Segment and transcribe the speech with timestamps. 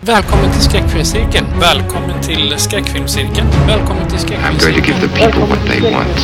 [0.00, 1.46] Välkommen till Skräckfilmscirkeln.
[1.60, 3.46] Välkommen till Skräckfilmscirkeln.
[3.66, 6.18] Välkommen till I'm going to give the people what they want.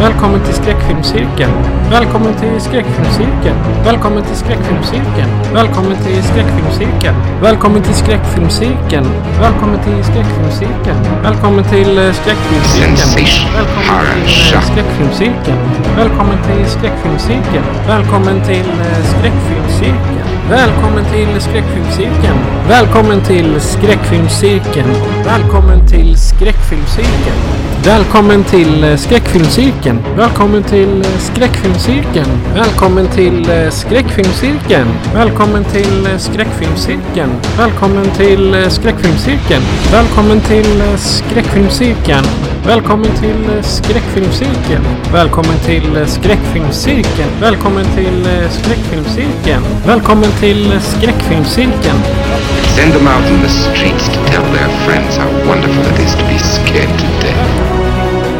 [0.00, 1.52] Välkommen till Skräckfilmscirkeln.
[1.90, 3.56] Välkommen till Skräckfilmscirkeln.
[3.84, 5.30] Välkommen till Skräckfilmscirkeln.
[5.54, 7.16] Välkommen till Skräckfilmscirkeln.
[7.42, 9.06] Välkommen till Skräckfilmscirkeln.
[9.40, 10.98] Välkommen till Skräckfilmscirkeln.
[11.22, 12.96] Välkommen till eh, Skräckfilmscirkeln.
[12.96, 13.52] Sensation.
[13.54, 14.60] Välkommen till eh.
[14.70, 15.58] Skräckfilmscirkeln.
[15.96, 17.64] Välkommen till Skräckfilmscirkeln.
[17.86, 20.27] Välkommen till eh, Skräckfilmscirkeln.
[20.50, 22.38] Välkommen till Skräckfilmscirkeln.
[22.68, 24.88] Välkommen till Skräckfilmscirkeln.
[25.24, 27.36] Välkommen till Skräckfilmscirkeln.
[27.84, 29.98] Välkommen till Skräckfilmscirkeln.
[30.16, 32.28] Välkommen till Skräckfilmscirkeln.
[32.54, 34.88] Välkommen till Skräckfilmscirkeln.
[35.14, 37.30] Välkommen till Skräckfilmscirkeln.
[37.58, 39.62] Välkommen till Skräckfilmscirkeln.
[39.92, 42.24] Välkommen till Skräckfilmscirkeln.
[42.66, 44.84] Välkommen till Skräckfilmscirkeln.
[45.12, 47.30] Välkommen till Skräckfilmscirkeln.
[47.40, 49.62] Välkommen till Skräckfilmscirkeln.
[49.86, 52.00] Välkommen till Skräckfilmscirkeln.
[52.76, 56.24] Send them out in the streets to tell their friends how wonderful it is to
[56.32, 57.48] be scared to death.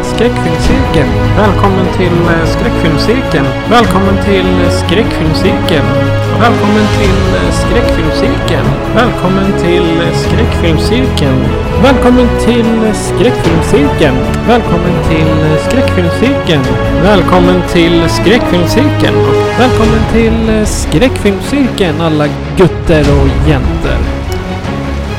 [0.03, 1.11] Skräckfilmscirkeln.
[1.37, 3.47] Välkommen till eh, Skräckfilmscirkeln.
[3.71, 6.18] Välkommen till eh, Skräckfilmscirkeln.
[6.37, 8.67] Välkommen till Skräckfilmscirkeln.
[8.95, 11.41] Välkommen till Skräckfilmscirkeln.
[11.83, 14.17] Välkommen till Skräckfilmscirkeln.
[14.49, 16.63] Välkommen till Skräckfilmscirkeln.
[17.03, 19.17] Välkommen till Skräckfilmscirkeln.
[19.59, 23.99] Välkommen till Skräckfilmscirkeln alla gutter och jäntor.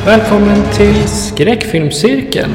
[0.06, 2.52] Välkommen till Skräckfilmscirkeln.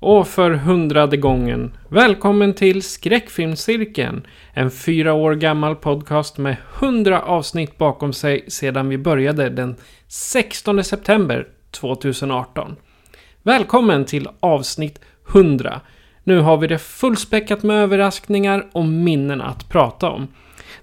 [0.00, 4.26] Och för hundrade gången, välkommen till Skräckfilmscirkeln.
[4.52, 9.76] En fyra år gammal podcast med hundra avsnitt bakom sig sedan vi började den
[10.08, 12.76] 16 september 2018.
[13.42, 15.00] Välkommen till avsnitt
[15.32, 15.80] 100.
[16.24, 20.28] Nu har vi det fullspäckat med överraskningar och minnen att prata om.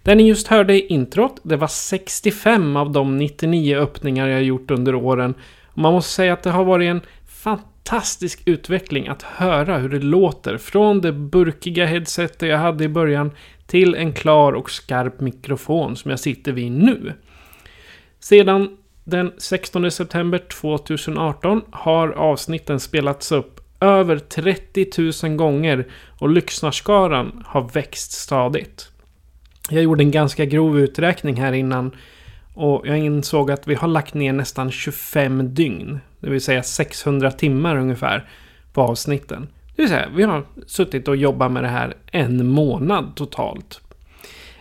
[0.03, 4.71] Det ni just hörde i introt, det var 65 av de 99 öppningar jag gjort
[4.71, 5.33] under åren.
[5.73, 9.99] Man måste säga att det har varit en fantastisk fantastisk utveckling att höra hur det
[9.99, 13.31] låter från det burkiga headsetet jag hade i början
[13.67, 17.13] till en klar och skarp mikrofon som jag sitter vid nu.
[18.19, 25.87] Sedan den 16 september 2018 har avsnitten spelats upp över 30 000 gånger
[26.19, 28.91] och lyssnarskaran har växt stadigt.
[29.69, 31.91] Jag gjorde en ganska grov uträkning här innan
[32.55, 37.31] och jag insåg att vi har lagt ner nästan 25 dygn, det vill säga 600
[37.31, 38.29] timmar ungefär,
[38.73, 39.47] på avsnitten.
[39.75, 43.81] Det vill säga, vi har suttit och jobbat med det här en månad totalt.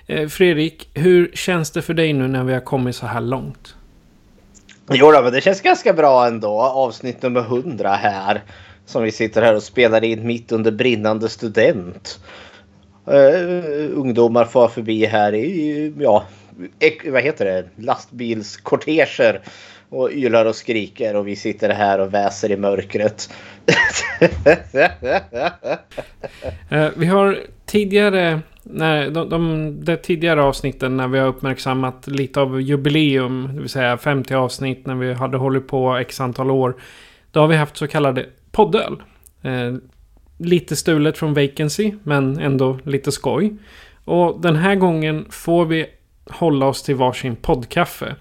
[0.06, 3.76] Eh, Fredrik, hur känns det för dig nu när vi har kommit så här långt?
[4.90, 6.60] Jo då, men det känns ganska bra ändå.
[6.60, 8.42] Avsnitt nummer 100 här.
[8.86, 12.20] Som vi sitter här och spelar in mitt under brinnande student.
[13.08, 16.24] Uh, ungdomar far förbi här i, ja,
[17.04, 19.40] vad heter det, lastbilskorteger.
[19.88, 23.30] Och ylar och skriker och vi sitter här och väser i mörkret.
[26.68, 32.40] Eh, vi har tidigare, när, de, de, de tidigare avsnitten när vi har uppmärksammat lite
[32.40, 36.74] av jubileum, det vill säga 50 avsnitt när vi hade hållit på x antal år.
[37.30, 39.02] Då har vi haft så kallade poddöl.
[39.42, 39.74] Eh,
[40.38, 43.56] lite stulet från Vacancy, men ändå lite skoj.
[44.04, 45.86] Och den här gången får vi
[46.26, 48.14] hålla oss till varsin poddkaffe.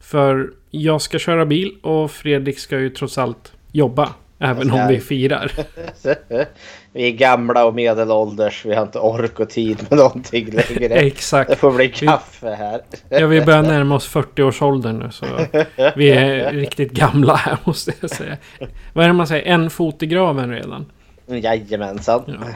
[0.00, 4.14] För jag ska köra bil och Fredrik ska ju trots allt jobba.
[4.40, 5.52] Även om vi firar.
[6.92, 8.64] vi är gamla och medelålders.
[8.64, 10.94] Vi har inte ork och tid med någonting längre.
[11.06, 11.50] Exakt.
[11.50, 12.80] Det får bli kaffe här.
[13.08, 15.10] Ja, vi börjar närma oss 40-årsåldern nu.
[15.10, 15.26] Så
[15.96, 18.36] vi är riktigt gamla här måste jag säga.
[18.92, 19.46] Vad är det man säger?
[19.46, 20.86] En fot i graven redan.
[21.26, 22.22] Jajamensan.
[22.26, 22.48] Ja.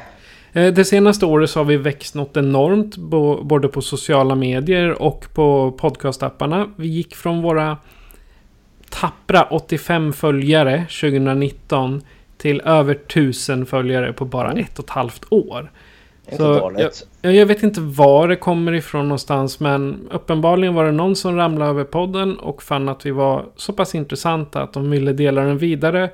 [0.52, 2.96] Eh, Det senaste året så har vi växt något enormt.
[3.43, 6.69] Både på sociala medier och på podcastapparna.
[6.76, 7.76] Vi gick från våra
[8.90, 12.02] tappra 85 följare 2019
[12.38, 15.70] till över 1000 följare på bara ett och ett halvt år.
[16.37, 16.72] Så.
[17.22, 21.37] Jag, jag vet inte var det kommer ifrån någonstans men uppenbarligen var det någon som
[21.37, 25.43] ramlade över podden och fann att vi var så pass intressanta att de ville dela
[25.43, 26.10] den vidare.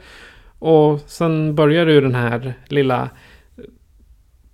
[0.59, 3.09] Och sen började ju den här lilla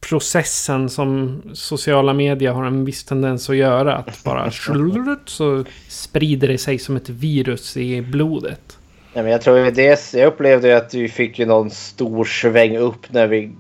[0.09, 3.97] processen som sociala medier har en viss tendens att göra.
[3.97, 4.51] Att bara
[5.25, 8.79] så sprider det sig som ett virus i blodet.
[9.13, 13.13] Ja, men jag tror det, jag upplevde att vi fick ju någon stor sväng upp
[13.13, 13.53] när vi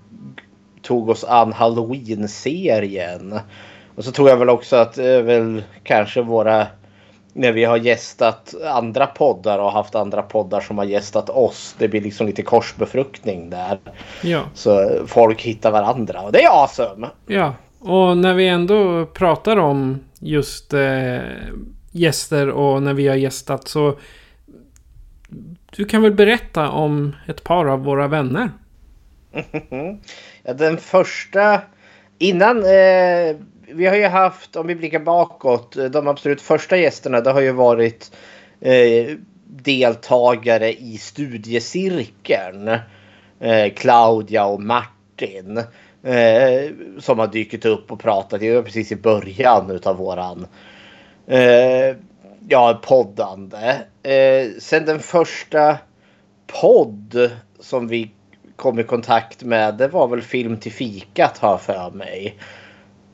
[0.82, 3.38] tog oss an Halloween-serien.
[3.94, 6.66] Och så tror jag väl också att det är väl kanske våra
[7.34, 11.74] när vi har gästat andra poddar och haft andra poddar som har gästat oss.
[11.78, 13.78] Det blir liksom lite korsbefruktning där.
[14.22, 14.42] Ja.
[14.54, 17.08] Så folk hittar varandra och det är awesome.
[17.26, 21.18] Ja, och när vi ändå pratar om just eh,
[21.90, 23.98] gäster och när vi har gästat så
[25.76, 28.50] du kan väl berätta om ett par av våra vänner?
[30.42, 31.60] ja, den första
[32.18, 33.36] innan eh,
[33.66, 37.52] vi har ju haft, om vi blickar bakåt, de absolut första gästerna det har ju
[37.52, 38.16] varit
[38.60, 39.16] eh,
[39.46, 42.68] deltagare i studiecirkeln.
[43.40, 45.62] Eh, Claudia och Martin.
[46.04, 48.40] Eh, som har dykt upp och pratat.
[48.40, 50.46] Det var precis i början utav våran
[51.26, 51.96] eh,
[52.48, 53.76] ja, poddande.
[54.02, 55.78] Eh, sen den första
[56.46, 58.10] podd som vi
[58.56, 62.38] kom i kontakt med det var väl Film till fikat har jag för mig.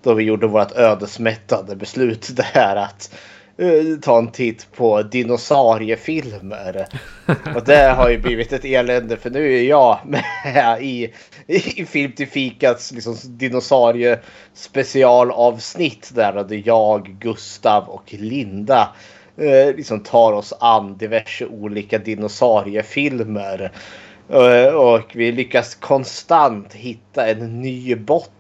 [0.02, 3.14] Då vi gjorde vårt ödesmättade beslut där att
[3.62, 6.86] uh, ta en titt på dinosauriefilmer.
[7.54, 11.12] Och det har ju blivit ett elände för nu är jag med i,
[11.46, 14.18] i Film till fikats liksom, dinosaurie
[14.54, 18.88] specialavsnitt där, jag, Gustav och Linda
[19.40, 23.72] uh, liksom tar oss an diverse olika dinosauriefilmer.
[24.32, 28.39] Uh, och vi lyckas konstant hitta en ny botten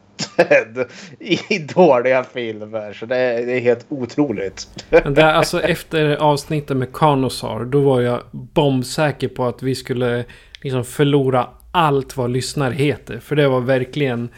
[1.48, 2.92] i dåliga filmer.
[2.92, 4.68] Så det är, det är helt otroligt.
[4.90, 7.64] Det, alltså efter avsnittet med Kanosar.
[7.64, 10.24] Då var jag bombsäker på att vi skulle
[10.62, 13.18] liksom förlora allt vad lyssnare heter.
[13.18, 14.28] För det var verkligen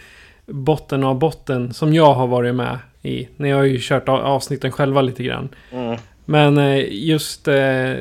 [0.47, 3.29] botten av botten som jag har varit med i.
[3.37, 5.49] När jag har ju kört avsnitten själva lite grann.
[5.73, 5.99] Mm.
[6.25, 7.95] Men eh, just eh,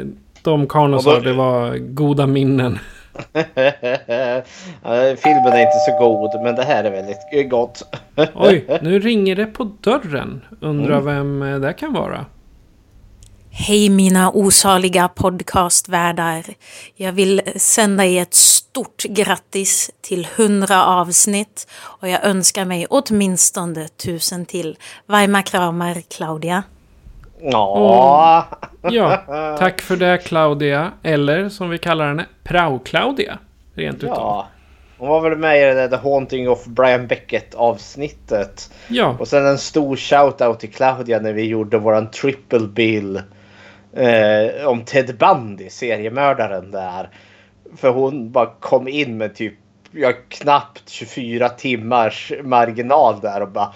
[0.44, 2.80] de Kanosar, det var goda minnen.
[5.18, 7.82] Filmen är inte så god men det här är väldigt gott.
[8.36, 10.42] Oj, nu ringer det på dörren.
[10.60, 11.40] Undrar mm.
[11.40, 12.26] vem det kan vara.
[13.54, 16.46] Hej mina osaliga podcastvärdar.
[16.96, 23.88] Jag vill sända er ett stort grattis till 100 avsnitt och jag önskar mig åtminstone
[23.88, 24.78] tusen till.
[25.06, 26.64] Varma kramar Claudia.
[27.42, 28.48] Ja.
[28.82, 29.18] ja,
[29.60, 30.92] tack för det Claudia.
[31.04, 33.38] Eller som vi kallar henne, Prao-Claudia.
[33.74, 34.10] Rent ja.
[34.12, 34.46] utav.
[34.98, 38.74] Hon var väl med i det där The Haunting of Brian Beckett avsnittet.
[38.88, 39.16] Ja.
[39.20, 43.22] Och sen en stor shout-out till Claudia när vi gjorde våran triple bill.
[43.94, 47.10] Eh, om Ted Bundy, seriemördaren där.
[47.78, 49.54] För hon bara kom in med typ
[49.92, 53.74] ja, knappt 24 timmars marginal där och bara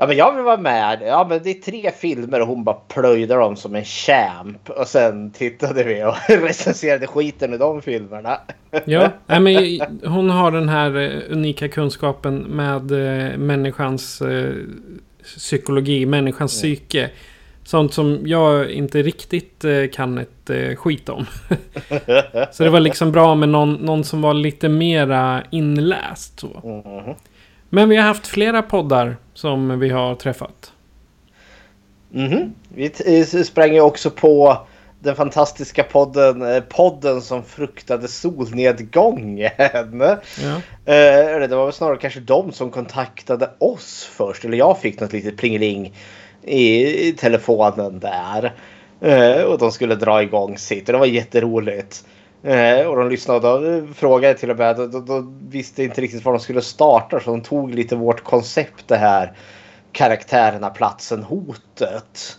[0.00, 1.02] Ja men jag vill vara med.
[1.06, 4.70] Ja men det är tre filmer och hon bara plöjde dem som en champ.
[4.70, 8.38] Och sen tittade vi och recenserade skiten i de filmerna.
[8.84, 14.54] Ja, men hon har den här eh, unika kunskapen med eh, människans eh,
[15.24, 16.76] psykologi, människans mm.
[16.76, 17.10] psyke.
[17.64, 21.26] Sånt som jag inte riktigt kan ett skit om.
[22.52, 26.40] så det var liksom bra med någon, någon som var lite mera inläst.
[26.40, 26.82] Så.
[26.84, 27.14] Mm.
[27.70, 30.72] Men vi har haft flera poddar som vi har träffat.
[32.14, 34.66] Mm Vi sprang ju också på
[35.00, 39.50] den fantastiska podden, eh, podden som fruktade solnedgången.
[39.58, 40.60] Ja.
[40.92, 44.44] Eh, det var väl snarare kanske de som kontaktade oss först.
[44.44, 45.94] Eller jag fick något litet plingeling
[46.42, 48.52] i telefonen där.
[49.00, 52.04] Eh, och de skulle dra igång sitt och det var jätteroligt.
[52.42, 54.76] Eh, och de lyssnade och frågade till och med.
[54.76, 58.88] De, de, visste inte riktigt var de skulle starta så de tog lite vårt koncept
[58.88, 59.32] det här.
[59.92, 62.38] Karaktärerna, platsen, hotet.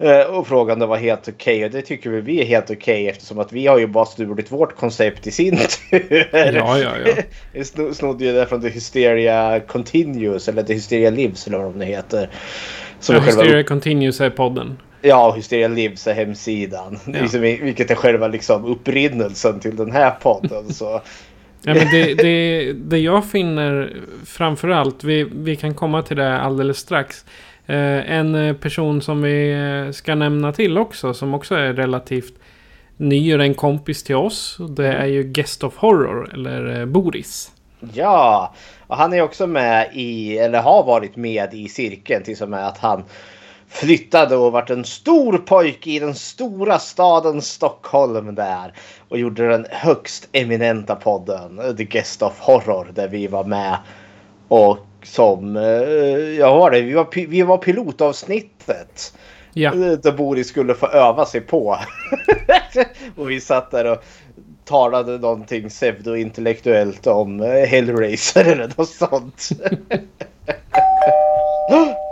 [0.00, 1.64] Eh, och frågade om det var helt okej okay.
[1.64, 4.04] och det tycker vi, vi är helt okej okay, eftersom att vi har ju bara
[4.04, 5.56] stulit vårt koncept i sin
[5.90, 6.28] tur.
[6.32, 7.14] Ja, ja, ja.
[7.52, 7.64] Vi
[7.94, 11.84] snodde ju det från The Hysteria Continues eller The Hysteria Lives eller vad de nu
[11.84, 12.30] heter.
[13.00, 14.78] Som ja, Hysteria Continues är podden.
[15.02, 16.98] Ja, Hysteria Lives är hemsidan.
[17.06, 17.12] Ja.
[17.12, 20.72] Liksom, vilket är själva liksom, upprinnelsen till den här podden.
[20.72, 21.00] Så.
[21.62, 26.78] Ja, men det, det, det jag finner framförallt, vi, vi kan komma till det alldeles
[26.78, 27.24] strax.
[27.66, 32.34] Eh, en person som vi eh, ska nämna till också, som också är relativt
[32.96, 34.58] ny och en kompis till oss.
[34.76, 37.52] Det är ju Guest of Horror, eller eh, Boris.
[37.92, 38.54] Ja,
[38.86, 42.66] och han är också med i, eller har varit med i cirkeln tills och med
[42.66, 43.04] att han
[43.68, 48.72] flyttade och vart en stor pojke i den stora staden Stockholm där.
[49.08, 53.78] Och gjorde den högst eminenta podden The Guest of Horror där vi var med
[54.48, 55.62] Och som, eh,
[56.38, 59.14] ja var det, vi var, vi var pilotavsnittet.
[59.52, 59.70] Ja.
[59.74, 61.78] Där Boris skulle få öva sig på.
[63.16, 64.04] och vi satt där och
[64.64, 69.48] talade någonting pseudointellektuellt om eh, Hellraiser eller något sånt.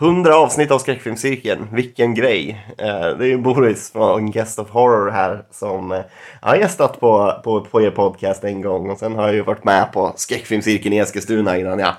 [0.00, 2.64] 100 avsnitt av skräckfilmscirkeln, vilken grej!
[2.78, 6.00] Eh, det är ju Boris från Guest of Horror här som eh,
[6.40, 9.64] har gästat på, på, på er podcast en gång och sen har jag ju varit
[9.64, 11.94] med på skräckfilmscirkeln i Eskilstuna innan jag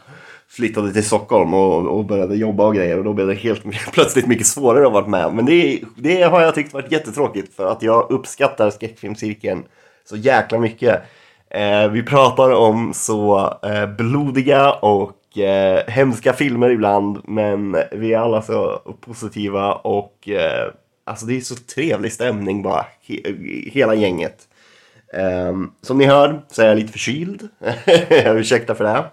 [0.50, 3.64] flyttade till Stockholm och, och började jobba och grejer och då blev det helt
[3.94, 5.34] plötsligt mycket svårare att vara med.
[5.34, 9.64] Men det, det har jag tyckt varit jättetråkigt för att jag uppskattar skräckfilmscirkeln
[10.10, 11.02] så jäkla mycket.
[11.50, 18.20] Eh, vi pratar om så eh, blodiga och eh, hemska filmer ibland, men vi är
[18.20, 20.72] alla så positiva och eh,
[21.04, 23.16] alltså det är så trevlig stämning bara, he
[23.72, 24.48] hela gänget.
[25.14, 27.48] Eh, som ni hör så är jag lite förkyld.
[28.26, 29.06] ursäkta för det.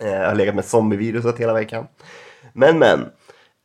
[0.00, 1.86] Eh, Jag har legat med zombieviruset hela veckan.
[2.52, 3.00] Men men.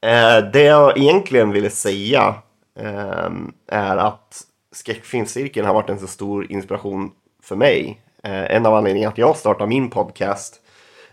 [0.02, 2.36] Eh, det jag egentligen ville säga
[2.80, 3.30] eh,
[3.68, 7.12] är att skräckfilmscirkeln har varit en så stor inspiration
[7.44, 8.02] för mig.
[8.24, 10.65] Eh, en av anledningarna att jag startade min podcast eh,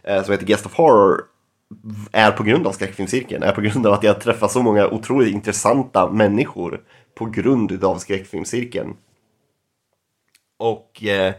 [0.04, 1.24] Eh, som heter Guest of Horror
[2.12, 3.42] är på grund av skräckfilmscirkeln.
[3.42, 6.80] Är på grund av att jag träffar så många otroligt intressanta människor
[7.14, 8.96] på grund av skräckfilmscirkeln.
[10.58, 11.34] Och eh,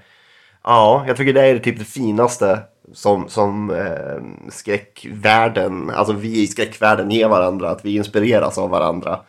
[0.63, 2.59] ja, jag tycker det är typ det finaste
[2.93, 9.19] som, som eh, skräckvärlden, alltså vi i skräckvärlden ger varandra, att vi inspireras av varandra.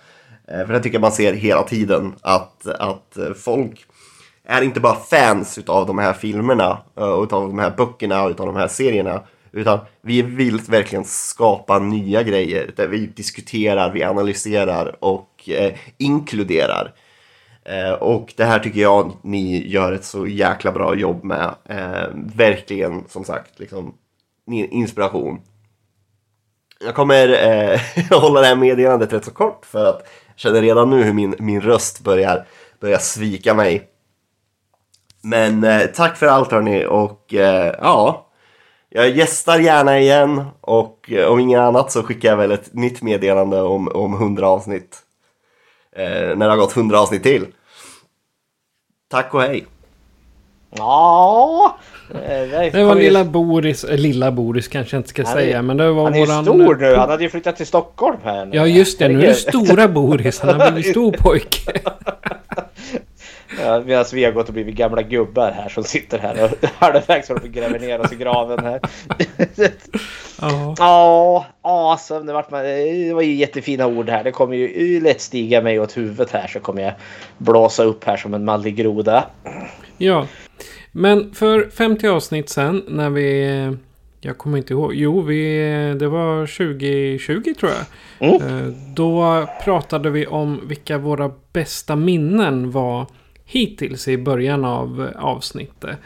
[0.48, 3.86] Eh, för det tycker jag man ser hela tiden, att, att eh, folk
[4.48, 8.56] är inte bara fans utav de här filmerna, eh, utav de här böckerna, utav de
[8.56, 9.22] här serierna,
[9.52, 16.94] utan vi vill verkligen skapa nya grejer där vi diskuterar, vi analyserar och eh, inkluderar.
[17.64, 21.54] Eh, och det här tycker jag ni gör ett så jäkla bra jobb med.
[21.64, 23.94] Eh, verkligen, som sagt, liksom
[24.50, 25.40] inspiration.
[26.84, 27.80] Jag kommer eh,
[28.20, 31.34] hålla det här meddelandet rätt så kort för att jag känner redan nu hur min,
[31.38, 32.46] min röst börjar,
[32.80, 33.88] börjar svika mig.
[35.24, 38.26] Men eh, tack för allt hörni och eh, ja,
[38.88, 43.02] jag gästar gärna igen och eh, om inget annat så skickar jag väl ett nytt
[43.02, 44.98] meddelande om, om 100 avsnitt.
[45.96, 47.46] Eh, när det har gått 100 avsnitt till.
[49.10, 49.66] Tack och hej!
[50.76, 51.78] Ja,
[52.10, 55.62] eh, Det var lilla Boris, äh, lilla Boris kanske jag inte ska Han är- säga,
[55.62, 56.44] men det var Han är ju våran...
[56.44, 56.94] stor nu.
[56.96, 58.56] Han hade ju flyttat till Stockholm här nu.
[58.56, 60.40] Ja just det, nu är det stora Boris.
[60.40, 61.72] Han har blivit stor pojke.
[63.60, 67.28] Ja, Medan vi har gått och blivit gamla gubbar här som sitter här och halvvägs
[67.28, 68.80] håller på att gräva ner oss i graven här.
[70.40, 70.74] Ja.
[70.78, 72.26] Ja, awesome.
[72.26, 74.24] Det, vart man, det var ju jättefina ord här.
[74.24, 76.92] Det kommer ju lätt stiga mig åt huvudet här så kommer jag
[77.38, 79.24] blåsa upp här som en mallig groda.
[79.98, 80.26] ja.
[80.96, 83.76] Men för 50 avsnitt sen när vi...
[84.20, 84.94] Jag kommer inte ihåg.
[84.94, 85.58] Jo, vi,
[85.98, 88.34] det var 2020 tror jag.
[88.34, 93.06] Eh, Då pratade vi om vilka våra bästa minnen var
[93.44, 95.98] hittills i början av avsnittet.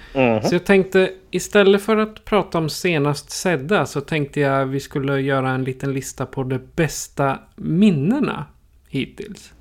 [0.42, 5.21] Så jag tänkte istället för att prata om senast sedda så tänkte jag vi skulle
[5.21, 8.45] göra en liten lista på de bästa minnena
[8.88, 9.52] hittills.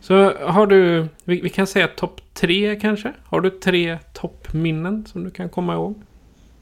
[0.00, 3.12] Så har du, vi, vi kan säga topp tre kanske?
[3.24, 6.02] Har du tre toppminnen som du kan komma ihåg?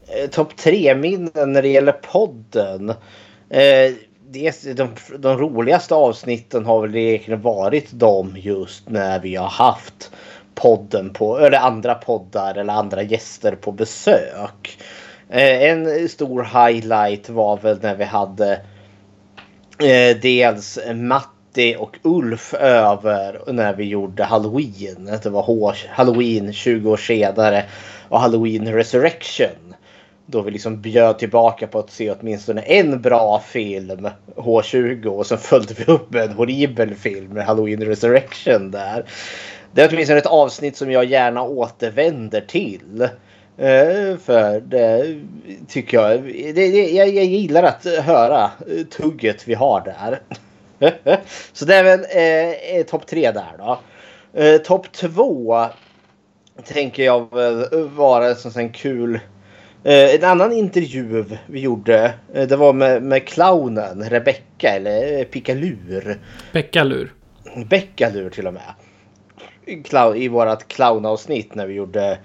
[0.07, 2.91] Eh, Topp tre minnen när det gäller podden.
[3.51, 3.93] Eh,
[4.31, 10.11] det, de, de roligaste avsnitten har väl egentligen varit de just när vi har haft
[10.55, 14.79] podden på, eller andra poddar eller andra gäster på besök.
[15.29, 18.53] Eh, en stor highlight var väl när vi hade
[19.83, 25.19] eh, dels Matti och Ulf över när vi gjorde Halloween.
[25.23, 27.65] Det var H- Halloween 20 år senare
[28.09, 29.68] och Halloween Resurrection.
[30.31, 35.39] Då vi liksom bjöd tillbaka på att se åtminstone en bra film, H20, och sen
[35.39, 39.05] följde vi upp med en horribel film med Halloween Resurrection där.
[39.73, 43.03] Det är åtminstone ett avsnitt som jag gärna återvänder till.
[43.57, 45.21] Eh, för det
[45.69, 48.51] tycker jag, det, det, jag, jag gillar att höra
[48.91, 50.21] tugget vi har där.
[51.53, 53.79] Så det är väl eh, eh, topp tre där då.
[54.41, 55.67] Eh, topp två
[56.65, 59.21] tänker jag väl vara en sån kul
[59.85, 66.19] en annan intervju vi gjorde, eh, det var med, med clownen Rebecca eller eh, Pickalur.
[66.53, 67.15] Beckalur.
[67.67, 68.75] Beckalur till och med.
[69.85, 72.19] Clown, I vårat clownavsnitt när vi gjorde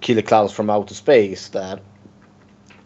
[0.00, 1.80] Killer Clowns from Outer Space där.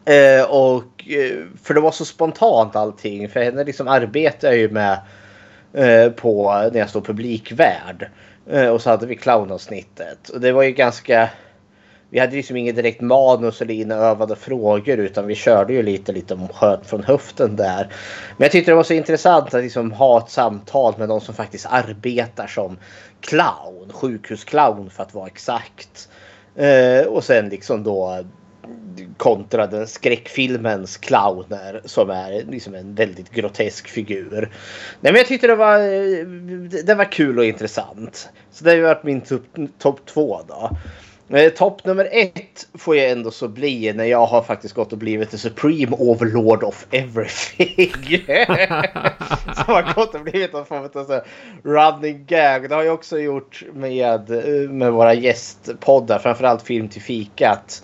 [0.04, 3.28] Eh, och eh, för det var så spontant allting.
[3.28, 4.98] För henne liksom arbetar jag ju med
[5.72, 8.08] eh, på när jag står publikvärd.
[8.50, 10.28] Eh, och så hade vi clownavsnittet.
[10.28, 11.30] Och det var ju ganska
[12.14, 16.34] vi hade liksom inget direkt manus eller inövade frågor utan vi körde ju lite, lite
[16.34, 17.88] om sköt från höften där.
[18.36, 21.34] Men jag tyckte det var så intressant att liksom ha ett samtal med någon som
[21.34, 22.78] faktiskt arbetar som
[23.20, 26.08] clown, sjukhusclown för att vara exakt.
[26.56, 28.24] Eh, och sen liksom då
[29.16, 34.50] kontra den skräckfilmens clowner som är liksom en väldigt grotesk figur.
[35.00, 36.26] Nej men jag tyckte det var, eh,
[36.84, 38.28] det var kul och intressant.
[38.50, 39.42] Så det har varit min topp
[39.78, 40.70] top två då.
[41.28, 44.98] Eh, Topp nummer ett får jag ändå så bli när jag har faktiskt gått och
[44.98, 47.92] blivit the supreme overlord of everything.
[49.54, 51.20] Som har gått och blivit någon form av
[51.62, 52.68] running gag.
[52.68, 54.30] Det har jag också gjort med,
[54.70, 57.82] med våra gästpoddar, framförallt Film till fikat.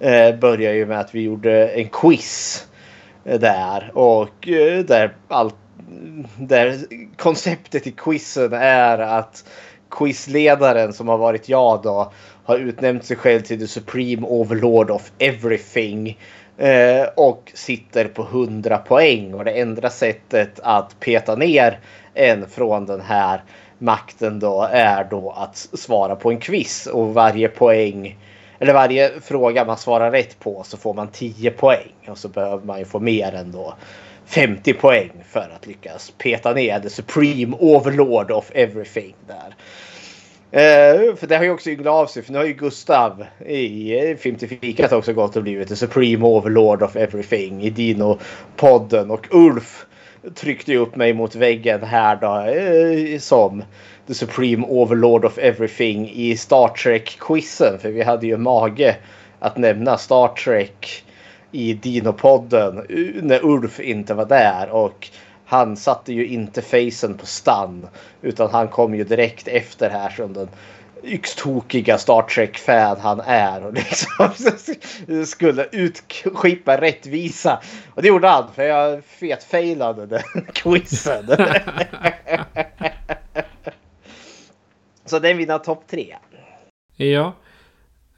[0.00, 2.66] Eh, börjar ju med att vi gjorde en quiz
[3.24, 5.54] eh, där och eh, där allt
[6.38, 6.78] där
[7.16, 9.44] konceptet i quizen är att
[9.90, 12.12] quizledaren som har varit jag då
[12.48, 16.18] har utnämnt sig själv till the supreme overlord of everything.
[16.58, 19.34] Eh, och sitter på 100 poäng.
[19.34, 21.78] Och det enda sättet att peta ner
[22.14, 23.42] en från den här
[23.78, 26.86] makten då är då att svara på en quiz.
[26.86, 28.18] Och varje poäng
[28.58, 31.92] eller varje fråga man svarar rätt på så får man 10 poäng.
[32.08, 33.74] Och så behöver man ju få mer än då
[34.26, 39.54] 50 poäng för att lyckas peta ner the supreme overlord of everything där.
[40.52, 42.22] Uh, för det har ju också ynglat av sig.
[42.22, 45.76] För nu har ju Gustav i eh, Film till fikat också gått och blivit the
[45.76, 49.10] supreme overlord of everything i Dino-podden.
[49.10, 49.86] Och Ulf
[50.34, 52.60] tryckte ju upp mig mot väggen här då
[53.14, 53.62] uh, som
[54.06, 57.78] the supreme overlord of everything i Star Trek-quizen.
[57.78, 58.96] För vi hade ju mage
[59.38, 61.04] att nämna Star Trek
[61.52, 62.86] i Dino-podden
[63.22, 64.70] när Ulf inte var där.
[64.70, 65.08] Och
[65.48, 67.88] han satte ju inte facen på Stan.
[68.22, 70.48] Utan han kom ju direkt efter här som den
[71.02, 73.64] yxtokiga Star Trek-fan han är.
[73.64, 74.30] Och liksom
[75.26, 77.60] skulle utskipa rättvisa.
[77.94, 81.26] Och det gjorde han för jag fetfailade den quizen.
[85.04, 86.16] Så den vinner topp tre.
[86.96, 87.32] Ja.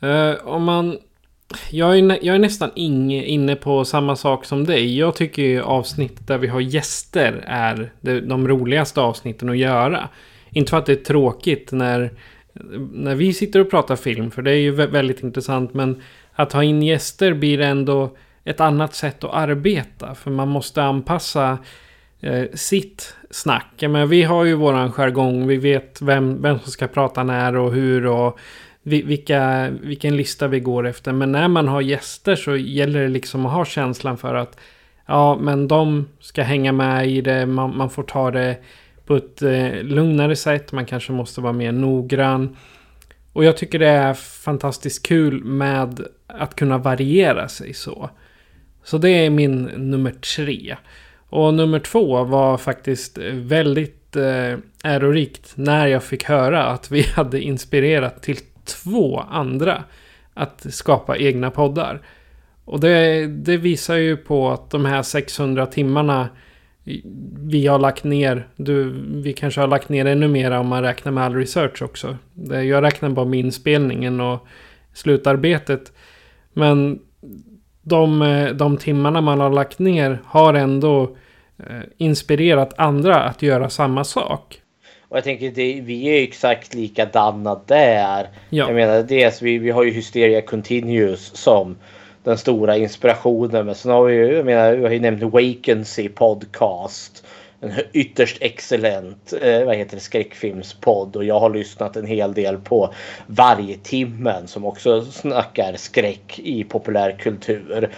[0.02, 0.98] Uh, om man...
[1.70, 4.98] Jag är, jag är nästan inne, inne på samma sak som dig.
[4.98, 10.08] Jag tycker ju avsnitt där vi har gäster är de, de roligaste avsnitten att göra.
[10.50, 12.10] Inte för att det är tråkigt när,
[12.92, 15.74] när vi sitter och pratar film, för det är ju väldigt intressant.
[15.74, 20.14] Men att ha in gäster blir ändå ett annat sätt att arbeta.
[20.14, 21.58] För man måste anpassa
[22.20, 23.74] eh, sitt snack.
[23.80, 25.46] Men vi har ju våran jargong.
[25.46, 28.38] Vi vet vem, vem som ska prata när och hur och
[28.82, 31.12] vilka, vilken lista vi går efter.
[31.12, 34.58] Men när man har gäster så gäller det liksom att ha känslan för att
[35.06, 37.46] ja, men de ska hänga med i det.
[37.46, 38.56] Man, man får ta det
[39.06, 40.72] på ett eh, lugnare sätt.
[40.72, 42.56] Man kanske måste vara mer noggrann.
[43.32, 48.10] Och jag tycker det är fantastiskt kul med att kunna variera sig så.
[48.84, 50.76] Så det är min nummer tre.
[51.28, 57.40] Och nummer två var faktiskt väldigt eh, ärorikt när jag fick höra att vi hade
[57.40, 58.36] inspirerat till
[58.70, 59.84] två andra
[60.34, 62.02] att skapa egna poddar.
[62.64, 66.28] Och det, det visar ju på att de här 600 timmarna
[67.38, 68.90] vi har lagt ner, du,
[69.22, 72.16] vi kanske har lagt ner ännu mer om man räknar med all research också.
[72.50, 74.46] Jag räknar bara med inspelningen och
[74.92, 75.92] slutarbetet.
[76.52, 76.98] Men
[77.82, 81.16] de, de timmarna man har lagt ner har ändå
[81.58, 84.59] eh, inspirerat andra att göra samma sak.
[85.10, 88.28] Och jag tänker det, vi är exakt likadana där.
[88.50, 88.66] Ja.
[88.66, 91.76] Jag menar dels vi, vi har ju Hysteria Continuous som
[92.24, 93.66] den stora inspirationen.
[93.66, 97.24] Men sen har vi ju, jag menar, vi har ju nämnt Vacancy podcast
[97.60, 102.58] en ytterst excellent eh, vad heter det, skräckfilmspodd och jag har lyssnat en hel del
[102.58, 102.94] på
[103.26, 107.90] Varje timmen som också snackar skräck i populärkultur.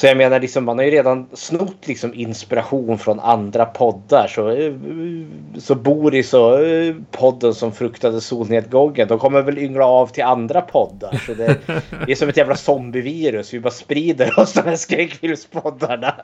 [0.00, 4.26] Så jag menar, liksom, man har ju redan snott liksom, inspiration från andra poddar.
[4.26, 4.72] Så, eh,
[5.58, 10.60] så Boris och eh, podden som fruktade solnedgången, de kommer väl yngla av till andra
[10.60, 11.22] poddar.
[11.26, 11.56] Så det,
[12.06, 13.54] det är som ett jävla zombievirus.
[13.54, 16.14] Vi bara sprider oss de här skräckfilmspoddarna.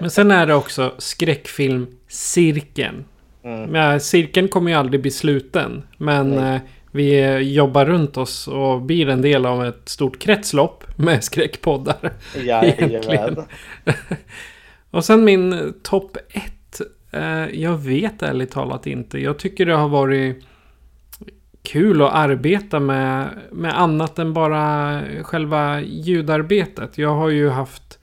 [0.00, 3.04] Men sen är det också skräckfilmcirkeln.
[3.44, 3.74] Mm.
[3.74, 5.82] Ja, cirkeln kommer ju aldrig bli sluten.
[5.96, 6.60] Men Nej
[6.98, 12.12] vi jobbar runt oss och blir en del av ett stort kretslopp med skräckpoddar.
[12.44, 13.36] Jajamän.
[14.90, 16.80] och sen min topp ett.
[17.10, 19.18] Eh, jag vet ärligt talat inte.
[19.18, 20.44] Jag tycker det har varit
[21.62, 26.98] kul att arbeta med, med annat än bara själva ljudarbetet.
[26.98, 27.98] Jag har ju haft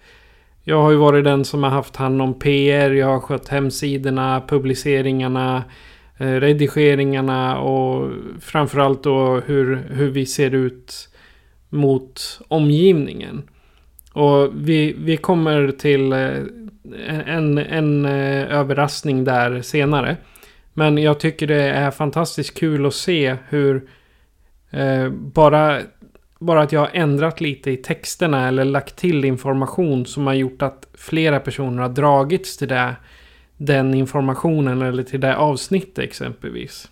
[0.67, 4.43] jag har ju varit den som har haft hand om PR, jag har skött hemsidorna,
[4.47, 5.63] publiceringarna,
[6.17, 11.09] Eh, redigeringarna och framförallt då hur, hur vi ser ut
[11.69, 13.49] mot omgivningen.
[14.13, 16.39] Och vi, vi kommer till eh,
[17.25, 20.17] en, en eh, överraskning där senare.
[20.73, 23.87] Men jag tycker det är fantastiskt kul att se hur
[24.71, 25.79] eh, bara,
[26.39, 30.61] bara att jag har ändrat lite i texterna eller lagt till information som har gjort
[30.61, 32.95] att flera personer har dragits till det,
[33.57, 36.89] den informationen eller till det avsnittet exempelvis.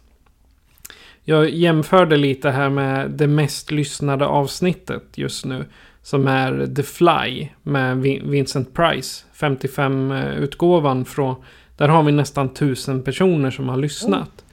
[1.23, 5.65] Jag jämförde lite här med det mest lyssnade avsnittet just nu.
[6.02, 9.26] Som är The Fly med Vincent Price.
[9.36, 11.36] 55-utgåvan eh, från...
[11.78, 14.45] Där har vi nästan tusen personer som har lyssnat.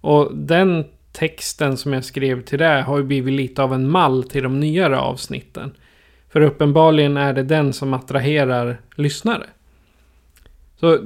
[0.00, 4.22] Och den texten som jag skrev till det har ju blivit lite av en mall
[4.24, 5.72] till de nyare avsnitten.
[6.28, 9.46] För uppenbarligen är det den som attraherar lyssnare.
[10.80, 10.98] Så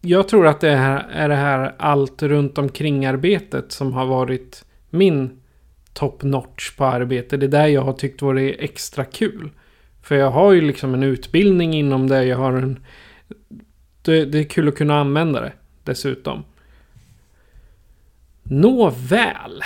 [0.00, 4.64] jag tror att det här är det här allt runt omkring arbetet som har varit
[4.90, 5.40] min
[5.92, 7.36] top notch på arbete.
[7.36, 9.50] Det är där jag har tyckt varit extra kul.
[10.02, 12.24] För jag har ju liksom en utbildning inom det.
[12.24, 12.78] Jag har en...
[14.02, 15.52] Det, det är kul att kunna använda det
[15.84, 16.44] dessutom.
[18.42, 19.62] Nåväl.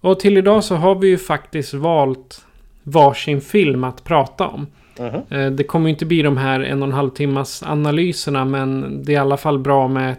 [0.00, 2.46] Och till idag så har vi ju faktiskt valt
[2.82, 4.66] varsin film att prata om.
[5.00, 5.50] Uh eh, -huh.
[5.50, 9.14] Det kommer inte bli de här en och en halv timmas analyserna men det är
[9.14, 10.18] i alla fall bra med ett,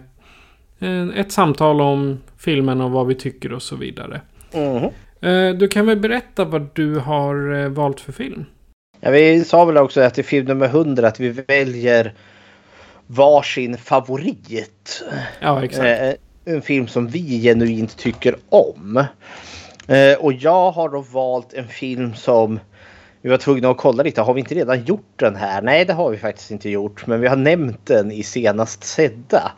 [1.15, 4.21] ett samtal om filmen och vad vi tycker och så vidare.
[4.55, 4.91] Uh -huh.
[5.53, 8.45] Du kan väl berätta vad du har eh, valt för film?
[8.99, 12.13] Ja, vi sa väl också att i film nummer 100 att vi väljer
[13.07, 15.03] varsin favorit.
[15.39, 16.01] Ja, exakt.
[16.01, 19.05] Eh, en film som vi genuint tycker om.
[20.19, 22.59] Och jag har då valt en film som
[23.23, 24.21] vi var tvungna att kolla lite.
[24.21, 25.61] Har vi inte redan gjort den här?
[25.61, 27.07] Nej, det har vi faktiskt inte gjort.
[27.07, 29.51] Men vi har nämnt den i senast sedda.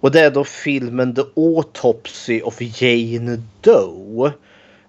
[0.00, 4.32] Och det är då filmen The Autopsy of Jane Doe.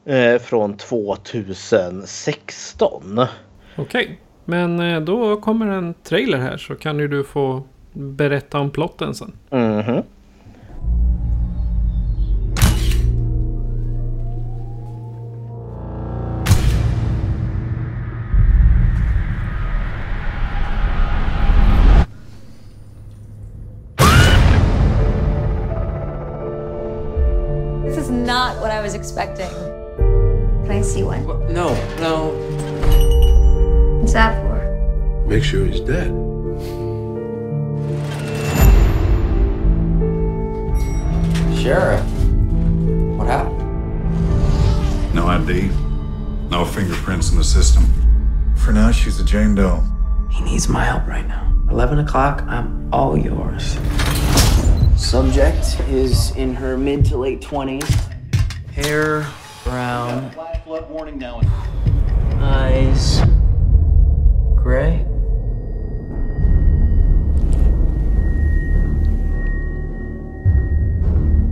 [0.08, 3.20] Eh, från 2016.
[3.20, 3.28] Okej,
[3.76, 4.08] okay.
[4.46, 9.16] men eh, då kommer en trailer här så kan ju du få berätta om plotten
[9.16, 9.32] sen.
[9.50, 10.04] Mm -hmm.
[28.68, 29.50] What I was expecting.
[29.98, 31.26] Can I see one?
[31.54, 32.34] No, no.
[34.02, 35.26] What's that for?
[35.26, 36.10] Make sure he's dead.
[41.58, 42.04] Sheriff,
[43.16, 43.56] what happened?
[45.16, 45.70] No ID,
[46.50, 47.86] no fingerprints in the system.
[48.58, 49.82] For now, she's a Jane Doe.
[50.30, 51.54] He needs my help right now.
[51.72, 53.78] 11 o'clock, I'm all yours.
[54.98, 58.07] Subject is in her mid to late 20s.
[58.78, 59.26] Hair
[59.64, 60.30] brown.
[60.30, 61.42] Flash flood warning now.
[62.40, 63.22] Eyes
[64.54, 65.00] gray.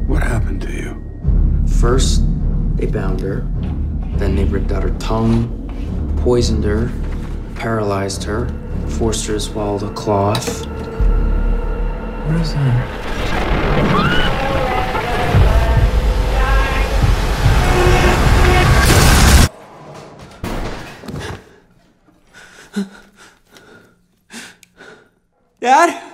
[0.06, 1.04] What happened to you?
[1.80, 2.22] First,
[2.76, 3.48] they bound her.
[4.18, 5.50] Then they ripped out her tongue,
[6.22, 6.92] poisoned her,
[7.56, 8.48] paralyzed her,
[8.88, 10.68] forced her to swallow the cloth.
[12.28, 14.25] What is that?
[25.66, 26.05] Dad?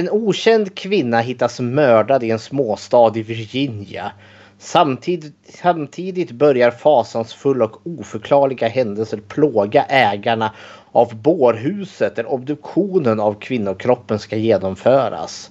[0.00, 4.12] En okänd kvinna hittas mördad i en småstad i Virginia.
[4.58, 10.54] Samtidigt, samtidigt börjar fasansfulla och oförklarliga händelser plåga ägarna
[10.92, 15.50] av bårhuset där obduktionen av kvinnokroppen ska genomföras.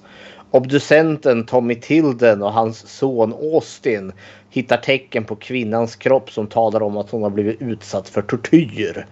[0.52, 4.12] Obducenten Tommy Tilden och hans son Austin
[4.50, 9.08] hittar tecken på kvinnans kropp som talar om att hon har blivit utsatt för tortyr.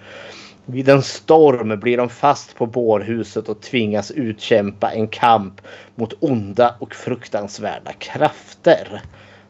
[0.69, 5.62] Vid en storm blir de fast på bårhuset och tvingas utkämpa en kamp
[5.95, 9.01] mot onda och fruktansvärda krafter.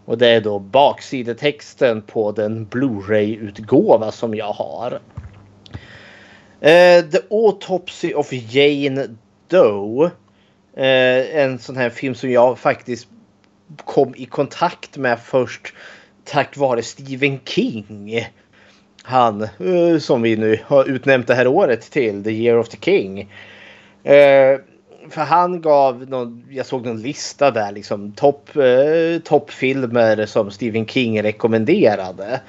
[0.05, 4.91] Och det är då baksidetexten på den Blu-ray-utgåva som jag har.
[6.61, 9.07] Uh, The Autopsy of Jane
[9.47, 10.05] Doe.
[10.77, 13.07] Uh, en sån här film som jag faktiskt
[13.85, 15.73] kom i kontakt med först
[16.23, 18.27] tack vare Stephen King.
[19.07, 22.77] Han eh, som vi nu har utnämnt det här året till, The Year of the
[22.81, 23.19] King.
[24.03, 24.59] Eh,
[25.09, 30.85] för han gav någon, jag såg någon lista där liksom topp eh, toppfilmer som Stephen
[30.85, 32.41] King rekommenderade.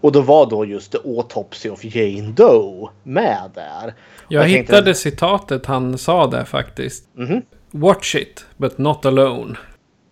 [0.00, 3.94] Och då var då just The Autopsy of Jane Doe med där.
[4.28, 4.94] Jag, jag hittade tänkte...
[4.94, 7.16] citatet han sa där faktiskt.
[7.16, 7.42] Mm -hmm.
[7.70, 9.56] Watch it, but not alone.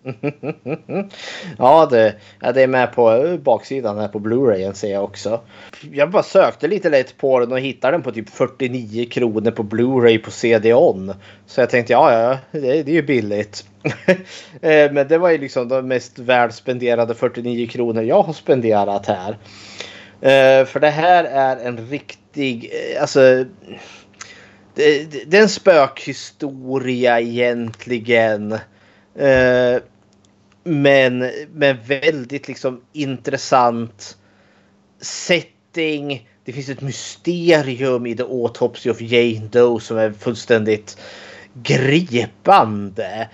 [1.57, 5.41] ja, det, ja, det är med på baksidan här på Blu-rayen ser jag också.
[5.91, 9.63] Jag bara sökte lite lätt på den och hittade den på typ 49 kronor på
[9.63, 11.13] Blu-ray på CD-ON.
[11.45, 13.65] Så jag tänkte ja, ja, det, det är ju billigt.
[14.61, 19.37] Eh, men det var ju liksom de mest välspenderade 49 kronor jag har spenderat här.
[20.21, 23.19] Eh, för det här är en riktig, eh, alltså
[24.75, 28.57] det, det är en spökhistoria egentligen.
[30.67, 34.17] Men med väldigt liksom intressant
[35.01, 36.29] setting.
[36.45, 40.97] Det finns ett mysterium i The Autopsy of Jane Doe som är fullständigt
[41.53, 43.29] gripande.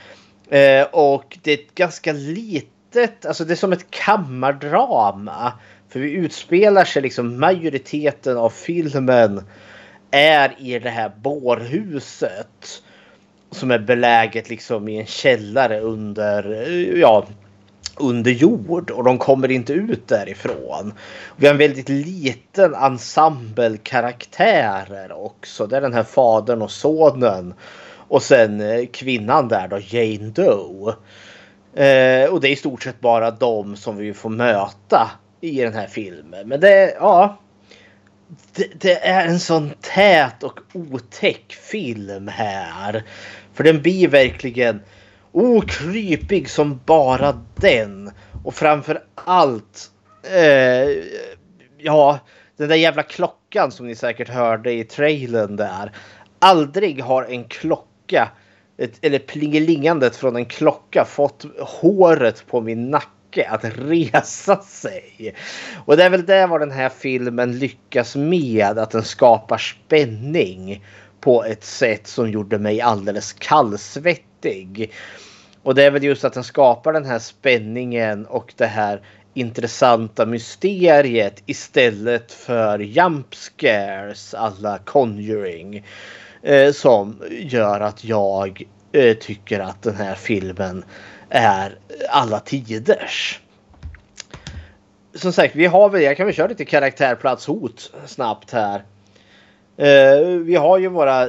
[0.50, 5.54] Eh, och det är ett ganska litet, alltså det är som ett kammardrama.
[5.90, 9.44] För vi utspelar sig liksom majoriteten av filmen
[10.12, 12.84] är i det här bårhuset
[13.52, 16.44] som är beläget liksom i en källare under,
[16.98, 17.26] ja,
[18.00, 20.94] under jord och de kommer inte ut därifrån.
[21.36, 25.68] Vi har en väldigt liten ensemble karaktärer också.
[25.68, 27.54] Det är den här fadern och sonen
[28.12, 30.96] och sen eh, kvinnan där då, Jane Doe.
[31.74, 35.12] Eh, och det är i stort sett bara de som vi får möta
[35.42, 36.48] i den här filmen.
[36.48, 37.38] Men det, ja.
[38.56, 43.04] Det, det är en sån tät och otäck film här.
[43.54, 44.82] För den blir verkligen
[45.32, 48.12] okrypig som bara den.
[48.44, 49.92] Och framför allt.
[50.24, 50.90] Eh,
[51.78, 52.20] ja,
[52.58, 55.92] den där jävla klockan som ni säkert hörde i trailern där.
[56.40, 58.32] Aldrig har en klocka
[58.78, 65.36] ett, eller plingelingandet från en klocka fått håret på min nacke att resa sig.
[65.86, 68.80] Och det är väl det vad den här filmen lyckas med.
[68.80, 70.84] Att den skapar spänning
[71.22, 74.92] på ett sätt som gjorde mig alldeles kallsvettig.
[75.64, 79.02] Och det är väl just att den skapar den här spänningen och det här
[79.34, 85.86] intressanta mysteriet istället för jump scares alla Conjuring.
[86.44, 90.86] Eh, som gör att jag eh, tycker att den här filmen
[91.30, 91.80] är
[92.10, 93.40] alla tiders.
[95.16, 98.84] Som sagt, vi har väl, jag kan väl köra lite karaktärplatshot snabbt här.
[99.78, 101.24] Eh, vi har ju våra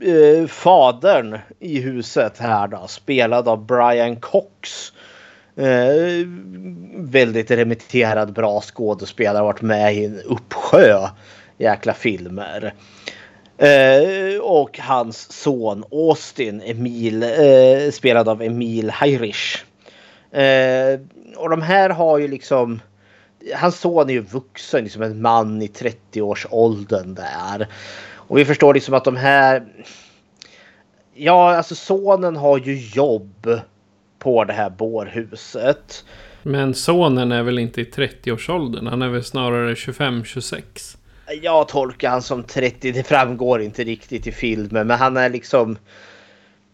[0.00, 4.92] eh, fadern i huset här då, spelad av Brian Cox.
[5.56, 6.26] Eh,
[6.96, 11.08] väldigt remitterad bra skådespelare, varit med i en uppsjö
[11.58, 12.74] jäkla filmer.
[13.58, 19.64] Eh, och hans son Austin, Emil, eh, spelad av Emil Heirisch.
[20.30, 21.00] Eh,
[21.36, 22.80] och de här har ju liksom
[23.54, 27.68] hans son är ju vuxen, liksom en man i 30-årsåldern där.
[28.14, 29.66] Och vi förstår liksom att de här...
[31.14, 33.60] Ja, alltså sonen har ju jobb
[34.18, 36.04] på det här bårhuset.
[36.42, 38.86] Men sonen är väl inte i 30-årsåldern?
[38.86, 40.96] Han är väl snarare 25-26?
[41.42, 42.92] Jag tolkar han som 30.
[42.92, 44.86] Det framgår inte riktigt i filmen.
[44.86, 45.78] Men han är liksom...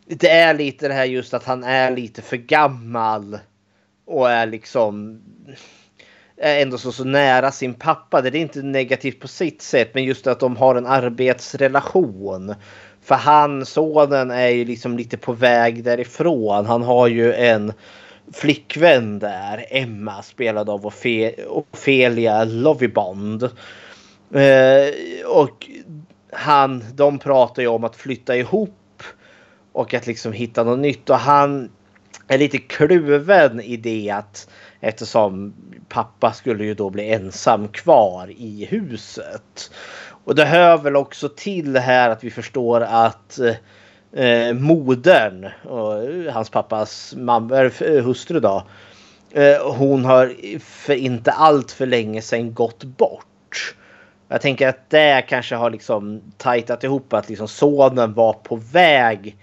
[0.06, 3.38] Det är lite det här just att han är lite för gammal.
[4.04, 5.22] Och är liksom
[6.42, 8.20] Eh, ändå så, så nära sin pappa.
[8.20, 12.54] Det är inte negativt på sitt sätt, men just att de har en arbetsrelation.
[13.02, 16.66] För han, sonen, är ju liksom lite på väg därifrån.
[16.66, 17.72] Han har ju en
[18.32, 20.92] flickvän där, Emma, spelad av
[21.48, 23.42] Ofelia Lovibond.
[24.34, 24.94] Eh,
[25.26, 25.70] och
[26.32, 29.02] han, de pratar ju om att flytta ihop
[29.72, 31.10] och att liksom hitta något nytt.
[31.10, 31.70] Och han
[32.28, 34.48] är lite kluven i det att
[34.84, 35.54] Eftersom
[35.88, 39.70] pappa skulle ju då bli ensam kvar i huset.
[40.24, 43.38] Och det hör väl också till här att vi förstår att
[44.12, 48.66] eh, modern och eh, hans pappas mamma, eh, hustru då.
[49.30, 53.74] Eh, hon har för inte allt för länge sedan gått bort.
[54.28, 59.36] Jag tänker att det kanske har liksom tajtat ihop att liksom sonen var på väg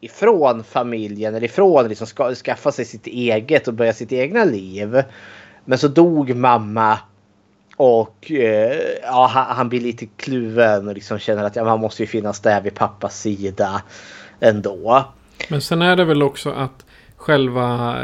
[0.00, 5.02] ifrån familjen eller ifrån liksom ska, skaffa sig sitt eget och börja sitt egna liv.
[5.64, 6.98] Men så dog mamma
[7.76, 12.02] och eh, ja, han, han, blir lite kluven och liksom känner att ja, man måste
[12.02, 13.82] ju finnas där vid pappas sida
[14.40, 15.04] ändå.
[15.48, 16.84] Men sen är det väl också att
[17.16, 17.96] själva,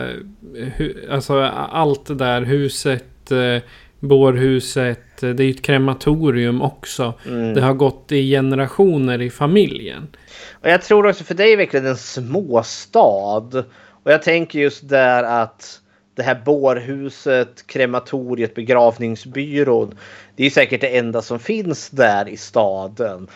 [0.78, 3.62] eh, alltså allt det där, huset, eh,
[4.00, 7.14] bårhuset, det är ju ett krematorium också.
[7.26, 7.54] Mm.
[7.54, 10.08] Det har gått i generationer i familjen.
[10.52, 13.64] Och jag tror också för dig är verkligen en småstad.
[14.02, 15.80] Och jag tänker just där att
[16.14, 19.98] det här bårhuset, krematoriet, begravningsbyrån.
[20.36, 23.28] Det är säkert det enda som finns där i staden.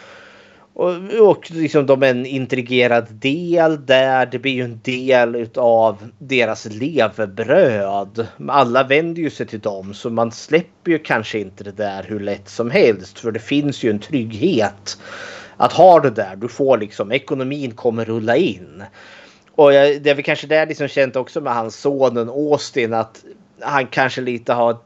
[0.75, 4.27] Och, och liksom de är en integrerad del där.
[4.27, 8.27] Det blir ju en del av deras levebröd.
[8.49, 12.21] Alla vänder ju sig till dem så man släpper ju kanske inte det där hur
[12.21, 13.19] lätt som helst.
[13.19, 14.99] För det finns ju en trygghet
[15.57, 16.37] att ha det där.
[16.37, 18.83] Du får liksom ekonomin kommer rulla in.
[19.53, 23.25] Och jag, det är väl kanske det liksom känt också med hans sonen Austin att
[23.61, 24.77] han kanske lite har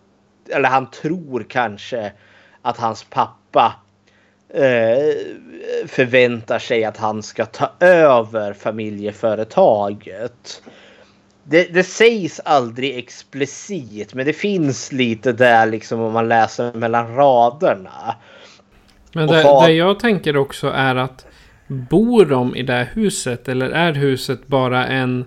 [0.48, 2.12] eller han tror kanske
[2.62, 3.74] att hans pappa
[5.86, 10.62] förväntar sig att han ska ta över familjeföretaget.
[11.44, 17.14] Det, det sägs aldrig explicit men det finns lite där liksom om man läser mellan
[17.16, 18.14] raderna.
[19.12, 21.26] Men det, vad- det jag tänker också är att
[21.66, 25.24] bor de i det huset eller är huset bara en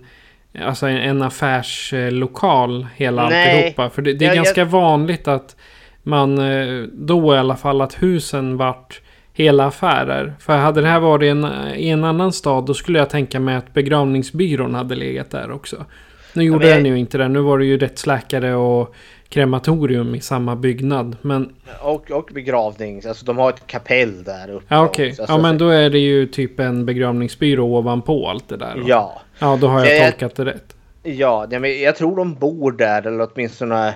[0.61, 3.55] Alltså en, en affärslokal hela Nej.
[3.57, 3.89] alltihopa.
[3.89, 5.55] För det, det är Jag- jag- ganska vanligt att
[6.03, 9.01] man eh, då i alla fall att husen vart
[9.37, 10.33] hela affärer.
[10.39, 11.45] För hade det här varit en,
[11.75, 15.85] i en annan stad då skulle jag tänka mig att begravningsbyrån hade legat där också.
[16.33, 17.27] Nu gjorde jag- den ju inte det.
[17.27, 18.95] Nu var det ju rättsläkare och
[19.29, 21.15] krematorium i samma byggnad.
[21.21, 24.65] Men Och, och begravnings, alltså de har ett kapell där uppe.
[24.67, 25.13] ja, okej.
[25.17, 28.75] Ja, Alltså, men då är det ju typ en begravningsbyrå ovanpå allt det där.
[28.75, 28.83] då.
[28.87, 29.21] Ja.
[29.39, 30.73] Ja, då har jag Jag- tolkat det rätt.
[31.03, 33.93] Ja, men jag tror de bor där eller åtminstone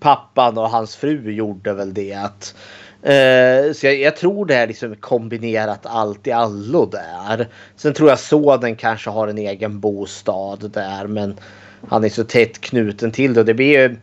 [0.00, 2.14] pappan och hans fru gjorde väl det.
[2.14, 2.54] Att,
[3.08, 7.48] eh, så jag, jag tror det är liksom kombinerat allt i allo där.
[7.76, 11.36] Sen tror jag sonen kanske har en egen bostad där men
[11.88, 13.44] han är så tätt knuten till det.
[13.44, 13.96] Det blir ju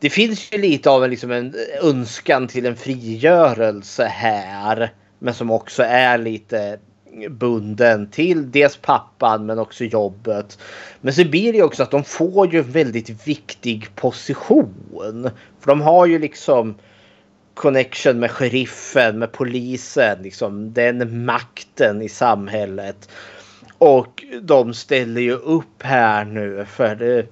[0.00, 4.92] det finns ju lite av en, liksom en önskan till en frigörelse här.
[5.18, 6.78] Men som också är lite
[7.30, 10.58] bunden till dels pappan men också jobbet.
[11.00, 15.30] Men så blir det ju också att de får ju en väldigt viktig position.
[15.60, 16.74] För de har ju liksom
[17.58, 23.08] connection med sheriffen, med polisen, liksom den makten i samhället.
[23.78, 27.26] Och de ställer ju upp här nu för det,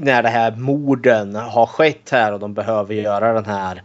[0.00, 3.82] när det här morden har skett här och de behöver göra den här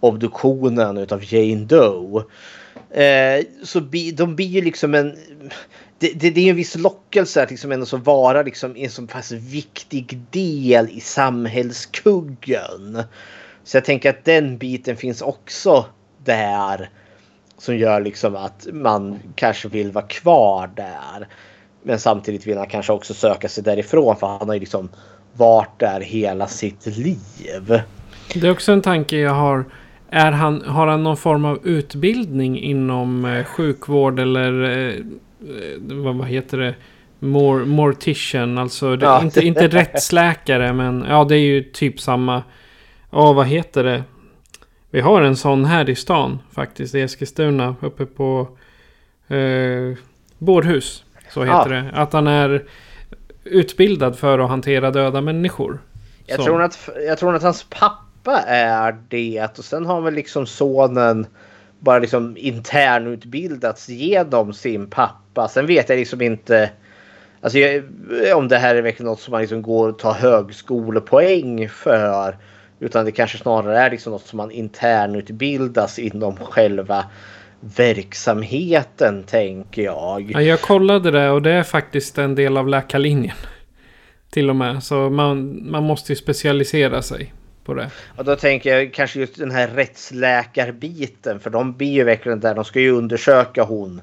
[0.00, 2.24] obduktionen utav Jane Doe.
[2.90, 5.16] Eh, så bi, de blir ju liksom en...
[5.98, 9.06] Det, det, det är en viss lockelse att liksom ändå så vara liksom en så
[9.06, 13.04] pass viktig del i samhällskuggen.
[13.64, 15.84] Så jag tänker att den biten finns också
[16.24, 16.90] där.
[17.58, 21.28] Som gör liksom att man kanske vill vara kvar där.
[21.82, 24.88] Men samtidigt vill han kanske också söka sig därifrån för han har ju liksom
[25.32, 27.18] varit där hela sitt liv.
[28.34, 29.64] Det är också en tanke jag har.
[30.10, 34.94] Är han, har han någon form av utbildning inom eh, sjukvård eller eh, eh,
[35.80, 36.74] vad, vad heter det?
[37.18, 39.22] Mor, mortician, alltså det, Ja.
[39.22, 42.42] inte, inte rättsläkare men ja det är ju typ samma.
[43.14, 44.02] Ja vad heter det?
[44.90, 48.48] Vi har en sån här i stan faktiskt i Eskilstuna uppe på
[49.28, 49.96] eh,
[50.38, 51.04] Bårhus.
[51.30, 51.82] Så heter Ja.
[51.82, 51.90] det.
[51.94, 52.64] Att han är
[53.44, 55.78] utbildad för att hantera döda människor.
[56.26, 56.44] Jag Så.
[56.44, 61.26] tror, att, jag tror att hans pappa är det och sen har väl liksom sonen
[61.78, 65.48] bara liksom internutbildats genom sin pappa.
[65.48, 66.70] Sen vet jag liksom inte
[67.40, 67.82] alltså jag,
[68.36, 72.36] om det här är verkligen något som man liksom går och tar högskolepoäng för.
[72.82, 77.04] Utan det kanske snarare är liksom något som man internutbildas inom själva
[77.60, 80.30] verksamheten tänker jag.
[80.34, 83.36] Ja, jag kollade det och det är faktiskt en del av läkarlinjen.
[84.30, 84.82] Till och med.
[84.82, 87.32] Så man, man måste ju specialisera sig
[87.64, 87.90] på det.
[88.16, 91.40] Och då tänker jag kanske just den här rättsläkarbiten.
[91.40, 92.54] För de blir ju verkligen där.
[92.54, 94.00] De ska ju undersöka hon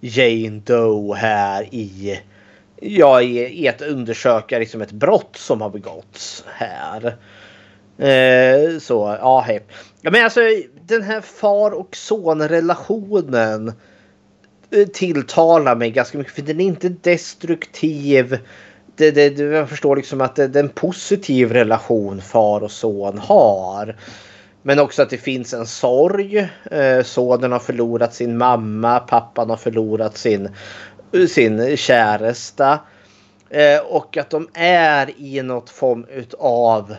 [0.00, 2.20] Jane Doe här i.
[2.80, 7.16] Ja, i, i att undersöka liksom ett brott som har begåtts här.
[7.98, 9.66] Eh, så ja, hej.
[10.00, 10.40] Ja, men alltså
[10.86, 13.72] den här far och son-relationen
[14.70, 16.32] eh, tilltalar mig ganska mycket.
[16.32, 18.38] För den är inte destruktiv.
[18.96, 23.18] Det, det, jag förstår liksom att det, det är en positiv relation far och son
[23.18, 23.96] har.
[24.62, 26.48] Men också att det finns en sorg.
[26.70, 28.98] Eh, sonen har förlorat sin mamma.
[28.98, 30.48] Pappan har förlorat sin,
[31.28, 32.80] sin käresta.
[33.50, 36.94] Eh, och att de är i något form utav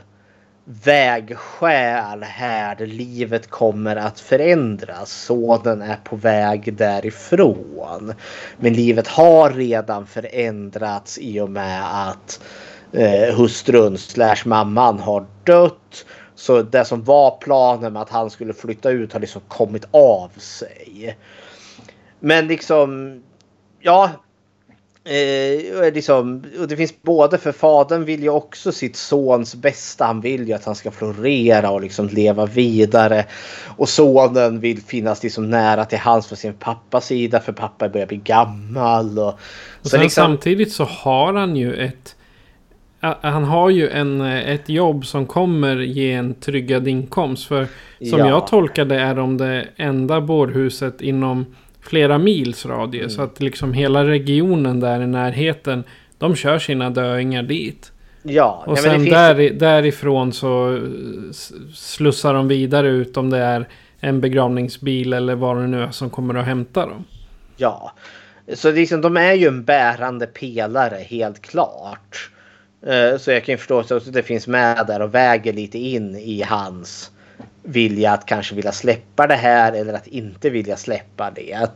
[0.66, 5.12] vägskäl här livet kommer att förändras.
[5.12, 8.14] Sonen är på väg därifrån.
[8.58, 12.42] Men livet har redan förändrats i och med att
[12.92, 16.06] eh, hustrun slash mamman har dött.
[16.36, 20.30] Så det som var planen med att han skulle flytta ut har liksom kommit av
[20.38, 21.18] sig.
[22.20, 23.22] Men liksom,
[23.80, 24.12] ja.
[25.06, 30.06] Eh, liksom, och det finns både för fadern vill ju också sitt sons bästa.
[30.06, 33.26] Han vill ju att han ska florera och liksom leva vidare.
[33.78, 38.08] Och sonen vill finnas liksom nära till hans för sin pappas sida för pappa börjar
[38.08, 39.20] bli gammal.
[39.20, 39.40] Och,
[39.82, 42.16] och sen liksom, samtidigt så har han ju ett
[43.22, 47.48] han har ju en, ett jobb som kommer ge en tryggad inkomst.
[47.48, 47.68] För
[48.10, 48.28] som ja.
[48.28, 51.46] jag tolkar det är de det enda bårhuset inom
[51.84, 53.00] flera mils radie.
[53.00, 53.10] Mm.
[53.10, 55.84] Så att liksom hela regionen där i närheten,
[56.18, 57.92] de kör sina döingar dit.
[58.24, 60.82] Ja, och ja, sen där, därifrån så
[61.74, 63.68] slussar de vidare ut om det är
[64.00, 67.06] en begravningsbil eller vad det nu är som kommer att hämta dem.
[67.58, 67.92] Ja,
[68.54, 72.30] så liksom, de är ju en bärande pelare helt klart.
[72.86, 76.42] Eh, så jag kan förstå att det finns med där och väger lite in i
[76.42, 77.12] hans
[77.64, 81.70] vilja att kanske vilja släppa det här eller att inte vilja släppa det.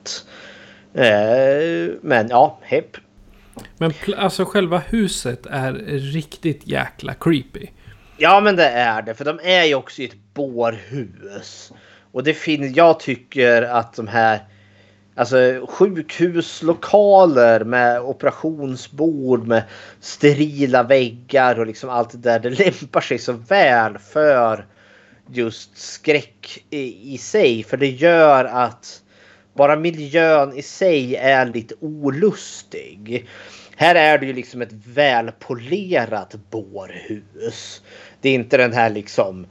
[0.94, 2.98] Eh, men ja, hepp.
[3.78, 5.74] Men alltså själva huset är
[6.14, 7.68] riktigt jäkla creepy.
[8.18, 9.14] Ja men det är det.
[9.14, 11.74] För de är ju också i ett bårhus.
[12.12, 14.40] Och det finns, jag tycker att de här
[15.16, 19.64] Alltså sjukhuslokaler med operationsbord med
[20.00, 22.40] sterila väggar och liksom allt det där.
[22.40, 24.66] Det lämpar sig så väl för
[25.32, 27.64] just skräck i, i sig.
[27.64, 29.02] För det gör att
[29.54, 33.28] bara miljön i sig är lite olustig.
[33.76, 37.82] Här är det ju liksom ett välpolerat bårhus.
[38.22, 39.46] Det är inte den här liksom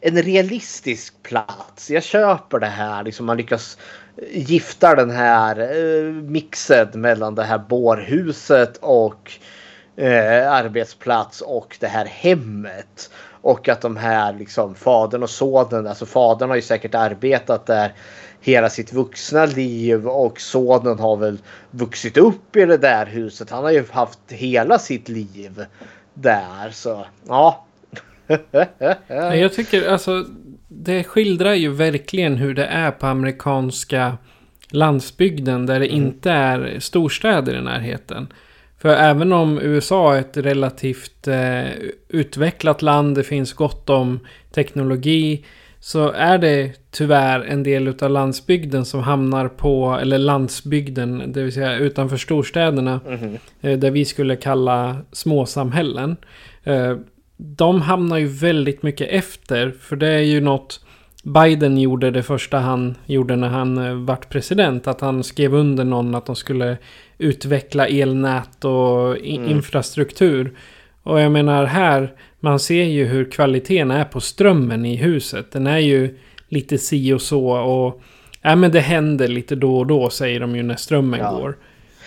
[0.00, 1.90] en realistisk plats.
[1.90, 3.04] Jag köper det här.
[3.04, 3.78] Liksom man lyckas
[4.16, 9.32] eh, gifta den här eh, mixen mellan det här bårhuset och
[9.96, 13.10] eh, arbetsplats och det här hemmet.
[13.42, 17.94] Och att de här liksom fadern och sonen, alltså fadern har ju säkert arbetat där
[18.42, 21.38] hela sitt vuxna liv och sonen har väl
[21.70, 23.50] vuxit upp i det där huset.
[23.50, 25.64] Han har ju haft hela sitt liv
[26.14, 27.66] där så ja.
[29.08, 30.24] Jag tycker alltså
[30.68, 34.18] det skildrar ju verkligen hur det är på amerikanska
[34.70, 35.96] landsbygden där det mm.
[35.96, 38.32] inte är storstäder i närheten.
[38.78, 41.70] För även om USA är ett relativt eh,
[42.08, 44.20] utvecklat land, det finns gott om
[44.54, 45.44] teknologi,
[45.84, 51.52] så är det tyvärr en del av landsbygden som hamnar på, eller landsbygden, det vill
[51.52, 56.16] säga utanför storstäderna, mm där vi skulle kalla småsamhällen.
[56.64, 56.96] Eh,
[57.36, 60.80] de hamnar ju väldigt mycket efter, för det är ju något
[61.22, 64.86] Biden gjorde det första han gjorde när han eh, vart president.
[64.86, 66.76] Att han skrev under någon att de skulle
[67.18, 69.50] utveckla elnät och mm.
[69.50, 70.52] infrastruktur.
[71.02, 72.12] Och jag menar här,
[72.44, 75.52] man ser ju hur kvaliteten är på strömmen i huset.
[75.52, 76.18] Den är ju
[76.48, 78.02] lite si och så och...
[78.44, 81.30] Ja men det händer lite då och då säger de ju när strömmen ja.
[81.30, 81.56] går.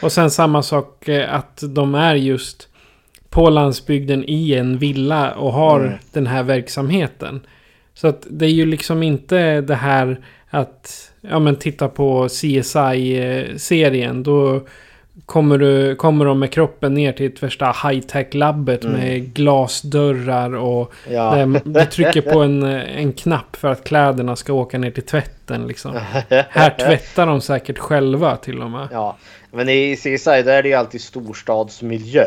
[0.02, 2.68] Och sen samma sak eh, att de är just
[3.30, 5.94] på landsbygden i en villa och har mm.
[6.12, 7.42] den här verksamheten.
[7.94, 10.20] Så att det är ju liksom inte det här
[10.50, 14.24] att, ja men titta på CSI-serien.
[14.24, 14.68] Då
[15.26, 18.99] kommer, du, kommer de med kroppen ner till ett värsta high-tech-labbet Mm.
[18.99, 21.36] med glasdörrar och Ja.
[21.36, 25.68] där du trycker på en, en knapp för att kläderna ska åka ner till tvätten.
[25.68, 25.99] Liksom.
[26.49, 28.88] Här tvättar de säkert själva till och med.
[28.91, 29.18] Ja,
[29.51, 32.26] men i CSI där är det ju alltid storstadsmiljö.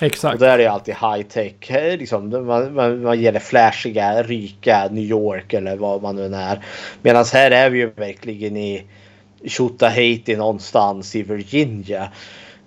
[0.00, 0.34] Exakt.
[0.34, 1.70] Och där är det alltid high tech.
[1.70, 6.60] eh, Liksom, man, man, man det flashiga, rika New York eller vad man nu är.
[7.02, 8.84] Medan här är vi ju verkligen i
[9.44, 12.12] Tjotahejti någonstans i Virginia.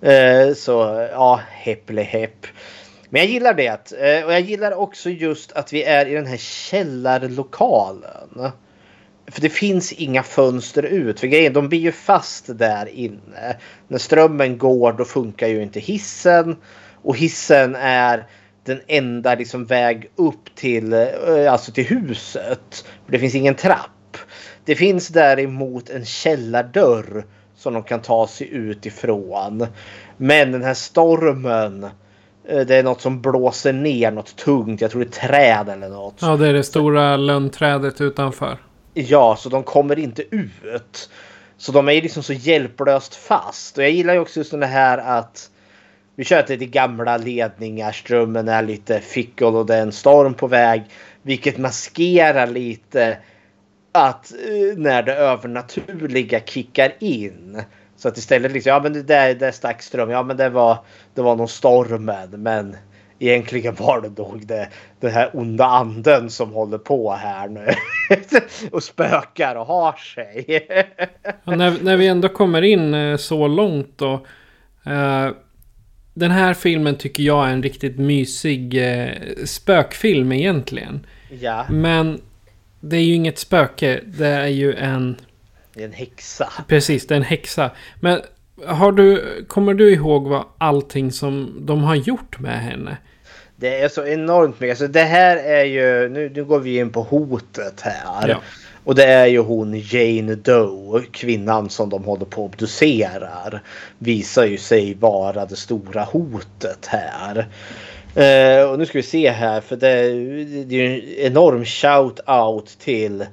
[0.00, 2.46] Eh, så ja, häpple häpp.
[3.10, 3.92] Men jag gillar det.
[3.92, 8.52] Eh, och jag gillar också just att vi är i den här källarlokalen.
[9.30, 11.20] För det finns inga fönster ut.
[11.20, 13.56] För grejen, de blir ju fast där inne.
[13.88, 16.56] När strömmen går då funkar ju inte hissen.
[17.02, 18.26] Och hissen är
[18.64, 22.84] den enda liksom väg upp till, eh, alltså till huset.
[23.04, 23.91] För det finns ingen trapp.
[24.64, 27.24] Det finns däremot en källardörr
[27.56, 29.66] som de kan ta sig ut ifrån.
[30.16, 31.84] Men den här stormen.
[32.48, 34.80] eh, Det är något som blåser ner något tungt.
[34.80, 36.14] Jag tror det är träd eller något.
[36.20, 38.58] Ja, det är det stora lönnträdet utanför.
[38.94, 41.10] Ja, så de kommer inte ut.
[41.56, 43.78] Så de är liksom så hjälplöst fast.
[43.78, 45.50] Och jag gillar ju också just det här att
[46.16, 47.92] vi kör till de gamla ledningar.
[47.92, 50.82] Strömmen är lite fickel och det är en storm på väg.
[51.22, 53.16] Vilket maskerar lite
[53.92, 57.62] att eh, när det övernaturliga kickar in.
[57.96, 60.10] Så att istället liksom, ja men det där, det stack ström.
[60.10, 60.78] Ja men det var,
[61.14, 62.30] det var någon stormen.
[62.30, 62.76] Men
[63.18, 64.68] egentligen var det nog det,
[65.00, 67.66] den här onda anden som håller på här nu.
[68.72, 70.66] och spökar och har sig.
[71.44, 74.12] Ja, när, när vi ändå kommer in eh, så långt då.
[74.86, 75.30] Eh,
[76.14, 79.12] den här filmen tycker jag är en riktigt mysig eh,
[79.44, 81.06] spökfilm egentligen.
[81.40, 82.20] ja, Men
[82.82, 84.00] det är ju inget spöke.
[84.04, 85.16] Det är ju en...
[85.74, 86.52] det är en häxa.
[86.68, 87.70] Precis, det är en häxa.
[88.00, 88.20] Men
[88.66, 92.96] har du, kommer du ihåg vad allting som de har gjort med henne?
[93.56, 94.72] Det är så enormt mycket.
[94.72, 98.28] Alltså det här är ju, nu, nu går vi in på hotet här.
[98.28, 98.40] Ja.
[98.84, 103.62] Och det är ju hon Jane Doe, kvinnan som de håller på att obducerar.
[103.98, 107.48] Visar ju sig vara det stora hotet här.
[108.14, 110.12] Eh, och nu ska vi se här för det,
[110.64, 113.26] det är en enorm shout out till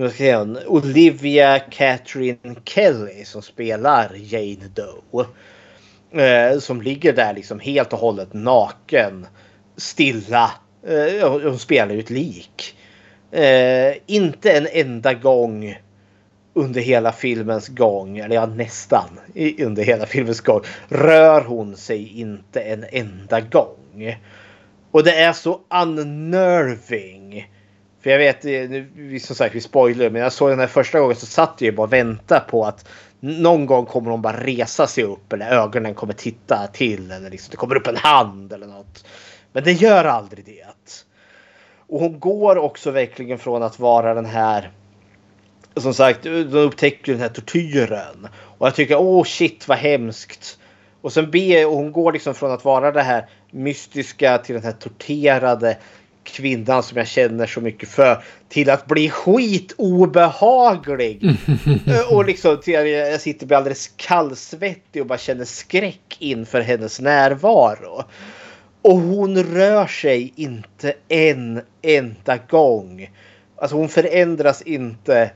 [0.00, 5.26] nu ska jag säga, Olivia Catherine Kelly som spelar Jane Doe.
[6.22, 9.26] Eh, som ligger där liksom helt och hållet naken.
[9.76, 10.50] Stilla.
[10.86, 12.76] Eh, hon spelar ju ett lik.
[13.30, 15.78] Eh, inte en enda gång
[16.54, 19.20] under hela filmens gång, eller ja nästan
[19.58, 23.79] under hela filmens gång, rör hon sig inte en enda gång.
[24.90, 27.50] Och det är så unnerving.
[28.02, 31.00] För jag vet, eh, nu, som sagt vi spoilar, men jag såg den här första
[31.00, 32.88] gången så satt jag ju bara och väntade på att
[33.20, 37.50] någon gång kommer hon bara resa sig upp eller ögonen kommer titta till eller liksom
[37.50, 39.04] det kommer upp en hand eller något.
[39.52, 40.64] Men det gör aldrig det.
[41.88, 44.70] Och hon går också verkligen från att vara den här
[45.76, 48.28] som sagt, de upptäcker den här tortyren.
[48.58, 50.58] Och jag tycker, åh shit vad hemskt.
[51.00, 54.64] Och sen be, och hon går liksom från att vara det här mystiska till den
[54.64, 55.76] här torterade
[56.22, 58.24] kvinnan som jag känner så mycket för.
[58.48, 61.22] Till att bli skitobehaglig.
[61.86, 66.60] Eh, och liksom till att jag sitter blir alldeles kallsvettig och bara känner skräck inför
[66.60, 68.04] hennes närvaro.
[68.82, 73.10] Och hon rör sig inte en enda gång.
[73.56, 75.30] Alltså hon förändras inte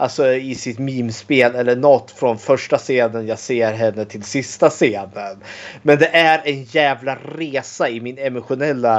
[0.00, 5.36] alltså, i sitt mimspel eller något från första scenen jag ser henne till sista scenen.
[5.82, 8.98] Men det är en jävla resa i min emotionella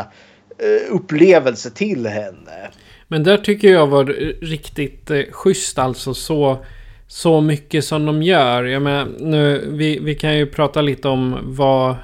[0.60, 2.70] eh, upplevelse till henne.
[3.08, 4.06] Men där tycker jag var
[4.42, 6.66] riktigt eh, schysst alltså så,
[7.08, 8.64] så mycket som de gör.
[8.64, 11.96] Jag menar, nu, vi, vi kan ju prata lite om vad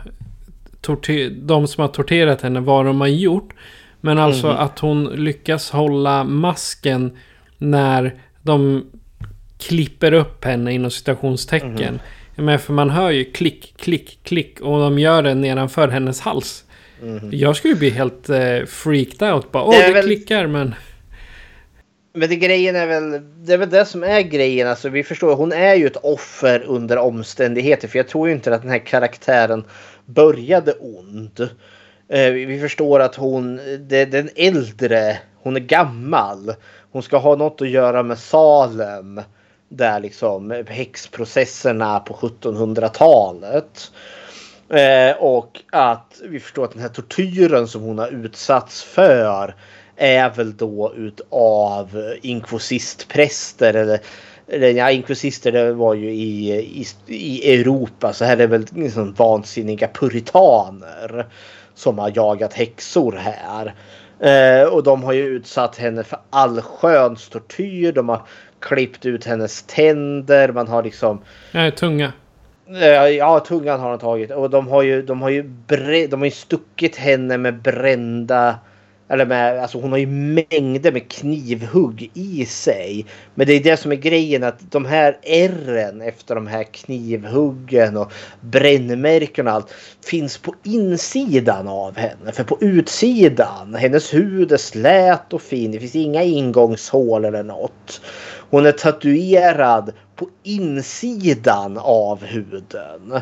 [1.31, 3.53] de som har torterat henne, vad de har gjort.
[4.01, 4.57] Men alltså Mhm.
[4.57, 7.17] att hon lyckas hålla masken
[7.57, 8.15] när
[8.47, 8.85] de
[9.57, 11.99] klipper upp henne inom citationstecken.
[12.35, 16.19] Jag menar, för man hör ju klick, klick, klick och de gör det nedanför hennes
[16.19, 16.63] hals.
[17.31, 19.51] Jag skulle bli helt eh, freaked out.
[19.51, 19.71] Bara, Åh.
[19.71, 20.75] Det det väl- klickar men...
[22.13, 24.67] Men det grejen är väl, det är väl det som är grejen.
[24.67, 27.87] Alltså vi förstår, hon är ju ett offer under omständigheter.
[27.87, 29.63] För jag tror ju inte att den här karaktären
[30.05, 31.49] började ond.
[32.09, 36.53] Eh, vi förstår att hon, det, den äldre, hon är gammal.
[36.97, 39.21] Hon ska ha något att göra med Salem.
[39.69, 43.91] Där liksom häxprocesserna på 1700-talet.
[44.69, 49.55] Eh, och att vi förstår att den här tortyren som hon har utsatts för
[49.95, 53.99] är väl då utav inkvisistpräster eller
[54.47, 59.13] eller ja, inkvisister det var ju i, i, i Europa så här är väl liksom
[59.13, 61.27] vansinniga puritaner
[61.75, 63.73] som har jagat häxor här.
[64.19, 67.91] Eh, och de har ju utsatt henne för allsköns tortyr.
[67.91, 68.21] De har
[68.59, 70.51] klippt ut hennes tänder.
[70.51, 71.21] Man har liksom...
[71.51, 72.13] Nej, tunga.
[72.81, 74.31] Eh, ja, tungan har de tagit.
[74.31, 78.55] Och de har ju, de har ju, bre, de har ju stuckit henne med brända
[79.09, 83.05] eller med, alltså hon har ju mängder med knivhugg i sig.
[83.35, 87.97] Men det är det som är grejen att de här ärren efter de här knivhuggen
[87.97, 89.73] och brännmärken och allt
[90.05, 92.31] finns på insidan av henne.
[92.31, 95.71] För på utsidan, hennes hud är slät och fin.
[95.71, 98.01] Det finns inga ingångshål eller något.
[98.49, 103.21] Hon är tatuerad på insidan av huden.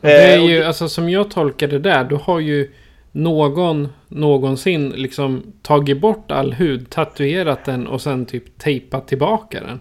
[0.00, 2.70] Det är ju, eh, alltså som jag tolkar det där, då har ju
[3.12, 9.80] någon någonsin liksom tagit bort all hud, tatuerat den och sen typ tejpat tillbaka den.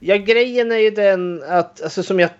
[0.00, 2.30] Ja, grejen är ju den att, alltså som jag,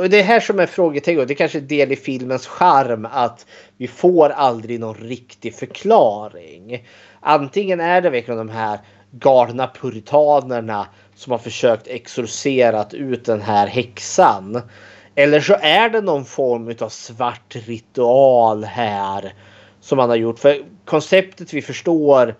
[0.00, 3.08] och det är här som är frågetecken, det är kanske är del i filmens charm
[3.12, 6.86] att vi får aldrig någon riktig förklaring.
[7.20, 8.78] Antingen är det verkligen de här
[9.10, 14.62] galna puritanerna som har försökt exorcerat ut den här häxan.
[15.14, 19.32] Eller så är det någon form av svart ritual här
[19.82, 20.38] som han har gjort.
[20.38, 22.34] För konceptet vi förstår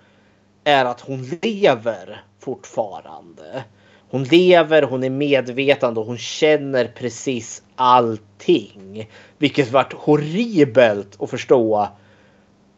[0.64, 3.64] är att hon lever fortfarande.
[4.10, 9.10] Hon lever, hon är medvetande och hon känner precis allting.
[9.38, 11.88] Vilket varit horribelt att förstå.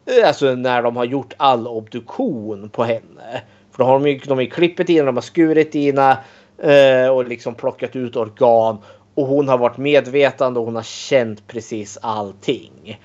[0.07, 3.43] Eh, alltså när de har gjort all obduktion på henne.
[3.71, 7.29] För då har de ju, de har klippet in, de har skurit i eh, och
[7.29, 8.79] liksom plockat ut organ.
[9.15, 13.01] Och hon har varit medvetande och hon har känt precis allting.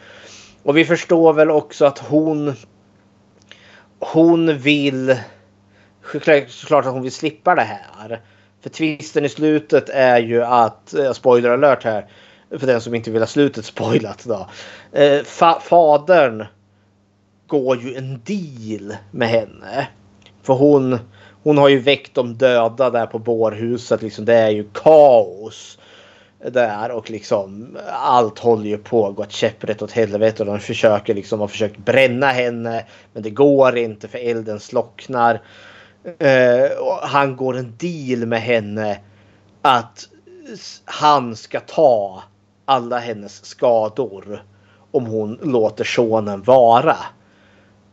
[0.63, 2.53] Och vi förstår väl också att hon.
[3.99, 5.15] Hon vill.
[6.47, 8.21] Såklart att hon vill slippa det här.
[8.61, 10.93] För twisten i slutet är ju att.
[10.93, 12.07] Eh, spoiler alert här.
[12.59, 14.47] För den som inte vill ha slutet spoilat då.
[14.91, 16.45] Eh, fa fadern.
[17.47, 19.87] Går ju en deal med henne.
[20.43, 20.99] För hon.
[21.43, 24.01] Hon har ju väckt de döda där på bårhuset.
[24.01, 25.77] Liksom, det är ju kaos
[26.51, 31.13] där och liksom allt håller ju på att gå käpprätt åt helvete och de försöker
[31.13, 35.41] liksom har försökt bränna henne men det går inte för elden slocknar.
[36.05, 38.99] Uh, han går en deal med henne
[39.61, 40.09] att
[40.85, 42.23] han ska ta
[42.65, 44.43] alla hennes skador
[44.91, 46.97] om hon låter sonen vara.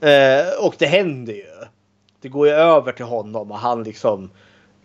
[0.01, 1.47] Eh, och det händer ju.
[2.21, 4.31] Det går ju över till honom och han liksom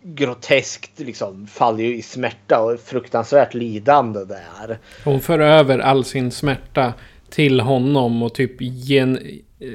[0.02, 4.78] groteskt liksom faller ju i smärta och fruktansvärt lidande där.
[5.04, 6.92] Hon för över all sin smärta
[7.30, 9.18] till honom och typ gen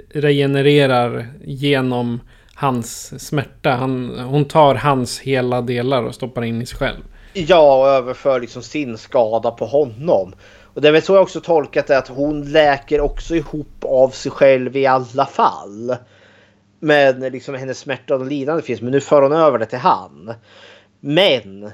[0.09, 2.19] regenererar genom
[2.53, 3.71] hans smärta.
[3.71, 7.03] Han, hon tar hans hela delar och stoppar in i sig själv.
[7.33, 10.33] Ja, och överför liksom sin skada på honom.
[10.73, 14.09] Och det är väl så jag också tolkat det att hon läker också ihop av
[14.09, 15.95] sig själv i alla fall.
[16.79, 18.81] Men liksom hennes smärta och lidande finns.
[18.81, 20.33] Men nu för hon över det till han.
[20.99, 21.71] Men.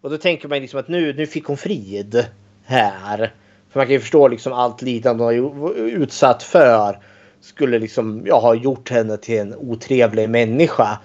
[0.00, 2.26] Och då tänker man liksom att nu, nu fick hon frid.
[2.66, 3.32] Här.
[3.70, 6.98] För man kan ju förstå liksom allt lidande hon har utsatt för.
[7.40, 10.98] Skulle liksom ja, ha gjort henne till en otrevlig människa.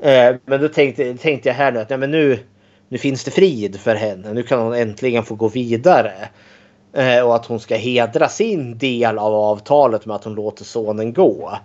[0.00, 2.38] Eh, men då tänkte, tänkte jag här nu att nej, men nu,
[2.88, 4.32] nu finns det frid för henne.
[4.32, 6.12] Nu kan hon äntligen få gå vidare.
[6.92, 11.12] Eh, och att hon ska hedra sin del av avtalet med att hon låter sonen
[11.12, 11.58] gå.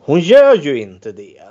[0.00, 1.42] Hon gör ju inte det.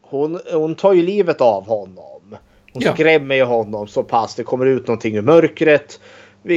[0.00, 2.36] Hon, hon tar ju livet av honom.
[2.72, 2.94] Hon ja.
[2.94, 4.34] skrämmer ju honom så pass.
[4.34, 6.00] Det kommer ut någonting ur mörkret.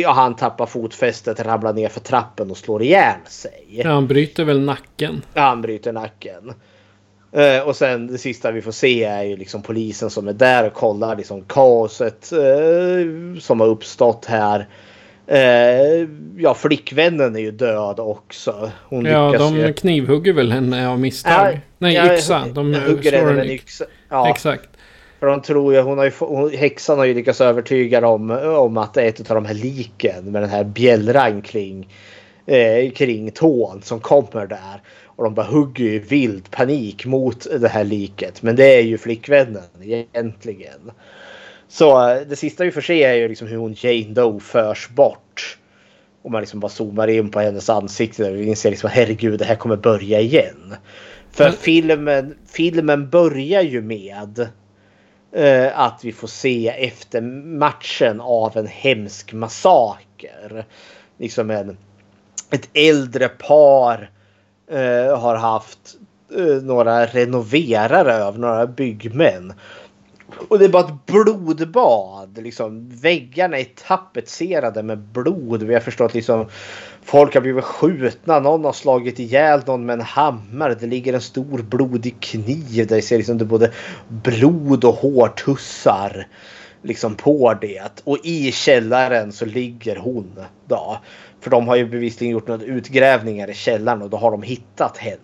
[0.07, 3.65] Och han tappar fotfästet, ramlar ner för trappen och slår ihjäl sig.
[3.69, 5.21] Ja, han bryter väl nacken.
[5.33, 6.53] Ja, han bryter nacken.
[7.37, 10.67] Uh, och sen det sista vi får se är ju liksom polisen som är där
[10.67, 14.67] och kollar liksom kaoset uh, som har uppstått här.
[15.31, 16.07] Eh,
[16.37, 18.71] ja, flickvännen är ju död också.
[18.89, 19.73] Hon ja, de ju...
[19.73, 21.53] knivhugger väl henne av misstag.
[21.53, 22.45] Ja, Nej, ja, yxa.
[22.53, 23.85] De hugger henne med en yxa.
[24.09, 24.29] Ja.
[24.29, 24.69] Exakt.
[25.19, 28.77] För de tror ju, hon har ju, hon, häxan har ju lyckats övertyga dem om
[28.77, 31.93] att det är ett av de här liken med den här bjällran kring,
[32.45, 34.81] eh, kring tån som kommer där.
[35.03, 38.41] Och de bara hugger ju vild panik mot det här liket.
[38.41, 40.91] Men det är ju flickvännen egentligen.
[41.69, 45.57] Så det sista vi får se är ju liksom hur hon Jane Doe förs bort.
[46.21, 48.31] Och man liksom bara zoomar in på hennes ansikte.
[48.31, 50.75] Vi inser liksom herregud det här kommer börja igen.
[51.31, 51.55] För mm.
[51.55, 54.39] filmen, filmen börjar ju med
[55.37, 60.65] uh, att vi får se efter matchen av en hemsk massaker.
[61.17, 61.77] Liksom en,
[62.51, 64.11] ett äldre par
[64.71, 65.95] uh, har haft
[66.37, 69.53] uh, några renoverare över, några byggmän
[70.47, 72.37] och det är bara ett blodbad.
[72.37, 75.63] Liksom, väggarna är tapetserade med blod.
[75.63, 76.45] Vi har förstått liksom
[77.03, 78.39] folk har blivit skjutna.
[78.39, 80.75] Någon har slagit ihjäl någon med en hammare.
[80.75, 83.71] Det ligger en stor blodig kniv där det ser liksom det både
[84.07, 86.27] blod och hårtussar
[86.81, 88.01] liksom på det.
[88.03, 90.97] Och i källaren så ligger hon då.
[91.41, 94.97] För de har ju bevisligen gjort några utgrävningar i källaren och då har de hittat
[94.97, 95.17] henne.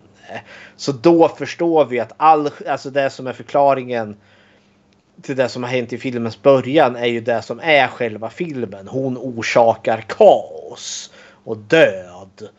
[0.76, 4.16] Så då förstår vi att all, alltså det som är förklaringen
[5.22, 8.88] till det som har hänt i filmens början är ju det som är själva filmen.
[8.88, 11.14] Hon orsakar kaos
[11.44, 12.50] och död.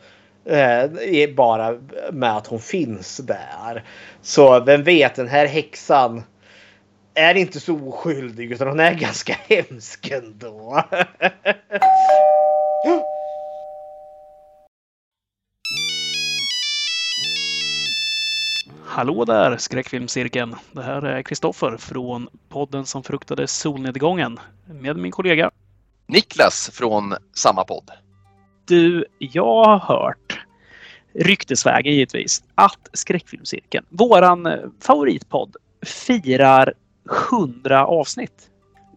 [0.45, 1.77] Eh, bara
[2.11, 3.83] med att hon finns där.
[4.21, 6.23] Så vem vet, den här häxan
[7.13, 10.83] är inte så oskyldig utan hon är ganska hemsk ändå.
[18.97, 20.55] Hallå där skräckfilmscirkeln!
[20.71, 25.51] Det här är Kristoffer från podden som fruktade solnedgången med min kollega
[26.07, 27.91] Niklas från samma podd.
[28.67, 30.45] Du, jag har hört
[31.13, 34.47] ryktesvägen givetvis att Skräckfilmscirkeln, våran
[34.81, 36.73] favoritpodd, firar
[37.31, 38.49] 100 avsnitt.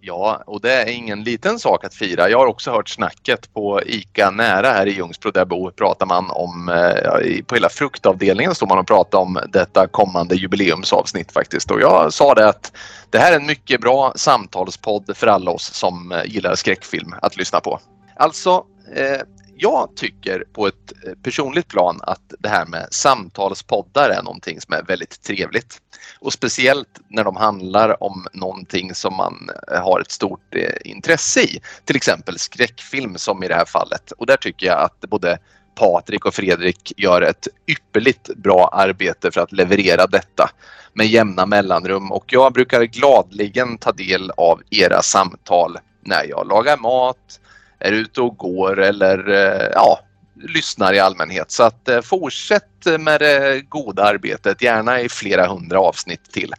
[0.02, 2.28] Ja, och det är ingen liten sak att fira.
[2.28, 5.70] Jag har också hört snacket på ICA nära här i Ljungsbro där jag bor.
[5.70, 11.32] Pratar man om, eh, på hela fruktavdelningen står man och pratar om detta kommande jubileumsavsnitt
[11.32, 11.70] faktiskt.
[11.70, 12.72] Och jag sa det att
[13.10, 17.36] det här är en mycket bra samtalspodd för alla oss som eh, gillar skräckfilm att
[17.36, 17.80] lyssna på.
[18.16, 19.20] Alltså, eh,
[19.60, 24.74] jag tycker på ett eh, personligt plan att det här med samtalspoddar är någonting som
[24.74, 25.78] är väldigt trevligt.
[26.20, 31.40] Och speciellt när de handlar om någonting som man eh, har ett stort eh, intresse
[31.40, 31.60] i.
[31.84, 34.12] Till exempel skräckfilm som i det här fallet.
[34.12, 35.38] Och där tycker jag att både
[35.74, 40.50] Patrik och Fredrik gör ett ypperligt bra arbete för att leverera detta
[40.92, 46.76] med jämna mellanrum och jag brukar gladligen ta del av era samtal när jag lagar
[46.76, 47.40] mat,
[47.80, 50.00] är ute och går eller eh, ja,
[50.48, 51.50] lyssnar i allmänhet.
[51.50, 52.64] Så att eh, fortsätt
[52.98, 56.52] med det goda arbetet, gärna i flera hundra avsnitt till.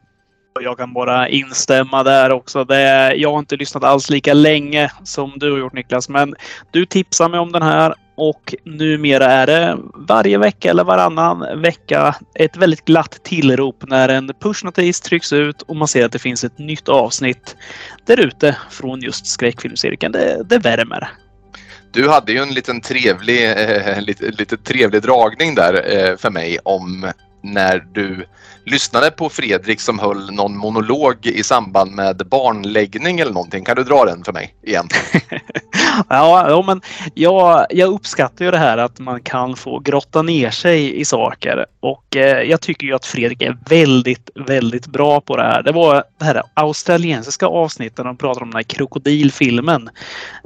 [0.59, 2.63] Jag kan bara instämma där också.
[2.63, 6.35] Det, jag har inte lyssnat alls lika länge som du har gjort Niklas, men
[6.71, 12.15] du tipsar mig om den här och numera är det varje vecka eller varannan vecka
[12.35, 16.43] ett väldigt glatt tillrop när en pushnotis trycks ut och man ser att det finns
[16.43, 17.55] ett nytt avsnitt
[18.05, 20.11] där ute från just skräckfilmscirkeln.
[20.11, 21.09] Det, det värmer.
[21.91, 26.57] Du hade ju en liten trevlig, eh, lite, lite trevlig dragning där eh, för mig
[26.63, 27.11] om
[27.43, 28.25] när du
[28.65, 33.63] lyssnade på Fredrik som höll någon monolog i samband med barnläggning eller någonting.
[33.63, 34.87] Kan du dra den för mig igen?
[36.09, 36.81] ja, ja, men
[37.13, 41.65] jag, jag uppskattar ju det här att man kan få grotta ner sig i saker
[41.79, 45.63] och eh, jag tycker ju att Fredrik är väldigt, väldigt bra på det här.
[45.63, 49.89] Det var det här australiensiska avsnittet de pratade om den här krokodilfilmen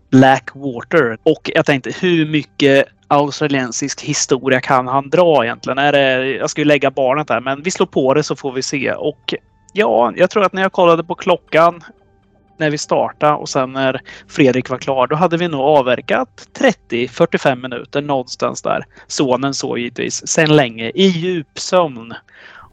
[0.10, 5.78] Blackwater och jag tänkte hur mycket australiensisk historia kan han dra egentligen?
[5.78, 8.52] Är det, jag ska ju lägga barnet där, men vi slår på det så får
[8.52, 8.92] vi se.
[8.92, 9.34] Och
[9.74, 11.84] ja, jag tror att när jag kollade på klockan
[12.58, 16.48] när vi startade och sen när Fredrik var klar, då hade vi nog avverkat
[16.90, 18.86] 30-45 minuter någonstans där.
[19.08, 22.14] Sonen så givetvis sen länge i djup sömn.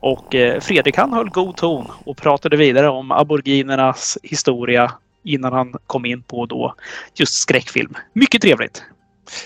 [0.01, 4.93] Och eh, Fredrik han höll god ton och pratade vidare om aboriginernas historia
[5.25, 6.75] innan han kom in på då
[7.15, 7.95] just skräckfilm.
[8.13, 8.85] Mycket trevligt!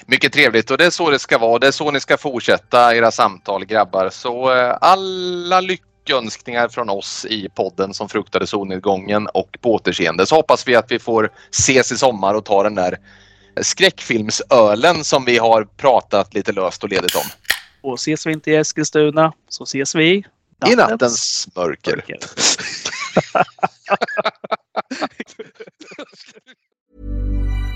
[0.07, 1.59] Mycket trevligt och det är så det ska vara.
[1.59, 4.11] Det är så ni ska fortsätta era samtal grabbar.
[4.11, 10.27] Så eh, alla lyckönskningar från oss i podden som fruktade solnedgången och på återseende.
[10.27, 12.99] Så hoppas vi att vi får ses i sommar och ta den där
[13.61, 17.25] skräckfilmsölen som vi har pratat lite löst och ledigt om.
[17.83, 20.25] Och ses vi inte i Eskilstuna så ses vi
[20.67, 21.97] i nattens mörker.
[21.97, 22.19] mörker.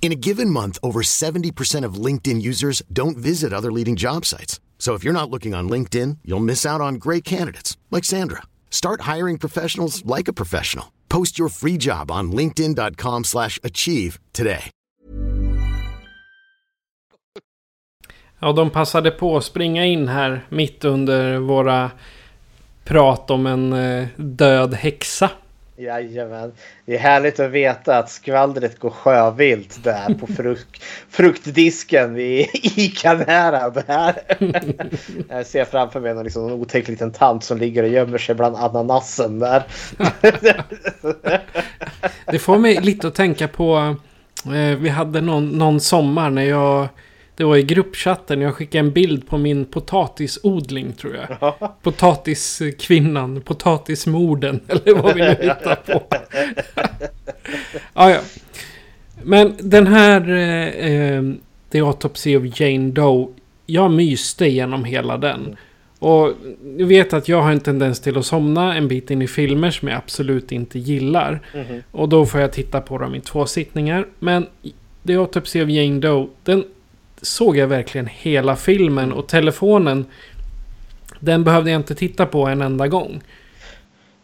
[0.00, 4.58] In a given month, over 70% of LinkedIn users don't visit other leading job sites.
[4.78, 8.42] So if you're not looking on LinkedIn, you'll miss out on great candidates like Sandra.
[8.70, 10.86] Start hiring professionals like a professional.
[11.08, 14.70] Post your free job on linkedin.com/achieve today.
[18.40, 21.90] Ja, de passade på att springa in här mitt under våra
[22.84, 25.30] prat om en eh, död häxa.
[25.78, 26.52] Jajamän.
[26.84, 33.70] Det är härligt att veta att skvallret går sjövilt där på frukt, fruktdisken vid Ica-nära.
[33.70, 34.14] Där.
[35.28, 38.34] Jag ser framför mig någon, liksom, någon otäck liten tant som ligger och gömmer sig
[38.34, 39.62] bland ananasen där.
[42.26, 43.96] Det får mig lite att tänka på...
[44.44, 46.88] Eh, vi hade någon, någon sommar när jag...
[47.38, 48.40] Det var i gruppchatten.
[48.40, 51.54] Jag skickade en bild på min potatisodling tror jag.
[51.82, 53.40] Potatiskvinnan.
[53.40, 54.60] Potatismorden.
[54.68, 56.02] Eller vad vi nu hittar på.
[57.92, 58.20] ah, ja.
[59.22, 60.28] Men den här...
[60.30, 61.22] Eh, eh,
[61.70, 63.28] The Autopsy of Jane Doe.
[63.66, 65.56] Jag myste genom hela den.
[65.98, 66.32] Och
[66.78, 69.70] jag vet att jag har en tendens till att somna en bit in i filmer
[69.70, 71.40] som jag absolut inte gillar.
[71.54, 71.82] Mhm.
[71.90, 74.06] Och då får jag titta på dem i två sittningar.
[74.18, 74.46] Men
[75.06, 76.64] The Autopsy of Jane Doe, den
[77.22, 79.12] såg jag verkligen hela filmen.
[79.12, 80.06] Och telefonen,
[81.20, 83.22] den behövde jag inte titta på en enda gång.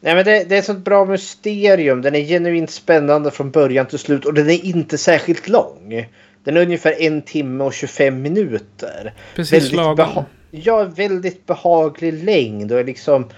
[0.00, 2.02] Nej, men det, det är ett sånt bra mysterium.
[2.02, 6.06] Den är genuint spännande från början till slut och den är inte särskilt lång.
[6.44, 9.14] Den är ungefär en timme och 25 minuter.
[9.34, 10.24] Precis lagom.
[10.50, 13.28] ja, väldigt behaglig längd och liksom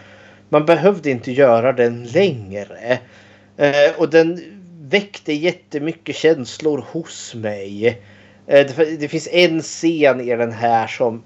[0.49, 2.99] man behövde inte göra den längre.
[3.57, 4.43] Eh, och den
[4.81, 8.03] väckte jättemycket känslor hos mig.
[8.47, 11.23] Eh, det, det finns en scen i den här som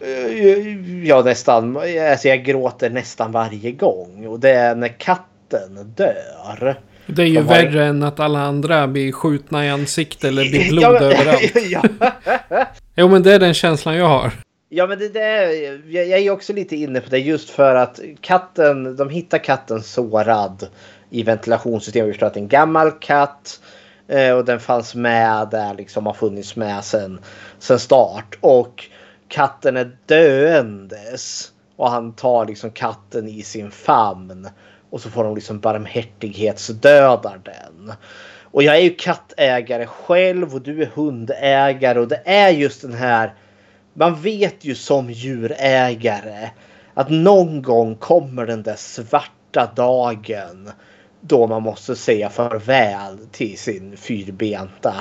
[0.00, 1.76] eh, jag nästan,
[2.10, 4.26] alltså jag gråter nästan varje gång.
[4.26, 6.76] Och det är när katten dör.
[7.06, 10.42] Det är ju De har- värre än att alla andra blir skjutna i ansiktet eller
[10.50, 11.56] blir blod Ja, men- överallt.
[11.70, 11.82] ja.
[12.94, 14.32] Jo men det är den känslan jag har.
[14.68, 15.42] Ja men det där,
[15.94, 19.82] jag, jag är också lite inne på det just för att katten, de hittar katten
[19.82, 20.66] sårad
[21.10, 22.08] i ventilationssystemet.
[22.08, 23.60] Vi förstår att det är en gammal katt
[24.08, 27.20] eh, Och den fanns med där liksom har funnits med sen,
[27.58, 28.38] sen start.
[28.40, 28.84] Och
[29.28, 31.52] katten är döendes.
[31.76, 34.48] Och han tar liksom katten i sin famn.
[34.90, 37.92] Och så får de liksom barmhärtighetsdödar den.
[38.42, 42.00] Och jag är ju kattägare själv och du är hundägare.
[42.00, 43.34] Och det är just den här
[43.98, 46.50] man vet ju som djurägare
[46.94, 50.70] att någon gång kommer den där svarta dagen
[51.26, 54.94] då man måste säga farväl till sin fyrbenta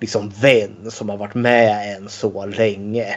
[0.00, 3.16] liksom vän som har varit med en så länge.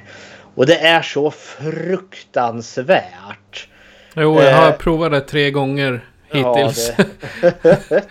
[0.55, 3.67] Och det är så fruktansvärt.
[4.15, 6.91] Jo, jag har Eh, provat det tre gånger hittills.
[6.97, 7.03] Ja.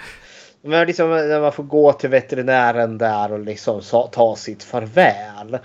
[0.63, 3.81] Men liksom när man får gå till veterinären där och liksom
[4.13, 5.59] ta sitt farväl.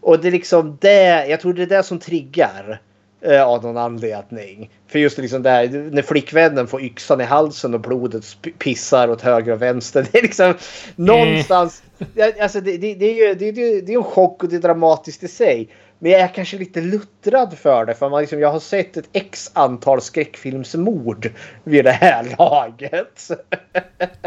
[0.00, 2.80] Och det är liksom det, jag tror det är det som triggar.
[3.20, 4.70] Eh, Av någon anledning.
[4.88, 8.24] För just liksom där när flickvännen får yxan i halsen och blodet
[8.58, 10.06] pissar åt höger och vänster.
[10.12, 10.54] Det är liksom
[10.96, 11.82] någonstans.
[12.14, 14.56] Ja, Alltså det, det, det är ju det, det, det är en chock och det
[14.56, 15.68] är dramatiskt i sig.
[15.98, 17.94] Men jag är kanske lite luttrad för det.
[17.94, 21.30] För man liksom, jag har sett ett x antal skräckfilmsmord
[21.64, 23.28] vid det här laget.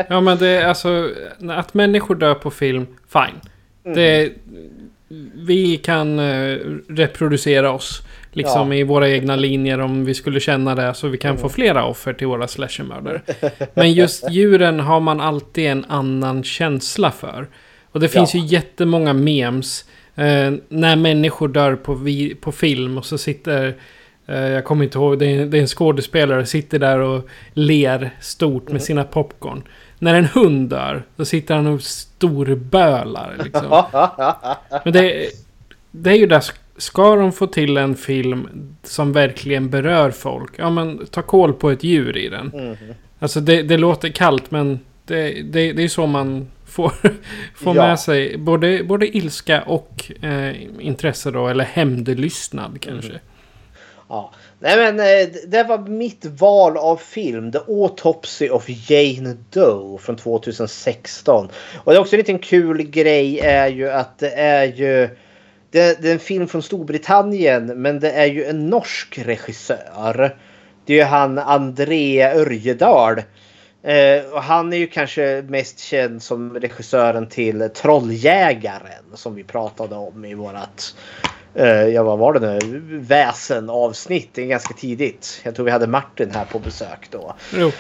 [0.10, 1.10] Ja men det är alltså
[1.50, 3.40] att människor dör på film, fine.
[3.86, 3.96] Mm.
[3.96, 4.32] Det,
[5.36, 8.02] vi kan eh, reproducera oss
[8.32, 8.78] liksom Ja.
[8.78, 12.14] i våra egna linjer om vi skulle känna det så vi kan få flera offer
[12.14, 13.22] till våra slashermördare.
[13.74, 17.48] Men just djuren har man alltid en annan känsla för.
[17.92, 18.40] Och det finns Ja.
[18.42, 23.76] ju jättemånga memes eh, när människor dör på, vi, på film och så sitter
[24.28, 28.10] eh, jag kommer inte ihåg, det är, det är en skådespelare sitter där och ler
[28.22, 29.64] stort med sina popcorn.
[30.00, 33.36] När en hund dör, då sitter han och storbölar.
[33.44, 33.84] Liksom.
[34.84, 35.30] Men det,
[35.92, 36.44] det är ju där,
[36.82, 38.48] ska de få till en film
[38.84, 42.46] som verkligen berör folk, ja men ta koll på ett djur i den.
[42.54, 42.76] Mhm.
[43.20, 46.92] Alltså det, det låter kallt men det, det, det är så man får,
[47.56, 47.88] får Ja.
[47.88, 53.20] med sig både, både ilska och eh, intresse då, eller hämndlystnad kanske.
[54.10, 54.32] Ja.
[54.60, 57.52] Nej men eh, det var mitt val av film.
[57.52, 61.50] The Autopsy of Jane Doe från 2016.
[61.76, 65.10] Och det är också en liten kul grej är ju att det är ju
[65.72, 70.36] det, det är en film från Storbritannien men det är ju en norsk regissör.
[70.86, 73.22] Det är ju han André Örjedal
[73.84, 79.96] Eh, och han är ju kanske mest känd som regissören till Trolljägaren som vi pratade
[79.96, 80.96] om i vårat
[81.56, 82.80] eh, ja, vad var det nu?
[83.00, 84.30] Väsen avsnitt.
[84.34, 85.42] Det är ganska tidigt.
[85.44, 87.36] Jag tror vi hade Martin här på besök då.
[87.54, 87.72] Jo.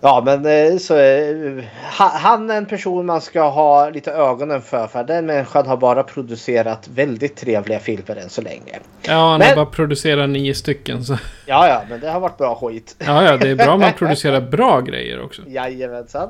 [0.00, 1.64] Ja, men eh, så, eh,
[1.98, 4.86] ha- han är en person man ska ha lite ögonen för.
[4.86, 8.78] För den människan har bara producerat väldigt trevliga filmer än så länge.
[9.02, 11.04] Ja, han Men- har bara producerat nio stycken.
[11.04, 11.18] Så.
[11.46, 12.96] Ja, ja, men det har varit bra skit.
[12.98, 15.42] Ja, ja, det är bra om man producerar bra grejer också.
[15.46, 16.28] Jajamensan.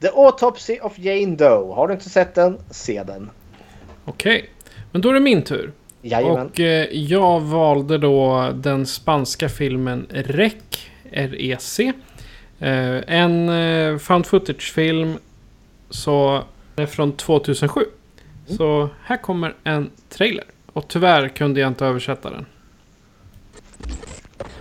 [0.00, 1.74] The Autopsy of Jane Doe.
[1.74, 2.58] Har du inte sett den?
[2.70, 3.30] Se den.
[4.04, 4.50] Okej,
[4.92, 5.72] men då är det min tur.
[6.02, 6.46] Jajamän.
[6.46, 10.52] Och eh, jag valde då den spanska filmen REC,
[11.12, 11.80] REC.
[12.60, 15.18] Eh, en eh, found footage-film
[15.90, 16.44] så
[16.76, 17.80] är från 2007.
[18.46, 20.44] Så här kommer en trailer.
[20.72, 22.46] Och tyvärr kunde jag inte översätta den.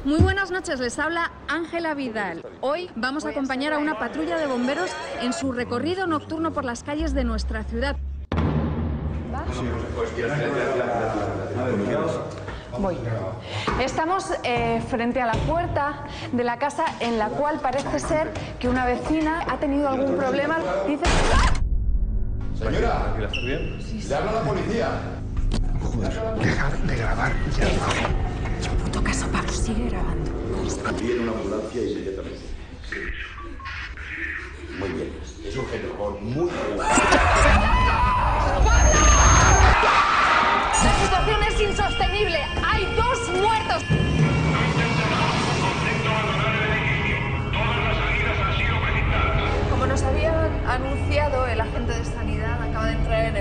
[0.04, 2.42] Muy buenas noches, les habla Ángela Vidal.
[2.62, 4.92] Hoy vamos a acompañar a una patrulla de bomberos
[5.22, 7.96] en su recorrido nocturno por las calles de nuestra ciudad.
[12.80, 12.98] Voy.
[13.80, 18.68] Estamos eh, frente a la puerta de la casa en la cual parece ser que
[18.68, 20.58] una vecina ha tenido algún problema.
[20.88, 21.04] Dice...
[22.58, 23.80] Señora, ¿estás bien?
[24.08, 24.88] Le habla la policía.
[25.82, 27.68] Joder, dejar de grabar ya.
[28.84, 30.32] Puto caso, Pablo, sigue grabando.
[31.00, 32.40] Viene una ambulancia inmediatamente.
[34.80, 35.14] Muy bien.
[35.46, 36.50] Es un genio muy
[40.84, 42.40] La situación es insostenible.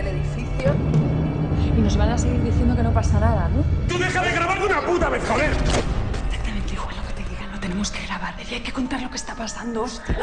[0.02, 0.74] De entrar en el edificio.
[1.76, 3.64] Y nos van a seguir diciendo que no pasa nada, ¿no?
[3.88, 5.50] ¡Tú deja de grabar de una puta vez, joder!
[5.50, 8.34] Exactamente igual lo que te digan, lo tenemos que grabar.
[8.50, 9.82] Y hay que contar lo que está pasando.
[9.82, 10.16] Hostia.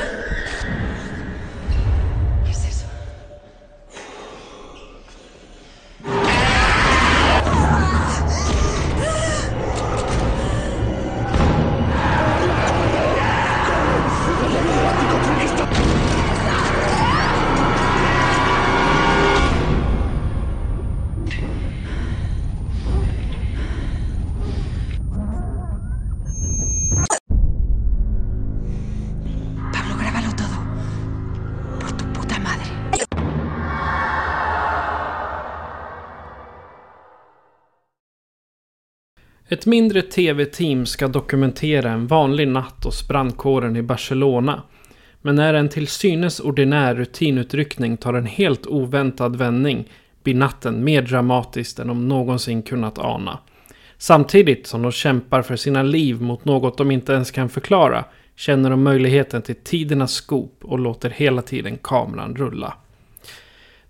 [39.51, 44.63] Ett mindre tv-team ska dokumentera en vanlig natt hos brandkåren i Barcelona.
[45.21, 49.87] Men när en till synes ordinär rutinutryckning tar en helt oväntad vändning
[50.23, 53.39] blir natten mer dramatisk än de någonsin kunnat ana.
[53.97, 58.69] Samtidigt som de kämpar för sina liv mot något de inte ens kan förklara känner
[58.69, 62.73] de möjligheten till tidernas skop och låter hela tiden kameran rulla.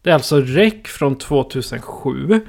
[0.02, 2.42] Det är alltså REC från 2007.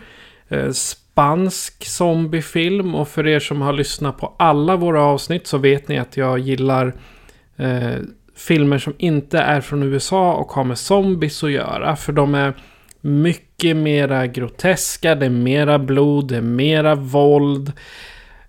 [1.13, 5.99] Spansk zombiefilm och för er som har lyssnat på alla våra avsnitt så vet ni
[5.99, 6.95] att jag gillar
[7.57, 7.95] eh,
[8.37, 11.97] filmer som inte är från USA och har med zombies att göra.
[11.97, 12.55] För de är
[13.01, 17.73] mycket mera groteska, det är mera blod, det är mera våld.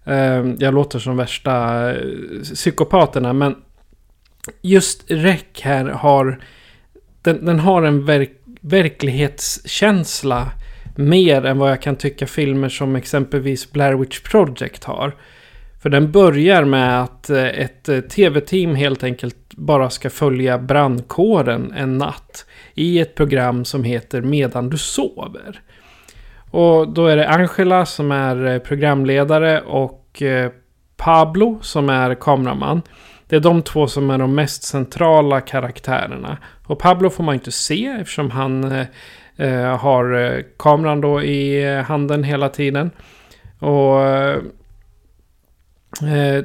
[0.03, 3.55] Eh, jag låter som värsta eh, psykopaterna men
[4.62, 6.39] just REC här har
[7.22, 8.32] den, den har en verk,
[8.62, 10.51] verklighetskänsla
[10.96, 15.16] mer än vad jag kan tycka filmer som exempelvis Blair Witch Project har.
[15.82, 21.74] För den börjar med att eh, ett eh, tv-team helt enkelt bara ska följa brandkåren
[21.78, 25.62] en natt i ett program som heter Medan du sover.
[26.52, 30.24] Och då är det Angela som är eh, programledare och
[30.98, 32.82] Pablo som är kameraman.
[33.32, 36.38] Det är de två som är de mest centrala karaktärerna.
[36.68, 38.86] Och Pablo får man inte se eftersom han eh,
[39.38, 42.92] Eh, har eh, kameran då i eh, handen hela tiden.
[43.60, 44.02] Och
[46.08, 46.44] eh,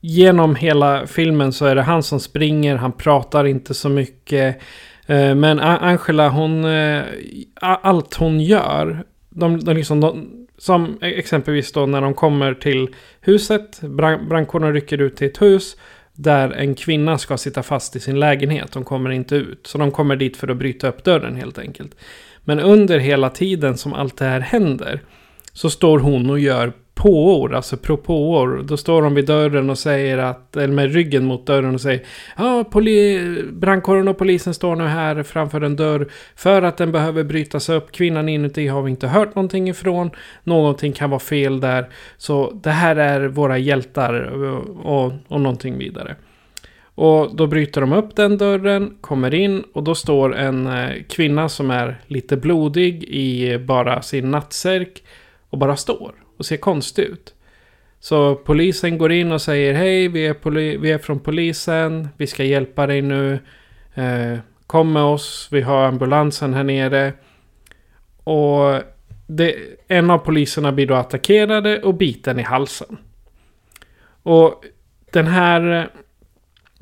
[0.00, 4.60] genom hela filmen så är det han som springer, han pratar inte så mycket.
[5.06, 7.02] Eh, men Angela, hon, eh,
[7.60, 10.26] allt hon gör, de, de liksom, de,
[10.58, 12.88] som e- exempelvis då när de kommer till
[13.20, 15.76] huset, brand, brandkåren rycker ut till ett hus
[16.20, 18.72] där en kvinna ska sitta fast i sin lägenhet.
[18.72, 19.66] De kommer inte ut.
[19.66, 21.96] Så de kommer dit för att bryta upp dörren helt enkelt.
[22.44, 25.00] Men under hela tiden som allt det här händer
[25.52, 28.62] så står hon och gör påor, alltså propåor.
[28.64, 32.02] Då står de vid dörren och säger att, eller med ryggen mot dörren och säger
[32.36, 37.24] Ja, poli- brandkåren och polisen står nu här framför en dörr för att den behöver
[37.24, 37.92] brytas upp.
[37.92, 40.10] Kvinnan inuti har vi inte hört någonting ifrån.
[40.44, 41.88] Någonting kan vara fel där.
[42.16, 46.16] Så det här är våra hjältar och, och, och någonting vidare.
[46.94, 51.48] Och då bryter de upp den dörren, kommer in och då står en eh, kvinna
[51.48, 55.02] som är lite blodig i bara sin nattsärk
[55.50, 57.34] och bara står och ser konstig ut.
[58.00, 62.26] Så polisen går in och säger hej, vi är, poli- vi är från polisen, vi
[62.26, 63.38] ska hjälpa dig nu.
[63.94, 67.12] Eh, kom med oss, vi har ambulansen här nere.
[68.24, 68.82] Och
[69.26, 69.56] det,
[69.88, 72.98] en av poliserna blir då attackerade och biten i halsen.
[74.22, 74.64] Och
[75.12, 75.90] den här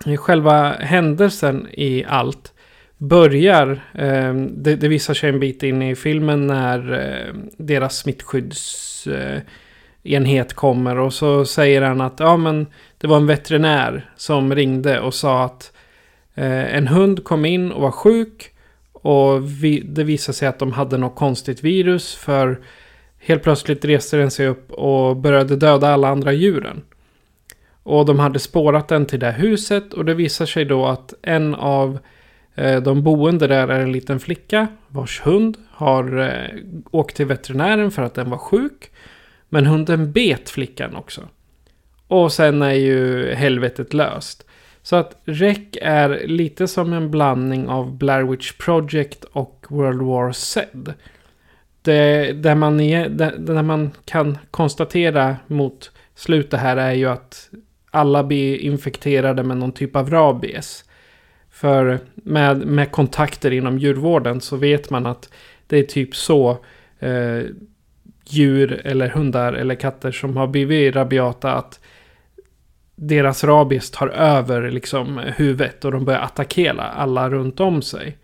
[0.07, 2.53] eh, själva händelsen i allt
[2.99, 10.55] börjar, eh, det, det visar sig en bit in i filmen när eh, deras smittskyddsenhet
[10.55, 12.67] kommer och så säger han att ja men
[12.99, 15.73] det var en veterinär som ringde och sa att
[16.35, 18.53] eh, en hund kom in och var sjuk
[18.93, 22.61] och vi, det visade sig att de hade något konstigt virus för
[23.19, 26.83] helt plötsligt reste den sig upp och började döda alla andra djuren.
[27.83, 31.15] Och de hade spårat den till det här huset och det visar sig då att
[31.23, 32.01] en av eh,
[32.57, 37.91] Eh, de boende där är en liten flicka vars hund har eh, åkt till veterinären
[37.91, 38.91] för att den var sjuk.
[39.49, 41.29] Men hunden bet flickan också.
[42.09, 44.47] Och sen är ju helvetet löst.
[44.83, 50.33] Så att REC är lite som en blandning av Blair Witch Project och World War
[50.33, 50.69] Z.
[51.83, 57.51] Det, där, man är, där, där man kan konstatera mot slutet här är ju att
[57.91, 60.85] alla blir infekterade med någon typ av rabies.
[61.57, 65.31] För med, med kontakter inom djurvården så vet man att
[65.67, 66.51] det är typ så
[66.99, 67.43] eh,
[68.25, 71.81] djur eller hundar eller katter som har blivit rabiata att
[72.95, 78.17] deras rabies tar över liksom huvudet och de börjar attackera alla runt om sig.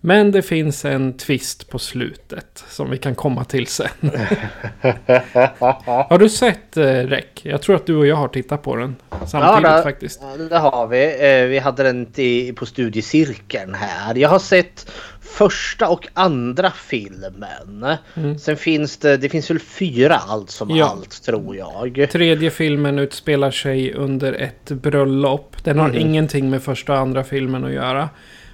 [0.00, 3.88] Men det finns en twist på slutet som vi kan komma till sen.
[6.08, 7.24] har du sett eh, REC?
[7.42, 8.96] Jag tror att du och jag har tittat på den
[9.26, 10.20] samtidigt ja, det, faktiskt.
[10.22, 11.04] Ja, det har vi.
[11.04, 14.14] Eh, vi hade den till, på studiecirkeln här.
[14.14, 14.90] Jag har sett
[15.20, 17.86] första och andra filmen.
[18.14, 18.38] Mm.
[18.38, 20.86] Sen finns det, det finns väl fyra allt som Ja.
[20.88, 22.08] allt tror jag.
[22.12, 25.56] Tredje filmen utspelar sig under ett bröllop.
[25.64, 26.00] Den har Mm.
[26.00, 28.08] ingenting med första och andra filmen att göra.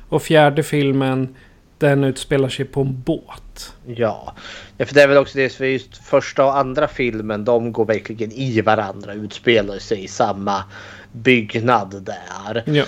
[0.09, 1.34] Och fjärde filmen,
[1.78, 3.72] den utspelar sig på en båt.
[3.86, 4.34] Ja.
[4.76, 7.84] ja, för det är väl också det för just första och andra filmen de går
[7.84, 9.14] verkligen i varandra.
[9.14, 10.64] Utspelar sig i samma
[11.12, 12.62] byggnad där.
[12.66, 12.84] Ja.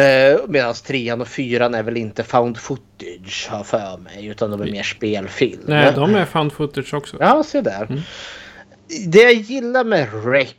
[0.00, 4.26] Eh, Medan trean och fyran är väl inte found footage har för mig.
[4.26, 5.60] Utan de är mer spelfilm.
[5.66, 7.16] Nej, de är found footage också.
[7.20, 8.02] Ja, se där.
[9.06, 10.54] Det jag gillar med REC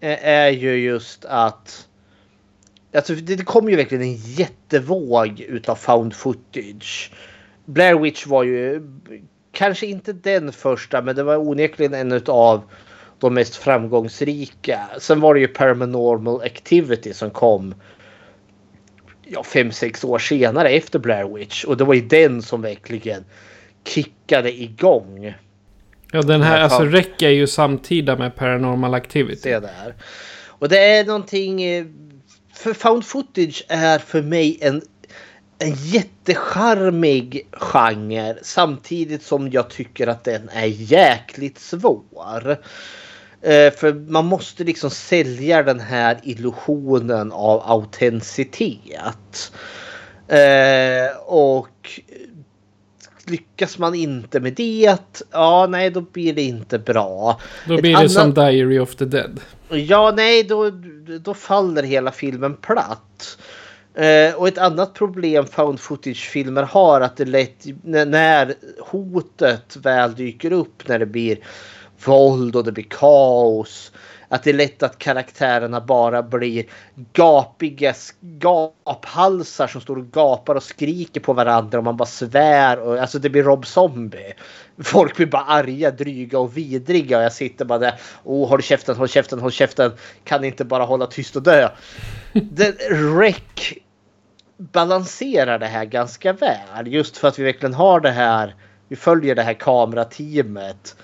[0.00, 1.87] eh, är ju just att
[2.94, 7.10] Alltså, det det kom ju verkligen en jättevåg utav found footage.
[7.64, 8.82] Blair Witch var ju
[9.52, 12.62] kanske inte den första men det var onekligen en utav
[13.18, 14.80] de mest framgångsrika.
[14.98, 17.74] Sen var det ju Paranormal Activity som kom
[19.24, 21.64] ja, fem, sex år senare efter Blair Witch.
[21.64, 23.24] Och det var ju den som verkligen
[23.84, 25.34] kickade igång.
[26.12, 26.82] Ja, den här, alltså.
[26.82, 29.40] REC är ju samtida med Paranormal Activity.
[29.40, 29.94] Se där.
[30.46, 31.62] Och det är någonting...
[32.58, 34.82] För found footage är för mig en,
[35.58, 38.34] en jättecharmig genre.
[38.42, 42.50] Samtidigt som jag tycker att den är jäkligt svår.
[43.42, 49.52] Eh, För man måste liksom sälja den här illusionen av autenticitet.
[50.28, 52.00] Eh, och
[53.30, 54.96] lyckas man inte med det,
[55.32, 57.40] ja nej då blir det inte bra.
[57.66, 59.40] Då Ett blir det annat- som Diary of the Dead.
[59.70, 60.70] Ja, nej, då,
[61.20, 63.38] då faller hela filmen platt.
[63.94, 70.14] Eh, och ett annat problem found footage-filmer har att det lätt när- när hotet väl
[70.14, 71.38] dyker upp, när det blir
[72.04, 73.92] våld och det blir kaos.
[74.28, 76.64] Att det är lätt att karaktärerna bara blir
[77.12, 82.78] gapiga gaphalsar som står och gapar och skriker på varandra och man bara svär.
[82.78, 84.34] Och, alltså det blir Rob Zombie.
[84.78, 87.94] Folk blir bara arga, dryga och vidriga och jag sitter bara där.
[88.24, 89.92] Oh, håll käften, håll käften, håll käften.
[90.24, 91.68] Kan inte bara hålla tyst och dö.
[92.32, 92.72] Den
[93.20, 93.72] Rec
[94.58, 96.86] balanserar det här ganska väl.
[96.86, 98.54] Just för att vi verkligen har det här.
[98.88, 100.96] Vi följer det här kamerateamet.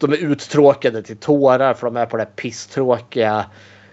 [0.00, 3.46] De är uttråkade till tårar för de är på det här pisstråkiga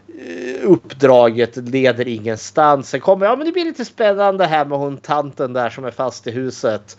[0.08, 2.90] eh, uppdraget leder ingenstans.
[2.90, 5.92] Sen kommer ja men det blir lite spännande här med hon tanten där som är
[5.92, 6.98] fast i huset.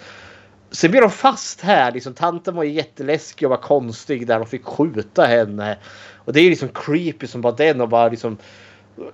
[0.70, 1.92] Sen blir de fast här.
[1.92, 5.78] Liksom, tanten var ju jätteläskig och var konstig där de fick skjuta henne.
[6.14, 8.36] Och det är liksom creepy som bara den och bara liksom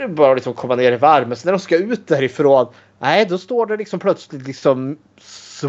[0.08, 1.36] bara liksom komma ner i varmen.
[1.36, 2.66] sen när de ska ut därifrån.
[2.98, 4.98] Nej, då står det liksom plötsligt liksom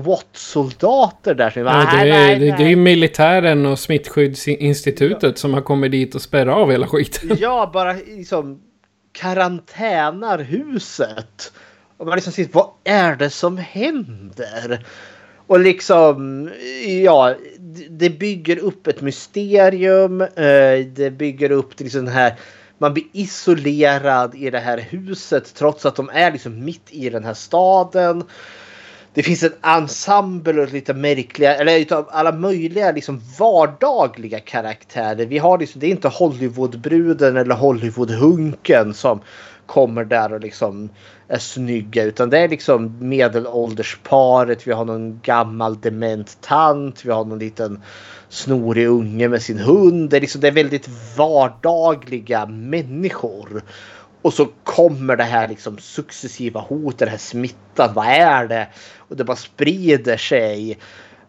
[0.02, 1.50] SWAT-soldater där.
[1.50, 2.70] Som bara, Ja, det, nej, är, nej, det, det är nej.
[2.70, 7.38] ju militären och smittskyddsinstitutet som har kommit dit och spärrat av hela skiten.
[7.40, 8.62] Ja, bara liksom
[9.12, 11.52] karantänar huset.
[11.98, 14.86] Och man liksom ser vad är det som händer?
[15.48, 16.50] Och liksom,
[17.04, 17.36] ja,
[17.90, 20.22] det bygger upp ett mysterium.
[20.22, 22.34] eh, Det bygger upp till liksom den här,
[22.78, 27.24] man blir isolerad i det här huset trots att de är liksom mitt i den
[27.24, 28.24] här staden.
[29.16, 35.26] Det finns en ensemble och lite märkliga, eller utav alla möjliga liksom vardagliga karaktärer.
[35.26, 39.20] Vi har liksom, det är inte Hollywoodbruden eller Hollywoodhunken som
[39.66, 40.90] kommer där och liksom
[41.28, 44.68] är snygga utan det är liksom medelåldersparet.
[44.68, 47.06] Vi har någon gammal dement tant.
[47.06, 47.82] Vi har någon liten
[48.30, 50.10] snorig unge med sin hund.
[50.10, 53.62] Det är, liksom, det är väldigt vardagliga människor.
[54.26, 57.94] Och så kommer det här liksom successiva hotet, den här smittan.
[57.94, 58.68] Vad är det?
[58.98, 60.78] Och det bara sprider sig.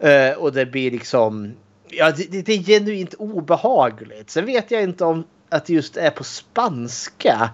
[0.05, 1.55] Uh, och det blir liksom...
[1.89, 4.31] Ja, det, det- är genuint obehagligt.
[4.31, 7.51] Sen vet jag inte om att det just är på spanska.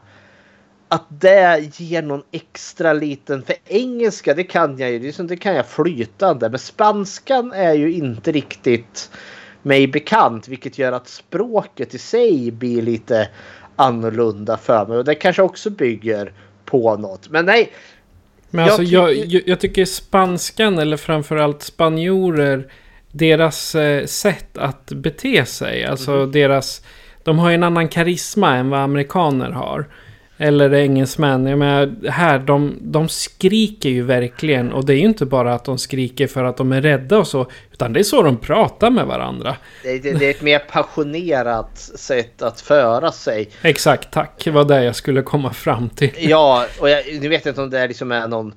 [0.89, 3.43] Att det ger någon extra liten...
[3.43, 4.99] För engelska det kan jag ju.
[4.99, 6.51] Det, det kan jag flytande.
[6.51, 9.11] Men spanskan är ju inte riktigt
[9.63, 10.49] mig bekant.
[10.49, 13.29] Vilket gör att språket i sig blir lite
[13.77, 14.99] annorlunda för mig.
[14.99, 16.33] Och det kanske också bygger
[16.65, 17.29] på något.
[17.31, 17.73] Men nej.
[18.51, 22.73] Men alltså jag, jag, jag tycker spanskan eller framförallt spanjorer.
[23.13, 25.85] Deras eh, sätt att bete sig.
[25.85, 26.33] Alltså Mhm.
[26.33, 26.83] deras...
[27.25, 29.87] De har ju en annan karisma än vad amerikaner har.
[30.37, 31.47] Eller engelsmän.
[31.47, 34.73] Jag menar, här, de, de skriker ju verkligen.
[34.73, 37.27] Och det är ju inte bara att de skriker för att de är rädda och
[37.27, 37.47] så.
[37.73, 39.57] Utan det är så de pratar med varandra.
[39.83, 43.51] Det, det, det är ett mer passionerat sätt att föra sig.
[43.63, 44.45] Exakt, tack.
[44.45, 46.11] Det var det jag skulle komma fram till.
[46.19, 48.55] Ja, och jag, nu vet jag inte om det liksom är någon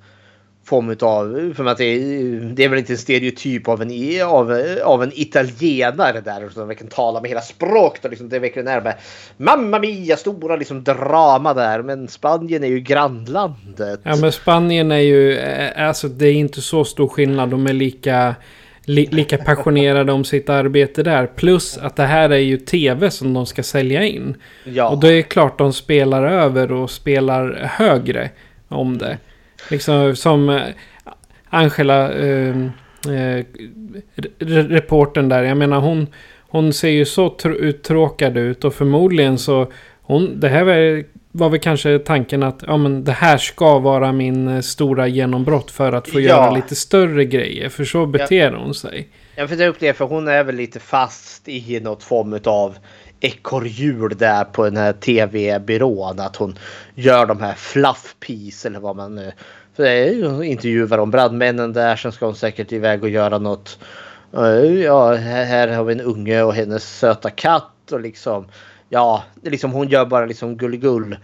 [0.66, 1.54] form av...
[1.56, 5.12] För att det, är, det är väl inte en stereotyp av en, av, av en
[5.14, 8.06] italienare där som verkligen talar med hela språket.
[8.06, 8.96] Och liksom, det verkligen är med
[9.38, 11.82] Mamma Mia, stora liksom drama där.
[11.82, 14.00] Men Spanien är ju grannlandet.
[14.04, 17.50] Ja men Spanien är ju, eh, alltså det är inte så stor skillnad.
[17.50, 18.36] De är lika,
[18.86, 21.28] li, lika passionerade om sitt arbete där.
[21.28, 24.36] Plus att det här är ju tv som de ska sälja in.
[24.64, 24.90] Ja.
[24.90, 28.30] Och det är klart de spelar över och spelar högre
[28.68, 29.18] om det.
[29.70, 30.62] Liksom som eh,
[31.50, 32.50] Angela, eh,
[33.06, 33.44] eh,
[34.40, 35.44] re- reportern där.
[35.44, 36.08] Jag menar hon,
[36.40, 39.72] hon ser ju så tr- uttråkad ut och förmodligen så
[40.02, 44.12] hon, det här var, var väl kanske tanken att ja, men det här ska vara
[44.12, 46.28] min eh, stora genombrott för att få Ja.
[46.28, 47.70] göra lite större grejer.
[47.70, 49.08] För så beter hon sig.
[49.36, 52.78] Jag ta upp det för hon är väl lite fast i något form av
[53.20, 56.20] ekorrhjul där på den här tv-byrån.
[56.20, 56.60] Att hon
[56.96, 59.32] gör de här fluff piece eller vad man nu...
[59.76, 61.96] För det är ju intervjuar om brandmännen där.
[61.96, 63.80] Sen ska hon säkert iväg och göra något.
[64.34, 68.48] Eh, ja, här har vi en unge och hennes söta katt och liksom.
[68.90, 71.18] Ja, liksom hon gör bara liksom gulligull.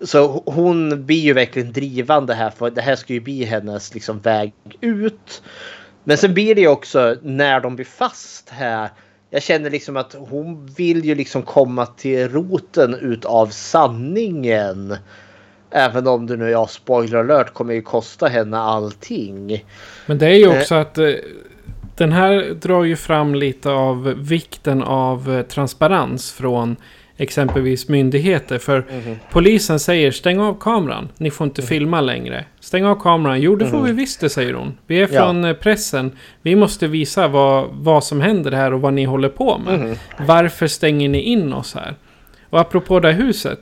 [0.00, 4.20] Så hon blir ju verkligen drivande här för det här ska ju bli hennes liksom
[4.20, 5.42] väg ut.
[6.04, 8.88] Men sen blir det ju också när de blir fast här.
[9.34, 14.96] Jag känner liksom att hon vill ju liksom komma till roten utav sanningen.
[15.70, 19.64] Även om det nu, ja spoiler alert, kommer ju kosta henne allting.
[20.06, 20.60] Men det är ju Eh.
[20.60, 21.10] också att eh,
[21.96, 26.76] den här drar ju fram lite av vikten av eh, transparens från
[27.22, 28.58] exempelvis myndigheter.
[28.58, 29.16] För Mhm.
[29.30, 31.08] polisen säger stäng av kameran.
[31.18, 32.44] Ni får inte filma längre.
[32.60, 33.40] Stäng av kameran.
[33.40, 33.86] Jo, det får Mhm.
[33.86, 34.78] vi visst det, säger hon.
[34.86, 35.20] Vi är Ja.
[35.20, 36.12] från eh, pressen.
[36.42, 39.80] Vi måste visa vad, vad som händer här och vad ni håller på med.
[39.80, 39.96] Mhm.
[40.26, 41.94] Varför stänger ni in oss här?
[42.50, 43.60] Och apropå det här huset.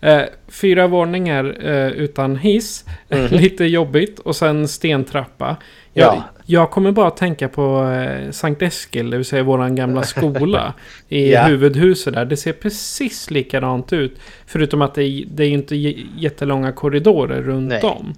[0.00, 2.84] Eh, fyra våningar eh, utan hiss.
[3.08, 3.26] Mhm.
[3.30, 4.18] Lite jobbigt.
[4.18, 5.56] Och sen stentrappa.
[5.92, 6.24] Jag, Ja.
[6.52, 10.74] Jag kommer bara tänka på eh, Sankt Eskil, det vill säga våran gamla skola.
[11.08, 11.42] I Ja.
[11.42, 12.24] huvudhuset där.
[12.24, 14.18] Det ser precis likadant ut.
[14.46, 15.76] Förutom att det är, det är inte
[16.16, 17.82] jättelånga korridorer runt Nej.
[17.82, 18.14] om.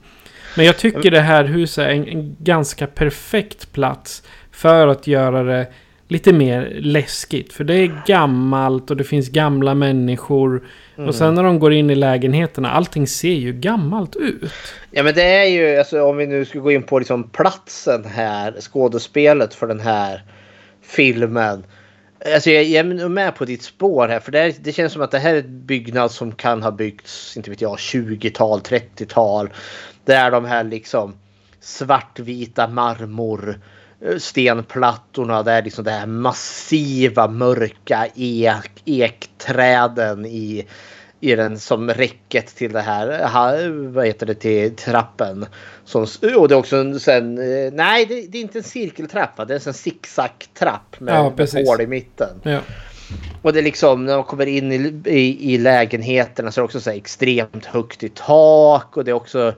[0.57, 5.43] Men jag tycker det här huset är en, en ganska perfekt plats för att göra
[5.43, 5.67] det
[6.09, 7.53] lite mer läskigt.
[7.53, 10.63] För det är gammalt och det finns gamla människor.
[10.97, 11.09] Mm.
[11.09, 14.53] Och sen när de går in i lägenheterna, allting ser ju gammalt ut.
[14.91, 18.05] Ja men det är ju, alltså, om vi nu ska gå in på liksom platsen
[18.05, 20.23] här, skådespelet för den här
[20.83, 21.65] filmen.
[22.35, 25.03] Alltså jag jag är med på ditt spår här för det, är, det känns som
[25.03, 29.51] att det här är ett byggnad som kan ha byggts, inte vet jag, 20-tal, 30-tal.
[30.05, 31.15] Där de här liksom
[31.61, 33.57] svartvita marmor eh,
[34.19, 35.43] stenplattorna.
[35.43, 40.67] Det är liksom det här massiva mörka ek, ekträden i,
[41.21, 45.47] i den som räcket till det här, vad heter det, till trappen.
[45.85, 46.07] Som,
[46.37, 49.55] och det är också en sen, eh, nej det, det är inte en cirkeltrappa, det
[49.55, 51.69] är en zigzag-trapp med, Ja, precis.
[51.69, 52.41] hål i mitten.
[52.43, 52.61] Ja.
[53.43, 56.65] Och det är liksom när man kommer in i, i, i lägenheterna så är det
[56.65, 59.55] också så här extremt högt i tak och det är också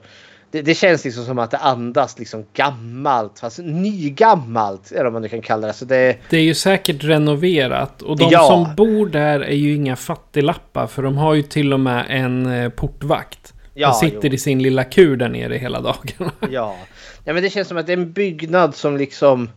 [0.51, 5.21] det, det, känns liksom som att det andas liksom gammalt, fast nygammalt eller vad man
[5.21, 5.73] nu kan kalla det.
[5.73, 6.17] Så det...
[6.29, 8.47] det är ju säkert renoverat och de Ja.
[8.47, 12.45] som bor där är ju inga fattiglappar för de har ju till och med en
[12.45, 13.53] eh, portvakt.
[13.73, 14.33] Ja, Han sitter jo.
[14.33, 16.31] i sin lilla kur där nere hela dagarna.
[16.51, 16.75] Ja.
[17.23, 19.49] ja, men det känns som att det är en byggnad som liksom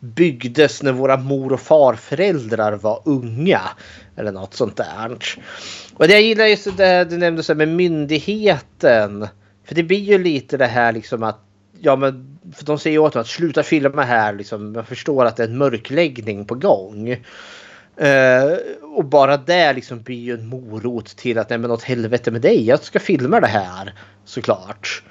[0.00, 3.60] byggdes när våra mor och farföräldrar var unga.
[4.16, 5.18] Eller något sånt där.
[5.94, 9.28] Och det jag gillar just det du nämnde så med myndigheten.
[9.64, 11.38] För det blir ju lite det här liksom att
[11.84, 14.72] Ja men för de säger åt mig att sluta filma här liksom.
[14.72, 17.10] Man förstår att det är en mörkläggning på gång.
[17.96, 18.56] Eh,
[18.96, 22.40] och bara det liksom blir ju en morot till att nej men åt helvete med
[22.40, 22.66] dig.
[22.66, 23.92] Jag ska filma det här
[24.24, 25.02] såklart.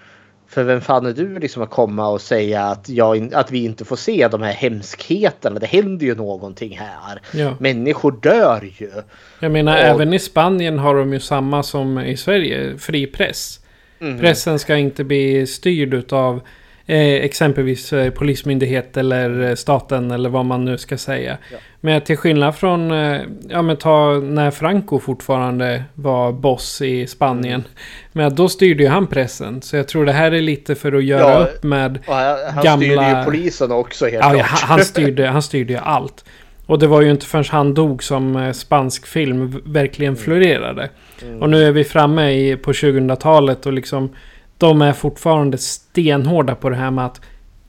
[0.48, 3.86] För vem fan är du liksom att komma och säga att, jag, att vi inte
[3.86, 5.60] får se de här hemskheterna?
[5.60, 7.22] Det händer ju någonting här.
[7.34, 7.56] Ja.
[7.60, 8.92] Människor dör ju.
[9.40, 13.61] Jag menar, Och- även i Spanien har de ju samma som i Sverige, fri press.
[14.02, 14.20] Mm.
[14.20, 16.42] Pressen ska inte bli styrd av
[16.86, 21.38] eh, exempelvis eh, polismyndighet eller eh, staten eller vad man nu ska säga.
[21.82, 27.54] Men till skillnad från, eh, ja men ta när Franco fortfarande var boss i Spanien.
[27.54, 27.64] Mm.
[28.12, 29.62] Men då styrde ju han pressen.
[29.62, 32.64] Så jag tror det här är lite för att göra Ja, upp med han, han
[32.64, 32.86] gamla...
[32.86, 34.50] styrde ju polisen också helt Ja, ja, klart.
[34.50, 36.26] han, han, styrde, han styrde ju allt.
[36.72, 40.90] Och det var ju inte förrän han dog som eh, spansk film verkligen florerade.
[41.22, 41.42] Mm.
[41.42, 44.10] Och nu är vi framme i, på 2000-talet och liksom
[44.58, 47.22] de är fortfarande stenhårda på det här med att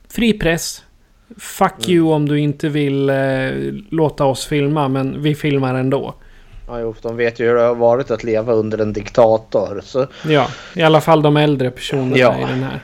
[0.09, 0.83] fri press.
[1.37, 3.15] Fuck you om du inte vill eh,
[3.89, 6.13] låta oss filma, men vi filmar ändå.
[6.67, 9.81] Ja, jo, de vet ju hur det har varit att leva under en diktator.
[9.83, 10.07] Så.
[10.27, 12.37] Ja, i alla fall de äldre personerna Ja.
[12.37, 12.79] i den här.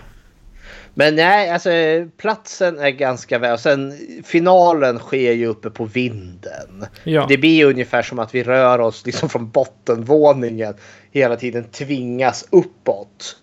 [0.99, 1.69] Men nej, alltså
[2.17, 3.57] platsen är ganska väl.
[3.57, 3.93] Sen
[4.23, 6.85] finalen sker ju uppe på vinden.
[7.03, 7.25] Ja.
[7.29, 10.73] Det blir ju ungefär som att vi rör oss liksom från bottenvåningen.
[11.11, 13.35] Hela tiden tvingas uppåt.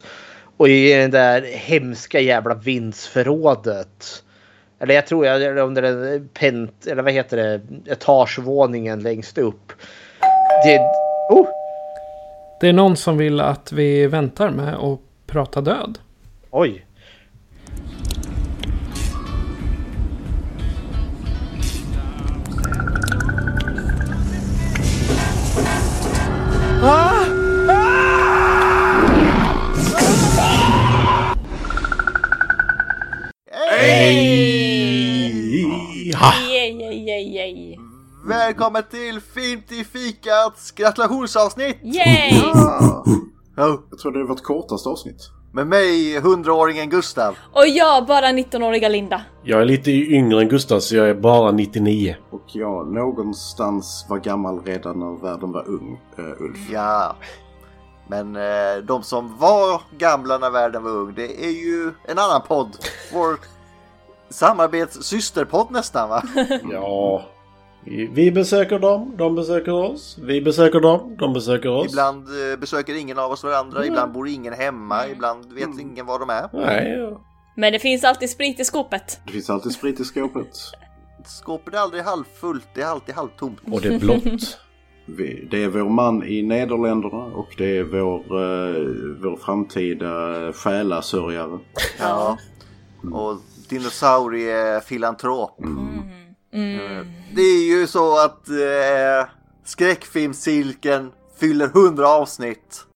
[0.57, 4.23] Och i det där hemska jävla vindsförrådet.
[4.79, 7.61] Eller jag tror jag det är pent, eller vad heter det,
[7.93, 9.73] etagevåningen längst upp.
[10.65, 10.79] Det,
[11.31, 11.49] oh,
[12.61, 15.99] Det är någon som vill att vi väntar med att prata död.
[16.51, 16.86] oj.
[34.07, 35.43] Yay,
[36.53, 37.79] yay, yay, yay.
[38.29, 41.77] Välkommen till Fint i fikats gratulationsavsnitt!
[41.83, 42.41] Yay!
[42.43, 43.05] Ja.
[43.57, 43.83] Ja.
[43.91, 45.31] Jag tror det är vårt kortaste avsnitt.
[45.53, 47.37] Med mig, 100-åringen Gustav.
[47.53, 49.23] Och jag, bara 19-åriga Linda.
[49.45, 52.17] Jag är lite yngre än Gustav så jag är bara 99.
[52.31, 56.71] Och jag någonstans var gammal redan när världen var ung, eh, Ulf.
[56.71, 57.17] Ja.
[58.09, 62.43] Men eh, de som var gamla när världen var ung, det är ju en annan
[62.49, 62.77] podd.
[63.13, 63.37] Vår
[64.31, 66.23] samarbetssysterpodd nästan va?
[66.73, 67.25] Ja.
[68.15, 70.19] Vi, besöker dem, de besöker oss.
[70.21, 71.87] Vi besöker dem, de besöker oss.
[71.87, 73.89] Ibland eh, besöker ingen av oss varandra, Mm.
[73.93, 76.49] ibland bor ingen hemma, ibland vet ingen var de är.
[76.53, 77.21] Nej, ja.
[77.57, 79.21] Men det finns alltid sprit i skåpet.
[79.27, 80.49] Det finns alltid sprit i skåpet.
[81.25, 83.59] Skåpet är aldrig halvfullt, det är alltid halvtomt.
[83.73, 84.59] Och det är blått.
[85.51, 88.87] Det är vår man i Nederländerna och det är vår, eh,
[89.23, 90.09] vår framtida
[90.53, 91.59] själasörjare.
[91.99, 92.39] Ja.
[93.13, 93.39] Och
[93.69, 95.61] dinosauriefilantrop.
[95.65, 97.07] Mm.
[97.35, 99.29] Det är ju så att eh,
[99.65, 102.87] skräckfilmscirkeln fyller 100 avsnitt.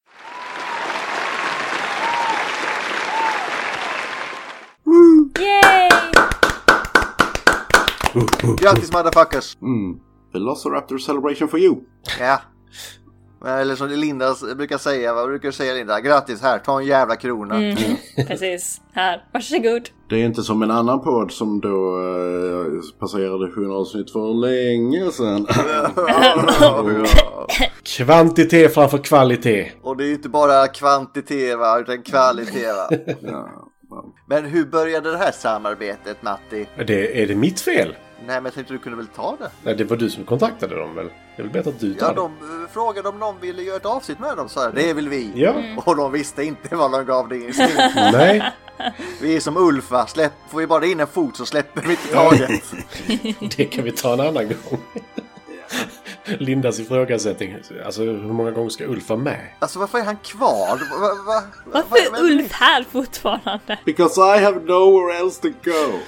[5.38, 5.88] Yay!
[8.56, 9.56] Grattis motherfuckers!
[9.62, 10.00] Mm.
[10.32, 11.76] Velociraptor celebration for you.
[12.18, 12.40] Ja.
[13.46, 16.00] Eller som Linda brukar säga, vad brukar du säga Linda?
[16.00, 17.56] Grattis här, ta en jävla krona.
[17.56, 17.76] Mm.
[18.26, 18.80] Precis.
[18.92, 19.88] Här, varsågod.
[20.08, 25.10] Det är inte som en annan podd som då eh, passerade 100 avsnitt för länge
[25.10, 25.46] sedan.
[27.82, 29.72] Kvantitet framför kvalitet.
[29.82, 32.90] Och det är ju inte bara kvantitet va, utan kvalitet va.
[34.28, 36.66] Men hur började det här samarbetet Matti?
[36.86, 37.94] Det, är det mitt fel?
[38.26, 39.50] Nej men jag tänkte du kunde väl ta det?
[39.62, 41.06] Nej, det var du som kontaktade dem väl?
[41.36, 42.16] Det är väl bättre att du tar Ja, det.
[42.20, 44.74] de eh, frågade om någon ville göra ett avsnitt med dem, sa jag.
[44.74, 45.32] Det vill vi.
[45.34, 45.50] Ja.
[45.52, 45.78] Mm.
[45.78, 47.74] Och de visste inte vad de gav det instinkt.
[47.94, 48.50] Nej.
[49.20, 51.90] Vi är som Ulf va, Släpp, får vi bara in en fot så släpper vi
[51.90, 52.62] inte taget.
[53.56, 54.80] Det kan vi ta en annan gång.
[56.24, 57.56] Lindas ifrågasättning.
[57.84, 59.40] Alltså hur många gånger ska Ulf vara med?
[59.58, 60.68] Alltså varför är han kvar?
[60.68, 63.78] Va, va, va, Varför är Ulf här fortfarande?
[63.84, 65.98] Because I have nowhere else to go.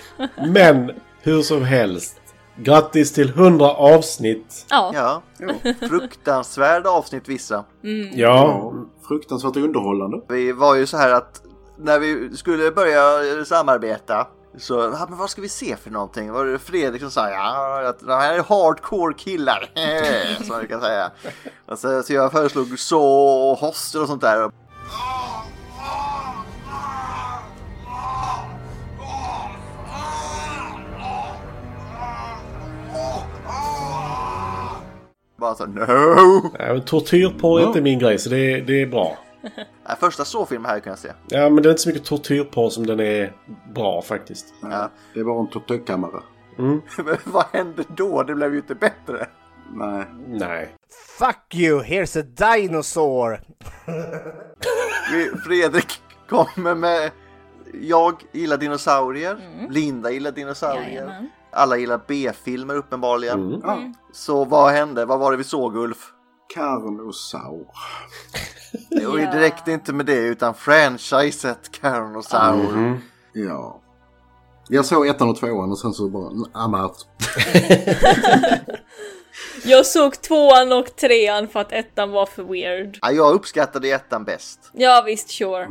[0.49, 2.19] Men hur som helst.
[2.57, 4.67] Grattis till 100 avsnitt!
[4.71, 4.91] Ja.
[4.95, 5.23] Ja,
[5.89, 7.65] fruktansvärda avsnitt vissa.
[7.85, 8.19] Mm.
[8.19, 8.73] Ja.
[9.09, 10.21] Fruktansvärt underhållande.
[10.29, 11.43] Vi var ju så här att
[11.79, 14.27] när vi skulle börja samarbeta
[14.59, 16.33] så, ja, men vad ska vi se för någonting?
[16.33, 19.71] Var det Fredrik som sa ja, att de här är hardcore killar,
[20.45, 21.11] som man kan säga.
[21.67, 23.03] Och så, så jag föreslog så
[23.51, 24.51] och hostel och sånt där.
[35.43, 36.51] Bara så no!
[36.59, 39.19] Nej, men tortyrporr är inte min grej, så det, det är bra.
[39.87, 41.09] Nej, första så-filmen här kan jag se.
[41.29, 43.33] Ja, men det är inte så mycket tortyrporr som den är
[43.75, 44.55] bra faktiskt.
[44.63, 44.91] Ja.
[45.15, 46.23] Det var en tortyrkammare.
[46.59, 46.83] Mm.
[47.05, 48.23] Men vad hände då?
[48.23, 49.27] Det blev ju inte bättre.
[49.75, 50.05] Nej.
[50.27, 50.77] Nej.
[51.19, 53.41] Fuck you, here's a dinosaur!
[55.47, 57.11] Fredrik kommer med
[57.83, 59.39] Jag gillar dinosaurier,
[59.71, 60.89] Linda gillar dinosaurier.
[60.89, 61.29] Jajamän.
[61.53, 63.41] Alla gillar B-filmer uppenbarligen.
[63.47, 63.61] Mm.
[63.65, 63.79] Ja.
[64.13, 65.05] Så vad hände?
[65.05, 66.13] Vad var det vi såg Ulf?
[66.55, 67.67] Carnosaur.
[68.91, 72.73] Det var ju direkt inte med det utan franchiset Carnosaur.
[72.73, 72.99] Mhm.
[73.33, 73.81] Ja.
[74.69, 77.07] Jag såg ettan och tvåan och sen så bara, I'm out.
[79.65, 82.99] Jag såg tvåan och trean för att ettan var för weird.
[83.03, 84.71] Ja, jag uppskattade ettan bäst.
[84.73, 85.69] Ja visst, sure.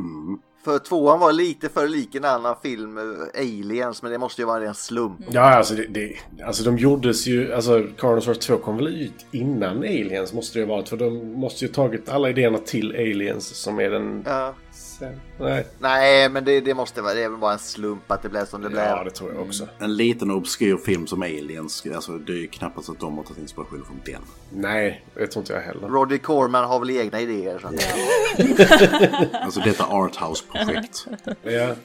[0.63, 4.45] För tvåan var lite för lik en annan film, eh, Aliens, men det måste ju
[4.45, 5.19] vara en slump.
[5.31, 7.53] Ja, alltså, det, det, alltså de gjordes ju...
[7.53, 10.89] Alltså Carnosaur 2 kom väl ut innan Aliens måste det ju ha varit.
[10.89, 14.23] För de måste ju tagit alla idéerna till Aliens som är den...
[14.25, 14.53] Ja.
[15.01, 15.67] Sen, nej.
[15.79, 18.45] Nej, men det, det måste vara, det är väl bara en slump att det blev
[18.45, 18.83] som det blev.
[18.83, 19.67] Ja, det tror jag också.
[19.79, 23.41] En liten obskyr film som Aliens, alltså det är ju knappast att de har tagit
[23.41, 24.21] inspiration från den.
[24.49, 25.87] Nej, det tror inte jag heller.
[25.87, 27.59] Roger Corman har väl egna idéer.
[27.59, 27.67] Så.
[29.45, 31.07] Alltså detta arthouse-projekt.
[31.43, 31.75] Ja.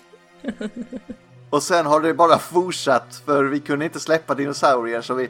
[1.50, 5.28] Och sen har det bara fortsatt för vi kunde inte släppa dinosaurier så vi,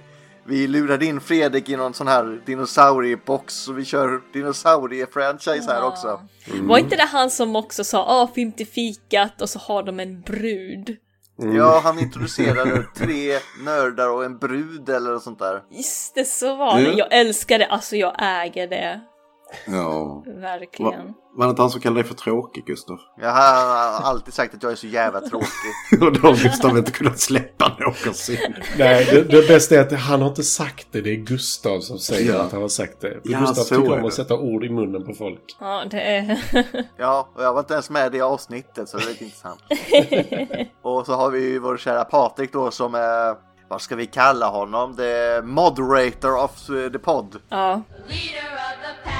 [0.49, 6.21] vi lurade in Fredrik i någon sån här dinosauriebox så vi kör dinosaurier-franchise här också.
[6.61, 10.01] Var inte det han som också sa ah, film till fikat och så har de
[10.01, 10.97] en brud?
[11.39, 15.63] Ja, han introducerade tre nördar och en brud eller något sånt där.
[15.71, 16.87] Just det, så var det.
[16.87, 16.99] Mm.
[16.99, 19.01] Jag älskar det, alltså jag äger det.
[19.67, 20.23] Ja.
[20.27, 21.07] Verkligen.
[21.07, 22.99] Va, var det inte han som kallade dig för tråkig, Gustav?
[23.21, 25.49] Jag har alltid sagt att jag är så jävla tråkig.
[26.03, 28.39] Och då har Gustav inte kunnat släppa någonsin.
[28.79, 31.01] Nej, det, det bästa är att han har inte sagt det.
[31.01, 32.41] Det är Gustav som säger Ja.
[32.43, 33.21] att han har sagt det.
[33.25, 35.57] Ja, Gustav så tycker om att sätta ord i munnen på folk.
[35.61, 36.39] Ja, det är...
[36.99, 39.61] Ja, och jag var inte ens med i det avsnittet så det är lite intressant.
[40.83, 43.35] och så har vi ju vår kära Patrik då som är,
[43.69, 44.97] vad ska vi kalla honom?
[44.97, 47.37] The moderator of the pod.
[47.49, 47.83] ja.
[48.09, 49.16] The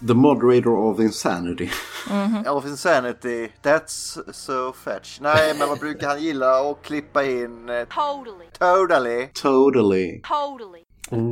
[0.00, 1.68] moderator of insanity.
[2.46, 5.20] Of insanity, that's so fetch.
[5.20, 7.68] Nej, men vad brukar han gilla att klippa in?
[7.68, 8.46] eh, Totally.
[8.58, 9.28] Totally.
[9.42, 10.20] Totally.
[10.22, 10.84] Totally.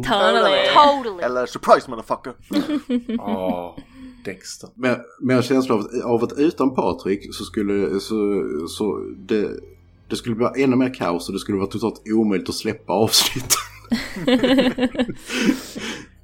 [0.03, 0.69] Totally.
[0.75, 1.23] Totally.
[1.25, 2.33] Eller surprise motherfucker.
[3.19, 3.77] Ja,
[4.25, 4.69] Dexter.
[4.75, 8.99] Men, men jag har känslan av, att- av att utan Patrik så skulle så, så
[9.19, 9.49] det,
[10.09, 13.55] det skulle bli ännu mer kaos och det skulle vara totalt omöjligt att släppa avsnitt.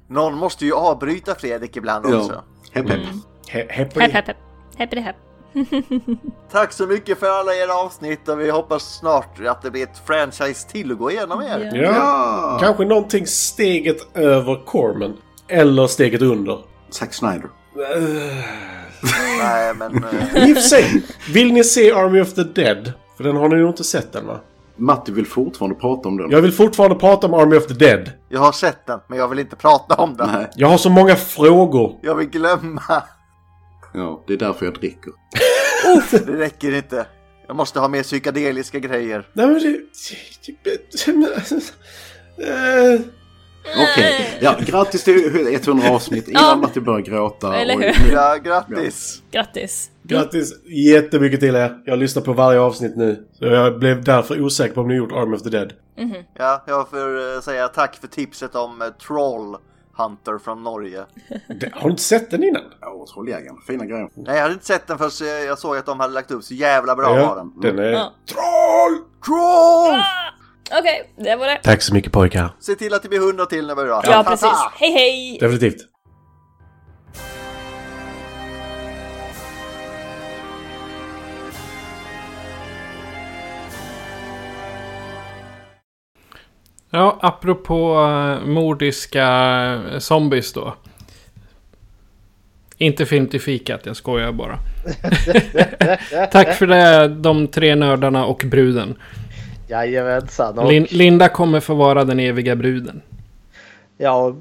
[0.07, 2.33] Någon måste ju avbryta Fredrik ibland också.
[2.33, 2.43] ja.
[2.71, 2.99] Hepp hepp.
[3.51, 4.37] He- Hepp Hepp, hepp, hepp.
[4.77, 5.15] Hepp, hepp.
[6.51, 10.01] Tack så mycket för alla era avsnitt och vi hoppas snart att det blir ett
[10.07, 11.71] franchise till att gå igenom er.
[11.73, 11.81] Ja.
[11.81, 12.57] Ja.
[12.61, 15.17] Kanske någonting steget över Corman.
[15.47, 16.59] Eller steget under.
[16.89, 17.49] Zack Snyder.
[19.39, 20.03] Nej, men...
[20.03, 21.03] eh, I och för sig,
[21.33, 22.93] vill ni se Army of the Dead?
[23.17, 24.39] För den har ni nog inte sett än va?
[24.77, 26.29] Matti vill fortfarande prata om den.
[26.31, 28.11] Jag vill fortfarande prata om Army of the Dead.
[28.29, 30.29] Jag har sett den, men jag vill inte prata om den.
[30.31, 30.47] Nej.
[30.55, 31.99] Jag har så många frågor.
[32.01, 32.81] Jag vill glömma.
[33.93, 35.11] Ja, det är därför jag dricker.
[36.11, 37.05] Det räcker inte.
[37.47, 39.27] Jag måste ha mer psykedeliska grejer.
[39.33, 39.79] Nej men det...
[43.77, 46.55] Okej, ja, grattis till 100 avsnitt innan Ja.
[46.55, 47.55] Matti börjar gråta.
[47.55, 48.13] Eller och- hur?
[48.13, 49.21] Ja, grattis.
[49.31, 49.89] Grattis.
[50.07, 51.81] Grattis jättemycket till er.
[51.85, 53.27] Jag lyssnar på varje avsnitt nu.
[53.33, 55.73] Så jag blev därför osäker på om ni gjort Army of the Dead.
[56.37, 59.57] Ja, jag får eh, säga tack för tipset om eh, Troll
[59.97, 61.05] Hunter från Norge.
[61.59, 62.61] Det, har du inte sett den innan?
[62.81, 63.57] Ja, Trolljägaren.
[63.67, 64.09] Fina grejer.
[64.13, 66.43] Nej, jag hade inte sett den förrän jag jag såg att de hade lagt upp
[66.43, 67.53] så jävla bra var den.
[67.61, 67.91] den är...
[67.91, 68.13] Ja.
[68.25, 68.97] Troll!
[69.25, 70.01] Troll!
[70.79, 71.59] Okej, det var det.
[71.63, 72.55] Tack så mycket pojkar.
[72.59, 74.03] Se till att det blir 100 till när vi drar.
[74.07, 74.49] Ja, precis.
[74.73, 75.37] Hej, hej!
[75.41, 75.94] Definitivt.
[86.95, 89.27] Ja, apropå uh, mordiska
[89.91, 90.75] eh, zombies då.
[92.77, 94.59] Inte film till fikat, jag skojar bara.
[96.31, 98.95] Tack för det, de tre nördarna och bruden.
[99.67, 100.59] Jajamensan.
[100.59, 103.01] Och, Lin Linda kommer få vara den eviga bruden.
[103.97, 104.35] ja,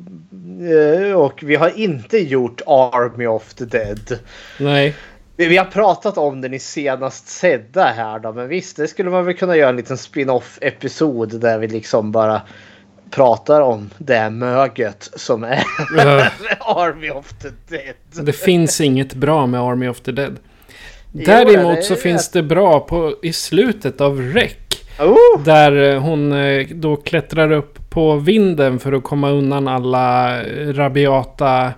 [1.08, 4.18] eh, och vi har inte gjort Army of the Dead.
[4.58, 4.94] Nej.
[5.36, 9.10] Vi, vi har pratat om den i senast sedda här då, men visst, det skulle
[9.10, 12.42] man väl kunna göra en liten spin-off episod där vi liksom bara
[13.10, 15.64] pratar om det möget som är
[15.96, 16.26] Ja.
[16.60, 18.26] Army of the Dead.
[18.26, 20.38] Det finns inget bra med Army of the Dead.
[21.12, 24.52] Däremot så finns det bra på, i slutet av Rec.
[25.00, 25.44] Oh!
[25.44, 30.72] Där eh, hon eh, då klättrar upp på vinden för att komma undan alla eh,
[30.72, 31.72] rabiata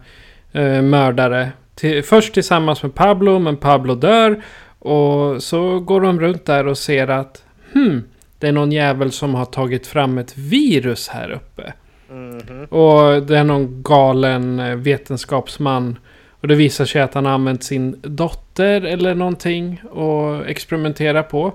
[0.52, 1.52] eh, mördare.
[1.76, 4.42] Till, först tillsammans med Pablo, men Pablo dör.
[4.78, 8.02] Och så går de runt där och ser att hmm,
[8.38, 11.72] det är någon jävel som har tagit fram ett virus här uppe.
[12.10, 12.64] Mhm.
[12.64, 15.98] Och det är någon galen eh, vetenskapsman.
[16.40, 21.52] Och det visar sig att han har använt sin dotter eller någonting och experimentera på.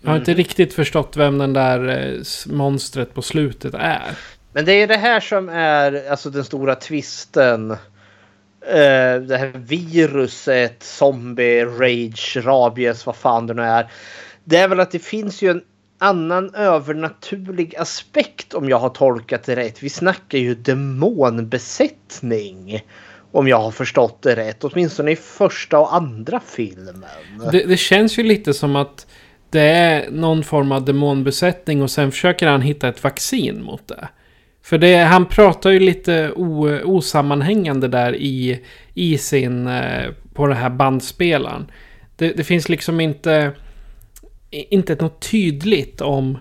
[0.00, 0.38] Jag har inte Mhm.
[0.38, 2.20] riktigt förstått vem den där eh,
[2.52, 4.02] monstret på slutet är.
[4.52, 7.76] Men det är det här som är alltså den stora twisten.
[8.68, 13.90] Eh, det här viruset, zombie, rage, rabies, vad fan det nu är.
[14.44, 15.62] Det är väl att det finns ju en
[15.98, 19.82] annan övernaturlig aspekt om jag har tolkat det rätt.
[19.82, 22.84] Vi snackar ju demonbesättning.
[23.32, 24.64] Om jag har förstått det rätt.
[24.64, 27.04] Åtminstone i första och andra filmen.
[27.52, 29.06] Det, det känns ju lite som att
[29.50, 34.08] det är någon form av demonbesättning och sen försöker han hitta ett vaccin mot det.
[34.68, 38.60] För det, han pratar ju lite o, osammanhängande där i,
[38.94, 41.70] i sin, eh, på den här bandspelaren.
[42.16, 43.52] Det, det finns liksom inte,
[44.50, 46.38] inte något tydligt om,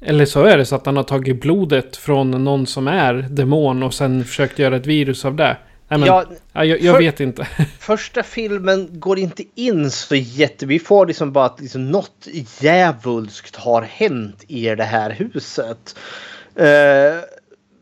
[0.00, 3.82] eller så är det så att han har tagit blodet från någon som är demon
[3.82, 5.56] och sen försökt göra ett virus av det.
[5.88, 7.44] Nej, men, Ja, ja, jag, jag för- vet inte.
[7.78, 10.66] Första filmen går inte in så jätte...
[10.66, 12.28] Vi får liksom bara att liksom något
[12.60, 15.96] djävulskt har hänt i det här huset.
[16.56, 17.39] Eh,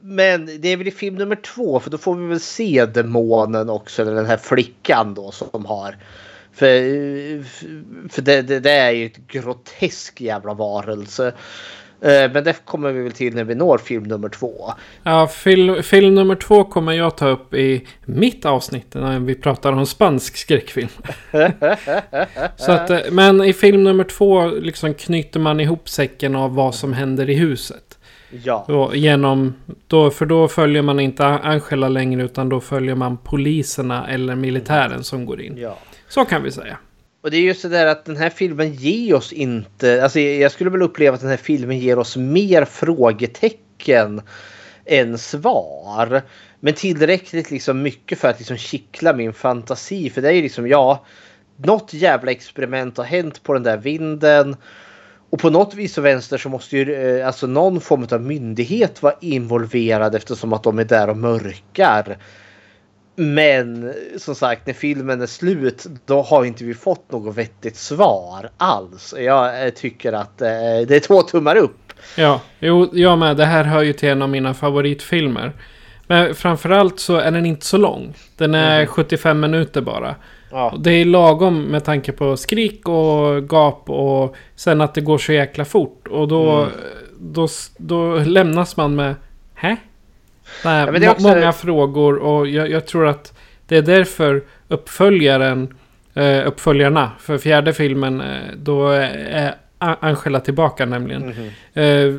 [0.08, 3.70] men det är väl i film nummer två för då får vi väl se demonen
[3.70, 4.02] också.
[4.02, 5.96] Eller den här flickan då som har...
[6.52, 7.42] För,
[8.08, 11.32] för det, det, det är ju ett grotesk jävla varelse.
[12.00, 14.72] Eh, men det kommer vi väl till när vi når film nummer två.
[15.02, 19.72] Ja, film, film nummer två kommer jag ta upp i mitt avsnitt när vi pratar
[19.72, 20.88] om spansk skräckfilm.
[22.56, 26.74] Så att, eh, men i film nummer två liksom knyter man ihop säcken av vad
[26.74, 27.87] som händer i huset.
[28.30, 28.64] Ja.
[28.68, 29.54] Och genom,
[29.86, 35.04] då, för då följer man inte Angela längre utan då följer man poliserna eller militären
[35.04, 35.56] som går in.
[35.56, 35.78] Ja.
[36.08, 36.78] Så kan vi säga.
[37.20, 40.02] Och det är just det där att den här filmen ger oss inte...
[40.02, 44.22] Alltså jag skulle väl uppleva att den här filmen ger oss mer frågetecken
[44.84, 46.22] än svar.
[46.60, 50.10] Men tillräckligt liksom mycket för att liksom kittla min fantasi.
[50.10, 51.04] För det är ju liksom, ja,
[51.56, 54.56] något jävla experiment har hänt på den där vinden.
[55.30, 59.02] Och på något vis och vänster så måste ju eh, alltså någon form av myndighet
[59.02, 62.18] vara involverad eftersom att de är där och mörkar.
[63.16, 68.50] Men som sagt när filmen är slut då har inte vi fått något vettigt svar
[68.56, 69.14] alls.
[69.18, 70.48] Jag eh, tycker att eh,
[70.88, 71.92] det är två tummar upp.
[72.16, 73.36] Ja, jo, jag med.
[73.36, 75.52] Det här hör ju till en av mina favoritfilmer.
[76.08, 78.14] Men framförallt så är den inte så lång.
[78.36, 78.86] Den är Mhm.
[78.86, 80.14] 75 minuter bara.
[80.50, 80.74] Ja.
[80.78, 85.32] Det är lagom med tanke på skrik och gap och sen att det går så
[85.32, 86.08] jäkla fort.
[86.08, 86.70] Och då, Mm.
[87.20, 87.48] då,
[87.78, 89.14] då lämnas man med
[89.54, 89.76] Hä?
[90.64, 95.74] Nej, Ja, också- Många frågor och jag, jag tror att det är därför uppföljaren,
[96.14, 98.26] eh, uppföljarna för fjärde filmen, eh,
[98.56, 101.34] då är Angela tillbaka nämligen.
[101.74, 102.14] Eh,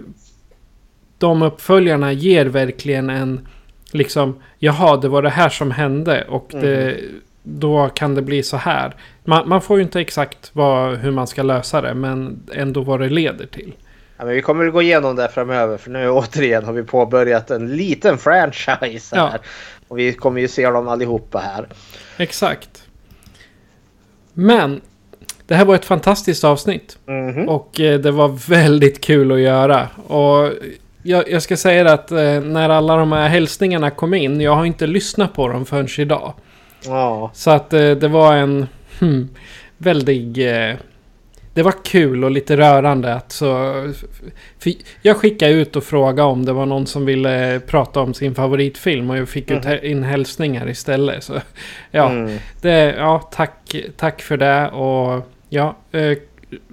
[1.17, 3.47] de uppföljarna ger verkligen en
[3.93, 6.97] liksom jaha det var det här som hände och det,
[7.43, 8.95] då kan det bli så här.
[9.23, 12.99] Man, man får ju inte exakt vad, hur man ska lösa det men ändå vad
[12.99, 13.73] det leder till.
[14.17, 17.51] Ja, men vi kommer att gå igenom det framöver för nu återigen har vi påbörjat
[17.51, 19.31] en liten franchise här.
[19.33, 19.39] Ja.
[19.87, 21.67] Och vi kommer ju se dem allihopa här.
[22.17, 22.83] Exakt.
[24.33, 24.81] Men
[25.47, 26.97] det här var ett fantastiskt avsnitt.
[27.05, 27.49] Mhm.
[27.49, 29.87] Och eh, det var väldigt kul att göra.
[30.07, 30.51] Och
[31.03, 34.65] jag, jag ska säga att eh, när alla de här hälsningarna kom in, jag har
[34.65, 36.33] inte lyssnat på dem förrän idag.
[36.85, 37.31] Ja.
[37.33, 38.67] Så att eh, det var en
[38.99, 39.29] hmm,
[39.77, 40.37] väldigt...
[40.37, 40.75] Eh,
[41.53, 43.47] det var kul och lite rörande att så...
[44.59, 48.35] För jag skickade ut och frågade om det var någon som ville prata om sin
[48.35, 49.77] favoritfilm och jag fick ut Mhm.
[49.83, 51.23] in hälsningar istället.
[51.23, 51.33] Så
[51.91, 52.37] ja, Mm.
[52.61, 56.17] det, ja tack, tack för det och ja, eh,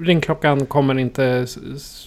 [0.01, 1.47] ringklockan kommer inte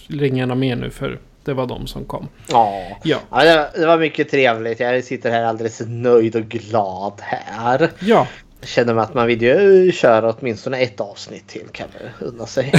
[0.08, 1.18] ringa någon mer nu för
[1.50, 2.28] det var de som kom.
[2.48, 2.82] Ja.
[3.02, 3.18] Ja.
[3.30, 4.80] Ja, det, var, det var mycket trevligt.
[4.80, 7.90] Jag sitter här alldeles nöjd och glad här.
[8.00, 8.26] Ja,
[8.62, 12.72] känner man att man vill ju köra åtminstone ett avsnitt till kan man unna sig.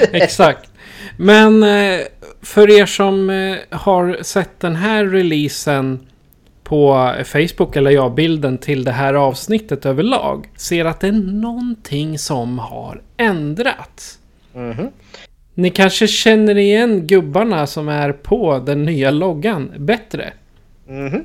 [0.12, 0.70] Exakt.
[1.16, 2.00] Men eh,
[2.42, 6.06] för er som eh, har sett den här releasen
[6.64, 12.18] på Facebook eller ja, bilden till det här avsnittet överlag ser att det är någonting
[12.18, 14.18] som har ändrats.
[14.54, 14.88] Mhm.
[15.54, 20.32] Ni kanske känner igen gubbarna som är på den nya loggan bättre.
[20.86, 21.24] Mhm.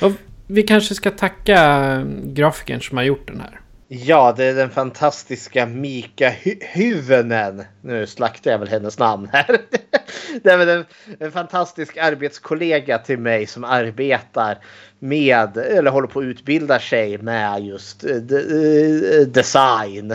[0.00, 0.12] Och
[0.46, 3.60] vi kanske ska tacka eh, grafikern som har gjort den här.
[3.88, 7.64] Ja, det är den fantastiska Mika Hy- Hyvönen.
[7.80, 9.46] Nu slaktar jag väl hennes namn här.
[10.42, 10.84] det är en,
[11.20, 14.58] en fantastisk arbetskollega till mig som arbetar
[14.98, 20.14] med, eller håller på att utbilda sig med just eh, de, eh, design.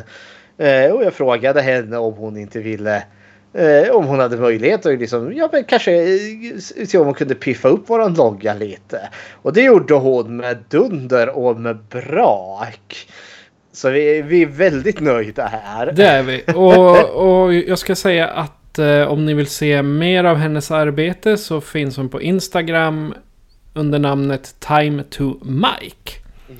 [0.93, 3.03] Och jag frågade henne om hon inte ville
[3.53, 7.35] Eh, om hon hade möjlighet att liksom, ja, men kanske eh, se om hon kunde
[7.35, 9.09] piffa upp våran logga lite.
[9.41, 13.07] Och det gjorde hon med dunder och med brak.
[13.71, 15.91] Så vi, vi är väldigt nöjda här.
[15.91, 16.43] Det är vi.
[16.55, 21.37] Och, och jag ska säga att eh, om ni vill se mer av hennes arbete
[21.37, 23.13] så finns hon på Instagram
[23.73, 26.11] under namnet Time to Mike.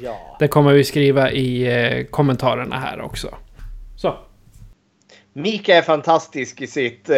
[0.01, 0.37] Ja.
[0.39, 3.27] Det kommer vi skriva i eh, kommentarerna här också.
[5.33, 7.17] Mika är fantastisk i sitt, eh,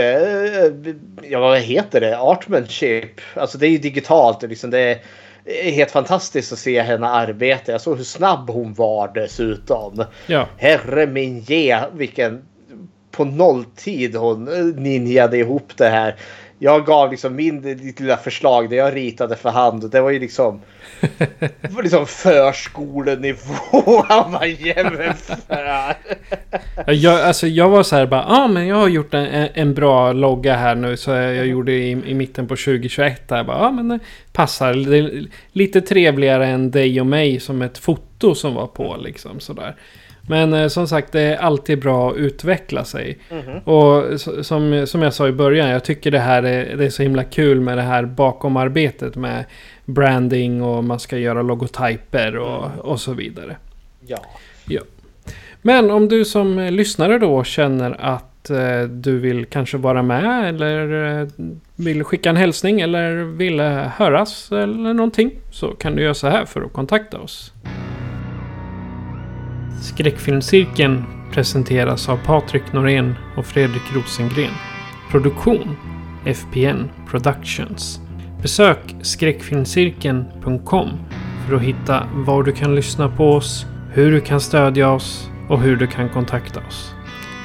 [1.23, 3.21] ja vad heter det, artmanship.
[3.33, 4.99] Alltså det är ju digitalt och liksom det
[5.45, 7.71] är helt fantastiskt att se henne arbeta.
[7.71, 10.05] Jag såg hur snabb hon var dessutom.
[10.27, 10.47] Ja.
[10.57, 12.45] Herre min ge vilken
[13.11, 16.15] på nolltid hon eh, ninjade ihop det här.
[16.65, 20.09] Jag gav liksom min ditt lilla förslag det jag ritade för hand och det var
[20.09, 20.61] ju liksom
[21.69, 25.15] var liksom förskolenivå han var jämför.
[26.87, 29.73] Jag, alltså jag var så här bara, ja ah, men jag har gjort en, en
[29.73, 33.21] bra logga här nu så jag gjorde i, i mitten på 2021.
[33.27, 33.99] Ja ah, men det
[34.33, 34.73] passar.
[34.73, 39.75] Det lite trevligare än dig och mig som ett foto som var på liksom sådär.
[40.27, 43.17] Men eh, som sagt, det är alltid bra att utveckla sig.
[43.31, 43.57] Mhm.
[43.59, 47.03] Och som, som jag sa i början, jag tycker det här är, det är så
[47.03, 49.45] himla kul med det här bakomarbetet med
[49.85, 53.55] branding och man ska göra logotyper och, och så vidare.
[54.07, 54.17] Ja.
[54.67, 54.81] Ja.
[55.61, 61.19] Men om du som lyssnare då känner att eh, du vill kanske vara med eller
[61.21, 61.27] eh,
[61.75, 66.27] vill skicka en hälsning eller vill eh, höras eller någonting så kan du göra så
[66.27, 67.53] här för att kontakta oss.
[69.95, 74.53] Skräckfilmscirkeln presenteras av Patrik Norén och Fredrik Rosengren.
[75.11, 75.75] Produktion
[76.25, 77.99] FPN Productions.
[78.41, 80.89] Besök skräckfilmscirkeln.com
[81.47, 85.61] för att hitta var du kan lyssna på oss, hur du kan stödja oss och
[85.61, 86.93] hur du kan kontakta oss.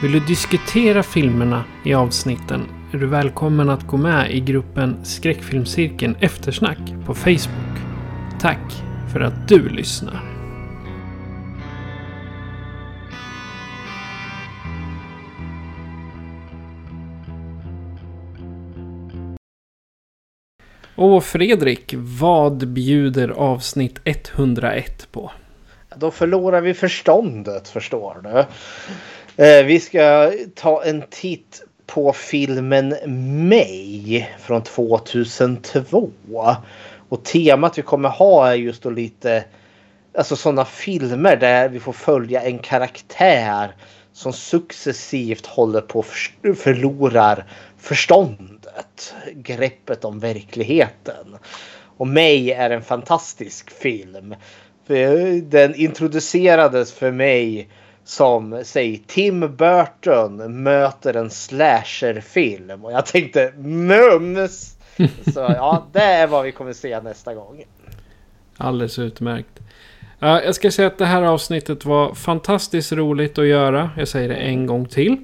[0.02, 2.60] Vill du diskutera filmerna i avsnitten
[2.92, 7.78] är du välkommen att gå med i gruppen Skräckfilmscirkeln Eftersnack på Facebook.
[8.40, 8.82] Tack
[9.12, 10.29] för att du lyssnar.
[21.00, 25.30] Och Fredrik, vad bjuder avsnitt 101 på?
[25.96, 28.38] Då förlorar vi förståndet förstår du.
[29.44, 32.88] Eh, vi ska ta en titt på filmen
[33.48, 36.10] Mig från 2002.
[37.08, 39.44] Och temat vi kommer ha är just då lite
[40.18, 43.74] alltså sådana filmer där vi får följa en karaktär
[44.12, 47.44] som successivt håller på att förlorar
[47.78, 49.14] förstånd förståndet.
[49.34, 51.36] Greppet om verkligheten.
[51.96, 54.34] Och mig är en fantastisk film.
[55.42, 57.68] Den introducerades för mig
[58.04, 62.84] som säg Tim Burton möter en slasherfilm.
[62.84, 64.76] Och jag tänkte mums!
[65.34, 67.64] Så ja, det är vad vi kommer se nästa gång.
[68.56, 69.60] Alldeles utmärkt.
[70.18, 73.90] Ja, jag ska säga att det här avsnittet var fantastiskt roligt att göra.
[73.96, 75.16] Jag säger det en gång till.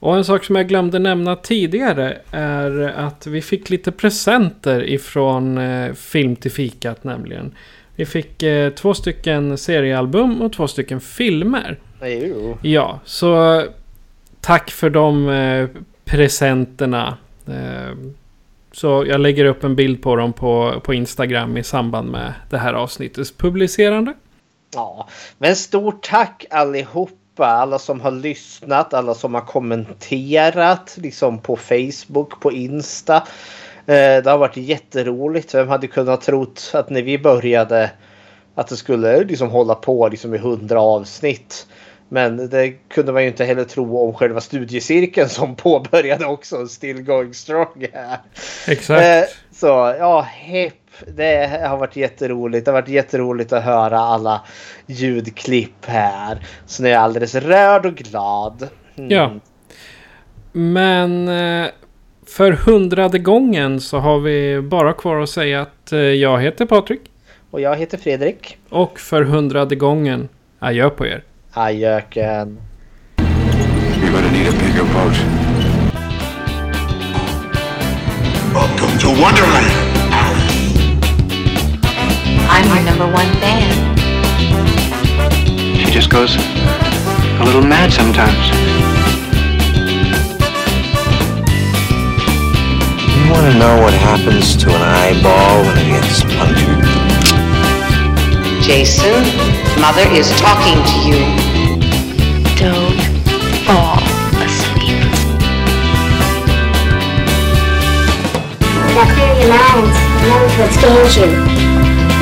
[0.00, 5.58] Och en sak som jag glömde nämna tidigare är att vi fick lite presenter ifrån
[5.58, 7.54] eh, Film till fikat nämligen.
[7.96, 11.78] Vi fick eh, två stycken seriealbum och två stycken filmer.
[12.02, 12.58] Jo.
[12.62, 13.62] Ja, så
[14.40, 15.68] tack för de eh,
[16.04, 17.16] presenterna.
[18.72, 22.58] Så jag lägger upp en bild på dem på, på Instagram i samband med det
[22.58, 24.14] här avsnittets publicerande.
[24.74, 25.08] Ja,
[25.38, 26.44] men stort tack
[27.44, 27.62] allihopa.
[27.62, 33.16] Alla som har lyssnat, alla som har kommenterat liksom på Facebook, på Insta.
[33.86, 35.54] Eh, Det har varit jätteroligt.
[35.54, 37.90] Vem hade kunnat trott att när vi började
[38.54, 41.66] att det skulle liksom hålla på liksom i hundra avsnitt.
[42.08, 46.66] Men det kunde man ju inte heller tro om själva studiecirkeln som påbörjade också.
[46.68, 48.18] Still going strong här.
[48.68, 49.02] Exakt.
[49.02, 49.66] Eh, Så
[49.98, 50.74] ja, hepp
[51.06, 52.64] Det har varit jätteroligt.
[52.64, 54.40] Det har varit jätteroligt att höra alla
[54.86, 56.38] ljudklipp här.
[56.66, 58.68] Så nu är jag alldeles rörd och glad.
[58.96, 59.10] Mm.
[59.10, 59.32] Ja.
[60.52, 61.66] Men eh,
[62.26, 67.00] för hundrade gången så har vi bara kvar att säga att eh, jag heter Patrik.
[67.50, 68.56] Och jag heter Fredrik.
[68.68, 70.28] Och för hundrade gången,
[70.58, 71.22] adjö på er.
[71.52, 72.58] Adjöken.
[73.16, 75.16] You're gonna need a bigger boat.
[78.54, 79.65] Welcome to Wonderland.
[82.76, 83.96] I'm number one fan.
[85.78, 88.36] She just goes a little mad sometimes.
[93.16, 96.84] You want to know what happens to an eyeball when it gets punctured?
[98.62, 99.24] Jason,
[99.80, 101.20] Mother is talking to you.
[102.60, 103.00] Don't
[103.64, 103.96] fall
[104.44, 105.00] asleep.
[108.92, 109.96] Now clear your minds.
[110.20, 111.65] Remember what scares you.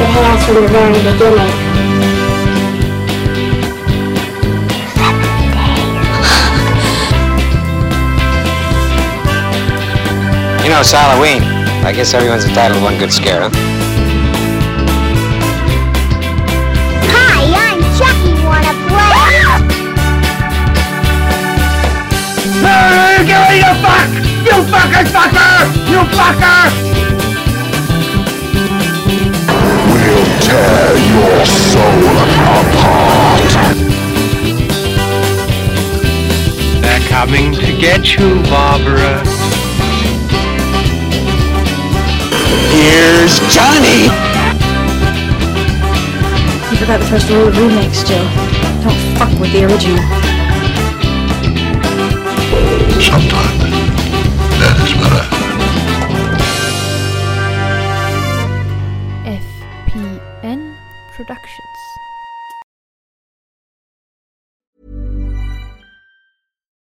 [0.05, 1.49] It has from the very beginning.
[10.63, 11.43] You know, it's Halloween.
[11.87, 13.51] I guess everyone's entitled to one good scare, huh?
[17.09, 18.37] Hi, I'm Chucky.
[18.45, 19.25] Wanna play?
[23.57, 24.13] you fuck!
[24.45, 25.65] You fucking fucker!
[25.89, 27.14] You fucker!
[30.45, 33.41] Tear your soul apart.
[36.83, 39.25] They're coming to get you, Barbara.
[42.77, 44.11] Here's Johnny!
[46.71, 48.29] You forgot the first rule of remakes, Joe.
[48.83, 50.05] Don't fuck with the original.
[53.01, 53.61] Sometimes
[54.61, 55.54] that is better.